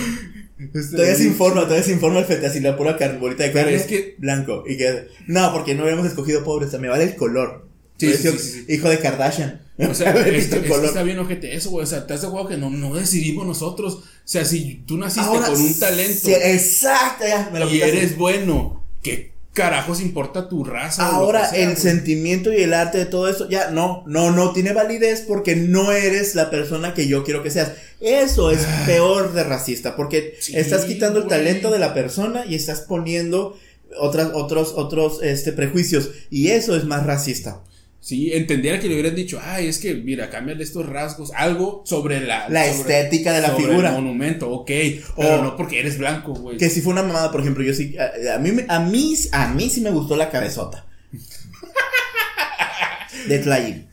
Todavía 0.71 1.15
se 1.15 1.23
informa, 1.25 1.61
todavía 1.61 1.83
se 1.83 1.91
informa 1.91 2.19
el 2.19 2.25
fete, 2.25 2.45
así 2.47 2.59
la 2.59 2.77
pura 2.77 2.97
carbolita 2.97 3.43
de 3.43 3.49
Pero 3.49 3.65
carne. 3.65 3.77
es 3.77 3.83
que- 3.83 4.15
Blanco. 4.17 4.63
Y 4.67 4.77
que, 4.77 5.07
no, 5.27 5.51
porque 5.53 5.75
no 5.75 5.83
habíamos 5.83 6.05
escogido 6.07 6.43
pobres, 6.43 6.71
me 6.79 6.87
vale 6.87 7.03
el 7.03 7.15
color. 7.15 7.67
Sí, 7.97 8.07
Hubiera 8.07 8.17
sí, 8.21 8.27
sido 8.27 8.39
sí, 8.39 8.49
sí, 8.51 8.63
sí. 8.67 8.73
Hijo 8.73 8.89
de 8.89 8.99
Kardashian. 8.99 9.61
O 9.89 9.93
sea, 9.95 10.13
Me 10.13 10.19
es, 10.19 10.45
pinta 10.45 10.61
que- 10.61 10.67
es 10.67 10.79
que 10.79 10.85
está 10.85 11.01
bien 11.03 11.17
ojete 11.19 11.55
eso, 11.55 11.71
güey. 11.71 11.83
O 11.83 11.87
sea, 11.87 12.05
¿te 12.05 12.13
has 12.13 12.21
de 12.21 12.27
acuerdo 12.27 12.47
que 12.49 12.57
no, 12.57 12.69
no 12.69 12.93
decidimos 12.95 13.45
nosotros? 13.47 13.93
O 13.95 14.03
sea, 14.23 14.45
si 14.45 14.83
tú 14.85 14.97
naciste 14.97 15.27
Ahora, 15.27 15.47
con 15.47 15.59
un 15.59 15.79
talento 15.79 16.29
exacto, 16.29 17.25
ya, 17.27 17.49
me 17.51 17.59
lo 17.59 17.69
y 17.73 17.81
eres 17.81 18.15
bueno, 18.17 18.83
¿qué 19.01 19.32
carajos 19.53 20.01
importa 20.01 20.49
tu 20.49 20.63
raza? 20.63 21.07
Ahora, 21.07 21.47
sea, 21.49 21.59
el 21.59 21.71
güey? 21.71 21.77
sentimiento 21.77 22.51
y 22.51 22.61
el 22.63 22.73
arte 22.73 22.97
de 22.97 23.05
todo 23.05 23.29
eso, 23.29 23.47
ya, 23.49 23.69
no, 23.71 24.03
no, 24.07 24.31
no 24.31 24.51
tiene 24.51 24.73
validez 24.73 25.23
porque 25.27 25.55
no 25.55 25.91
eres 25.91 26.35
la 26.35 26.49
persona 26.49 26.93
que 26.93 27.07
yo 27.07 27.23
quiero 27.23 27.43
que 27.43 27.51
seas. 27.51 27.71
Eso 27.99 28.51
es 28.51 28.65
peor 28.85 29.33
de 29.33 29.43
racista, 29.43 29.95
porque 29.95 30.33
Ah. 30.33 30.37
Sí, 30.39 30.57
estás 30.57 30.85
quitando 30.85 31.19
el 31.19 31.27
talento 31.27 31.71
de 31.71 31.79
la 31.79 31.93
persona 31.93 32.45
y 32.45 32.55
estás 32.55 32.81
poniendo 32.81 33.57
otras, 33.97 34.31
otros, 34.33 34.73
otros, 34.75 35.21
este, 35.21 35.53
prejuicios. 35.53 36.09
Y 36.29 36.49
eso 36.49 36.75
es 36.75 36.85
más 36.85 37.05
racista. 37.05 37.61
Sí, 38.05 38.33
entendiera 38.33 38.81
que 38.81 38.89
le 38.89 38.95
hubieran 38.95 39.15
dicho, 39.15 39.39
ay, 39.41 39.67
es 39.67 39.77
que, 39.79 39.93
mira, 39.93 40.29
cámbiale 40.29 40.61
estos 40.61 40.85
rasgos, 40.89 41.31
algo 41.37 41.83
sobre 41.85 42.19
la... 42.19 42.49
La 42.49 42.65
sobre- 42.65 42.79
estética 42.81 43.31
de 43.31 43.39
la 43.39 43.51
sobre 43.51 43.67
figura. 43.67 43.89
El 43.89 43.95
monumento, 43.95 44.49
ok, 44.51 44.67
pero 45.15 45.39
O- 45.39 45.41
no 45.41 45.55
porque 45.55 45.79
eres 45.79 45.97
blanco, 45.97 46.33
güey. 46.33 46.57
Que 46.57 46.69
si 46.69 46.81
fue 46.81 46.91
una 46.91 47.03
mamada, 47.03 47.31
por 47.31 47.39
ejemplo, 47.39 47.63
yo 47.63 47.73
sí, 47.73 47.95
a, 47.97 48.35
a 48.35 48.39
mí, 48.39 48.51
a 48.67 48.79
mí, 48.81 49.13
a 49.31 49.47
mí 49.53 49.69
sí 49.69 49.79
me 49.79 49.89
gustó 49.91 50.17
la 50.17 50.29
cabezota. 50.29 50.85
De 53.29 53.39
Tlaib. 53.39 53.85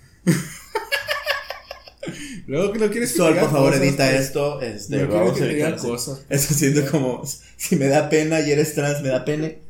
Luego 2.49 2.73
que 2.73 2.79
no 2.81 2.91
quieres 2.91 3.13
que 3.13 3.19
Sol, 3.19 3.37
por 3.39 3.53
favor, 3.53 3.71
cosas, 3.75 3.87
edita 3.87 4.09
pues. 4.09 4.21
esto. 4.21 4.61
Este, 4.61 4.97
No 4.97 5.07
quiero 5.09 5.25
vamos 5.27 5.39
que 5.39 5.65
a 5.65 5.77
cosas. 5.77 6.23
Eso 6.29 6.53
siento 6.55 6.91
como, 6.91 7.23
si 7.57 7.77
me 7.77 7.87
da 7.87 8.09
pena 8.09 8.41
y 8.41 8.51
eres 8.51 8.75
trans, 8.75 9.03
me 9.03 9.11
da 9.11 9.25
pene. 9.25 9.61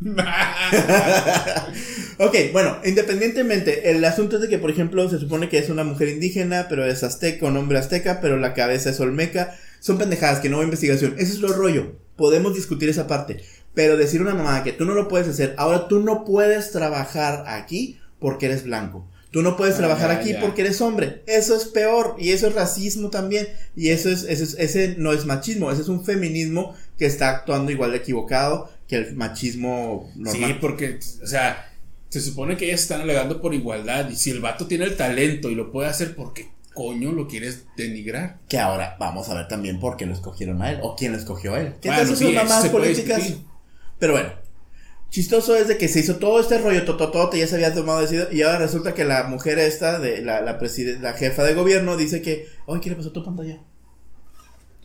ok, 2.18 2.34
bueno, 2.52 2.78
independientemente, 2.84 3.90
el 3.90 4.04
asunto 4.04 4.36
es 4.36 4.42
de 4.42 4.48
que, 4.48 4.58
por 4.58 4.70
ejemplo, 4.70 5.08
se 5.10 5.18
supone 5.18 5.48
que 5.48 5.58
es 5.58 5.68
una 5.68 5.84
mujer 5.84 6.08
indígena, 6.08 6.66
pero 6.68 6.86
es 6.86 7.02
azteca, 7.02 7.46
un 7.46 7.56
hombre 7.58 7.78
azteca, 7.78 8.20
pero 8.20 8.38
la 8.38 8.54
cabeza 8.54 8.90
es 8.90 9.00
olmeca. 9.00 9.56
Son 9.78 9.98
pendejadas, 9.98 10.40
que 10.40 10.48
no 10.48 10.56
hubo 10.56 10.64
investigación. 10.64 11.14
Ese 11.18 11.32
es 11.32 11.40
lo 11.40 11.52
rollo. 11.52 11.96
Podemos 12.16 12.54
discutir 12.54 12.88
esa 12.88 13.06
parte. 13.06 13.42
Pero 13.74 13.96
decir 13.96 14.22
una 14.22 14.34
mamada 14.34 14.64
que 14.64 14.72
tú 14.72 14.84
no 14.84 14.94
lo 14.94 15.08
puedes 15.08 15.28
hacer, 15.28 15.54
ahora 15.58 15.88
tú 15.88 16.00
no 16.00 16.24
puedes 16.24 16.72
trabajar 16.72 17.44
aquí 17.46 18.00
porque 18.18 18.46
eres 18.46 18.64
blanco. 18.64 19.08
Tú 19.30 19.42
no 19.42 19.56
puedes 19.56 19.76
Ah, 19.76 19.78
trabajar 19.78 20.10
aquí 20.10 20.32
ya. 20.32 20.40
porque 20.40 20.62
eres 20.62 20.80
hombre. 20.80 21.22
Eso 21.26 21.54
es 21.56 21.64
peor. 21.66 22.16
Y 22.18 22.30
eso 22.30 22.48
es 22.48 22.54
racismo 22.54 23.10
también. 23.10 23.46
Y 23.76 23.90
eso 23.90 24.08
es, 24.10 24.24
eso 24.24 24.42
es- 24.42 24.56
ese 24.58 24.96
no 24.98 25.12
es 25.12 25.24
machismo. 25.24 25.70
Ese 25.70 25.82
es 25.82 25.88
un 25.88 26.04
feminismo 26.04 26.74
que 26.98 27.06
está 27.06 27.30
actuando 27.30 27.70
igual 27.70 27.92
de 27.92 27.98
equivocado 27.98 28.70
que 28.88 28.96
el 28.96 29.14
machismo 29.16 30.10
normal. 30.16 30.50
Sí, 30.52 30.56
porque, 30.60 30.98
o 31.22 31.26
sea, 31.26 31.70
se 32.08 32.20
supone 32.20 32.56
que 32.56 32.66
ellas 32.66 32.80
están 32.82 33.02
alegando 33.02 33.40
por 33.40 33.54
igualdad 33.54 34.10
y 34.10 34.16
si 34.16 34.30
el 34.30 34.40
vato 34.40 34.66
tiene 34.66 34.84
el 34.84 34.96
talento 34.96 35.48
y 35.48 35.54
lo 35.54 35.70
puede 35.70 35.88
hacer, 35.88 36.16
¿por 36.16 36.34
qué 36.34 36.48
coño 36.74 37.12
lo 37.12 37.28
quieres 37.28 37.64
denigrar? 37.76 38.38
Que 38.48 38.58
ahora 38.58 38.96
vamos 38.98 39.28
a 39.28 39.34
ver 39.34 39.46
también 39.46 39.78
por 39.78 39.96
qué 39.96 40.06
lo 40.06 40.14
escogieron 40.14 40.60
a 40.62 40.72
él 40.72 40.80
o 40.82 40.96
quién 40.96 41.12
lo 41.12 41.18
escogió 41.18 41.54
a 41.54 41.60
él. 41.60 41.74
¿Qué 41.80 41.88
Bueno, 41.88 42.04
tal 42.08 42.16
sí, 42.16 42.24
puede 42.24 42.70
políticas? 42.70 43.22
Pero 44.00 44.14
bueno, 44.14 44.32
chistoso 45.10 45.56
es 45.56 45.68
de 45.68 45.76
que 45.76 45.88
se 45.88 46.00
hizo 46.00 46.16
todo 46.16 46.40
este 46.40 46.58
rollo 46.58 46.84
tototote, 46.84 47.38
ya 47.38 47.46
se 47.46 47.56
había 47.56 47.74
tomado 47.74 48.00
decidido 48.00 48.28
y 48.32 48.42
ahora 48.42 48.58
resulta 48.58 48.94
que 48.94 49.04
la 49.04 49.24
mujer 49.24 49.58
esta, 49.58 49.98
de 49.98 50.22
la, 50.22 50.40
la, 50.40 51.12
jefa 51.14 51.44
de 51.44 51.54
gobierno, 51.54 51.96
dice 51.96 52.22
que, 52.22 52.48
oye, 52.66 52.80
¿qué 52.80 52.90
le 52.90 52.96
pasó 52.96 53.10
a 53.10 53.12
tu 53.12 53.24
pantalla? 53.24 53.60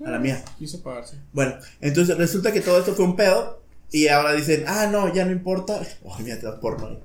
A 0.03 0.11
la 0.11 0.19
mía. 0.19 0.43
Quiso 0.57 0.83
pagarse. 0.83 1.17
Bueno, 1.31 1.55
entonces 1.79 2.17
resulta 2.17 2.51
que 2.51 2.61
todo 2.61 2.79
esto 2.79 2.95
fue 2.95 3.05
un 3.05 3.15
pedo 3.15 3.61
y 3.91 4.07
ahora 4.07 4.33
dicen, 4.33 4.65
ah, 4.67 4.87
no, 4.91 5.13
ya 5.13 5.25
no 5.25 5.31
importa. 5.31 5.79
Oh, 6.03 6.17
mira, 6.19 6.37
te 6.37 6.45
das 6.45 6.59
porno 6.59 6.99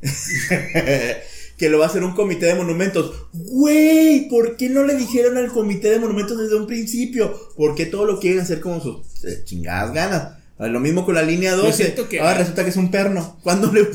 que 1.58 1.68
lo 1.68 1.80
va 1.80 1.86
a 1.86 1.88
hacer 1.88 2.04
un 2.04 2.14
comité 2.14 2.46
de 2.46 2.54
monumentos. 2.54 3.28
Güey, 3.32 4.28
¿por 4.28 4.56
qué 4.56 4.68
no 4.68 4.84
le 4.84 4.94
dijeron 4.94 5.36
al 5.36 5.48
comité 5.48 5.90
de 5.90 5.98
monumentos 5.98 6.38
desde 6.38 6.54
un 6.54 6.68
principio? 6.68 7.50
¿Por 7.56 7.74
qué 7.74 7.86
todo 7.86 8.04
lo 8.04 8.20
quieren 8.20 8.40
hacer 8.40 8.60
como 8.60 8.80
sus 8.80 9.24
eh, 9.24 9.42
chingadas 9.44 9.92
ganas? 9.92 10.37
Ah, 10.58 10.66
Lo 10.68 10.80
mismo 10.80 11.04
con 11.04 11.14
la 11.14 11.22
línea 11.22 11.54
12. 11.54 11.84
siento 11.84 12.08
que- 12.08 12.20
Ahora 12.20 12.38
resulta 12.38 12.64
que 12.64 12.70
es 12.70 12.76
un 12.76 12.90
perno. 12.90 13.38
¿Cuándo 13.42 13.72
le.? 13.72 13.86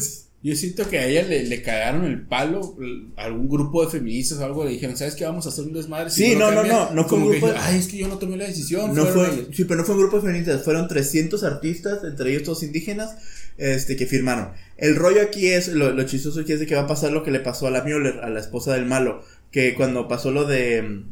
Yo 0.45 0.55
siento 0.57 0.89
que 0.89 0.99
a 0.99 1.05
ella 1.07 1.23
le, 1.23 1.43
le 1.45 1.61
cagaron 1.61 2.03
el 2.03 2.21
palo, 2.21 2.75
algún 3.15 3.47
grupo 3.47 3.85
de 3.85 3.89
feministas 3.91 4.39
o 4.39 4.43
algo 4.43 4.65
le 4.65 4.71
dijeron, 4.71 4.97
¿sabes 4.97 5.15
qué? 5.15 5.23
Vamos 5.23 5.45
a 5.45 5.49
hacer 5.49 5.63
un 5.63 5.71
desmadre. 5.71 6.09
si 6.09 6.25
Sí, 6.25 6.35
no, 6.35 6.49
no, 6.51 6.55
cambian". 6.57 6.75
no, 6.75 6.91
no 6.95 7.07
fue 7.07 7.17
un 7.17 7.29
grupo 7.29 7.47
de- 7.47 7.57
Ay, 7.57 7.79
es 7.79 7.87
que 7.87 7.95
yo 7.97 8.09
no 8.09 8.17
tomé 8.17 8.35
la 8.35 8.45
decisión. 8.47 8.93
No 8.93 9.05
fue, 9.05 9.23
ellos". 9.33 9.47
sí, 9.53 9.63
pero 9.63 9.79
no 9.79 9.85
fue 9.85 9.95
un 9.95 10.01
grupo 10.01 10.17
de 10.17 10.23
feministas, 10.23 10.61
fueron 10.63 10.89
300 10.89 11.43
artistas, 11.45 11.99
entre 12.03 12.31
ellos 12.31 12.43
todos 12.43 12.61
indígenas, 12.63 13.15
este, 13.57 13.95
que 13.95 14.05
firmaron. 14.05 14.49
El 14.75 14.97
rollo 14.97 15.21
aquí 15.21 15.47
es, 15.47 15.69
lo, 15.69 15.91
lo 15.93 16.03
chistoso 16.03 16.41
aquí 16.41 16.51
es 16.51 16.59
de 16.59 16.65
que 16.65 16.75
va 16.75 16.81
a 16.81 16.87
pasar 16.87 17.13
lo 17.13 17.23
que 17.23 17.31
le 17.31 17.39
pasó 17.39 17.67
a 17.67 17.71
la 17.71 17.81
Müller, 17.83 18.19
a 18.21 18.29
la 18.29 18.41
esposa 18.41 18.73
del 18.73 18.85
malo, 18.85 19.23
que 19.49 19.75
cuando 19.75 20.09
pasó 20.09 20.31
lo 20.31 20.43
de 20.43 20.81
mm, 20.81 21.03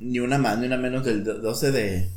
ni 0.00 0.18
una 0.20 0.36
más, 0.36 0.58
ni 0.58 0.66
una 0.66 0.76
menos 0.76 1.02
del 1.02 1.24
do- 1.24 1.38
12 1.38 1.72
de, 1.72 2.10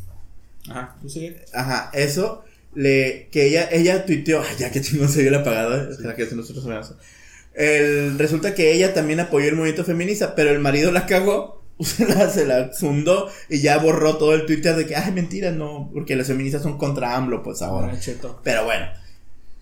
Ajá, 0.70 0.98
tú 1.02 1.08
ajá, 1.54 1.90
eso, 1.94 2.44
le, 2.76 3.28
que 3.32 3.48
ella, 3.48 3.68
ella 3.72 4.06
tuiteó, 4.06 4.42
ay, 4.42 4.56
ya 4.58 4.72
que 4.72 4.82
chingón 4.82 5.10
se 5.10 5.22
vio 5.22 5.30
el 5.30 5.36
apagado, 5.36 5.90
espera 5.92 6.16
que 6.16 6.26
nosotros. 6.36 6.96
El, 7.54 8.18
resulta 8.18 8.56
que 8.56 8.72
ella 8.74 8.94
también 8.94 9.20
apoyó 9.20 9.48
el 9.50 9.56
movimiento 9.56 9.84
feminista, 9.84 10.36
pero 10.36 10.52
el 10.52 10.60
marido 10.60 10.92
la 10.92 11.06
cagó, 11.06 11.64
se 11.80 12.06
la, 12.06 12.30
se 12.30 12.46
la 12.46 12.70
fundó 12.70 13.30
y 13.50 13.62
ya 13.62 13.78
borró 13.78 14.18
todo 14.18 14.34
el 14.34 14.46
Twitter 14.46 14.76
de 14.76 14.86
que, 14.86 14.96
ay, 14.96 15.12
mentira, 15.12 15.52
no, 15.52 15.90
porque 15.94 16.16
las 16.16 16.28
feministas 16.28 16.62
son 16.62 16.78
contra 16.78 17.16
AMLO, 17.16 17.44
pues 17.44 17.62
ahora. 17.62 17.94
Ah. 17.94 18.40
Pero 18.44 18.66
bueno, 18.66 18.88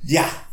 Ya. 0.03 0.43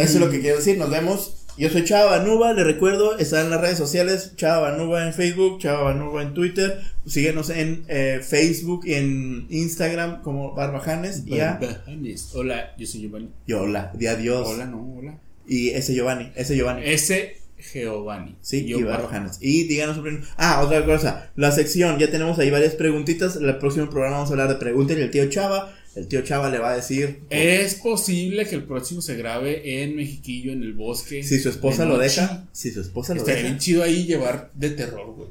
es 0.00 0.14
lo 0.14 0.30
que 0.30 0.40
quiero 0.40 0.56
decir. 0.56 0.78
Nos 0.78 0.88
vemos. 0.88 1.37
Yo 1.58 1.68
soy 1.70 1.82
Chava 1.82 2.18
Banuba, 2.18 2.52
le 2.52 2.62
recuerdo, 2.62 3.18
está 3.18 3.40
en 3.40 3.50
las 3.50 3.60
redes 3.60 3.78
sociales, 3.78 4.34
Chava 4.36 4.70
Banuba 4.70 5.04
en 5.04 5.12
Facebook, 5.12 5.58
Chava 5.58 5.92
Banuba 5.92 6.22
en 6.22 6.32
Twitter, 6.32 6.80
síguenos 7.04 7.50
en 7.50 7.82
eh, 7.88 8.20
Facebook 8.22 8.82
y 8.86 8.94
en 8.94 9.48
Instagram 9.50 10.22
como 10.22 10.54
Barbajanes 10.54 11.24
y 11.26 11.36
Barbajanes. 11.36 12.30
Hola, 12.32 12.76
yo 12.78 12.86
soy 12.86 13.00
Giovanni. 13.00 13.30
y 13.44 13.54
hola, 13.54 13.90
di 13.92 14.06
adiós. 14.06 14.46
Hola, 14.46 14.66
no, 14.66 14.98
hola. 14.98 15.18
Y 15.48 15.70
ese 15.70 15.94
Giovanni, 15.94 16.30
ese 16.36 16.54
Giovanni. 16.54 16.82
Ese 16.84 17.38
Giovanni. 17.72 18.36
Sí, 18.40 18.64
y 18.64 18.80
Barbajanes. 18.80 19.38
Y 19.40 19.64
díganos 19.64 19.98
opinión. 19.98 20.22
Ah, 20.36 20.62
otra 20.64 20.84
cosa, 20.84 21.32
la 21.34 21.50
sección, 21.50 21.98
ya 21.98 22.08
tenemos 22.08 22.38
ahí 22.38 22.52
varias 22.52 22.76
preguntitas, 22.76 23.34
el 23.34 23.58
próximo 23.58 23.90
programa 23.90 24.18
vamos 24.18 24.30
a 24.30 24.34
hablar 24.34 24.48
de 24.48 24.54
pregúntenle 24.54 25.02
al 25.02 25.10
tío 25.10 25.28
Chava, 25.28 25.74
el 25.98 26.08
tío 26.08 26.22
Chava 26.22 26.48
le 26.50 26.58
va 26.58 26.70
a 26.72 26.76
decir 26.76 27.20
Es 27.30 27.74
posible 27.76 28.46
que 28.46 28.54
el 28.54 28.64
próximo 28.64 29.02
se 29.02 29.16
grabe 29.16 29.82
en 29.82 29.96
Mexiquillo, 29.96 30.52
en 30.52 30.62
el 30.62 30.72
bosque. 30.74 31.22
si 31.22 31.38
su 31.38 31.48
esposa 31.48 31.84
lo 31.84 31.98
deja, 31.98 32.46
si 32.52 32.70
su 32.70 32.80
esposa 32.80 33.14
lo 33.14 33.20
Estaría 33.20 33.36
deja. 33.42 33.48
bien 33.48 33.58
chido 33.60 33.82
ahí 33.82 34.04
llevar 34.06 34.50
de 34.54 34.70
terror, 34.70 35.14
güey. 35.14 35.28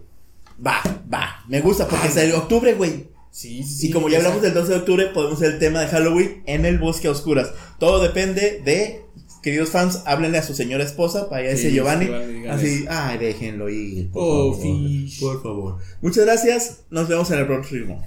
Va, 0.65 0.82
va, 1.13 1.43
me 1.47 1.61
gusta 1.61 1.88
porque 1.88 2.07
es 2.07 2.18
el 2.18 2.34
octubre, 2.34 2.74
güey. 2.74 3.07
Sí, 3.32 3.63
sí. 3.63 3.88
Y 3.88 3.91
como 3.91 4.09
ya 4.09 4.18
hablamos 4.18 4.41
del 4.41 4.53
12 4.55 4.72
de 4.72 4.78
octubre, 4.80 5.05
podemos 5.13 5.38
hacer 5.38 5.53
el 5.53 5.59
tema 5.59 5.82
de 5.82 5.88
Halloween 5.88 6.41
en 6.47 6.65
el 6.65 6.80
bosque 6.80 7.07
a 7.07 7.11
oscuras. 7.11 7.51
Todo 7.80 8.01
depende 8.01 8.61
de, 8.65 9.03
queridos 9.43 9.70
fans, 9.70 10.01
háblenle 10.07 10.39
a 10.39 10.43
su 10.43 10.55
señora 10.55 10.84
esposa, 10.84 11.30
para 11.30 11.43
allá 11.43 11.55
Sí, 11.55 11.68
ese 11.68 11.76
Giovanni. 11.76 12.07
Así, 12.47 12.86
ay, 12.89 13.20
déjenlo 13.20 13.70
ir. 13.70 14.09
Por 14.09 14.24
Oh, 14.24 14.53
favor. 14.53 14.63
fish. 14.63 15.20
Por 15.20 15.43
favor. 15.43 15.78
Muchas 16.01 16.26
gracias. 16.26 16.78
Nos 16.89 17.07
vemos 17.07 17.30
en 17.30 17.38
el 17.39 17.45
próximo. 17.45 18.03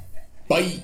Bye. 0.49 0.83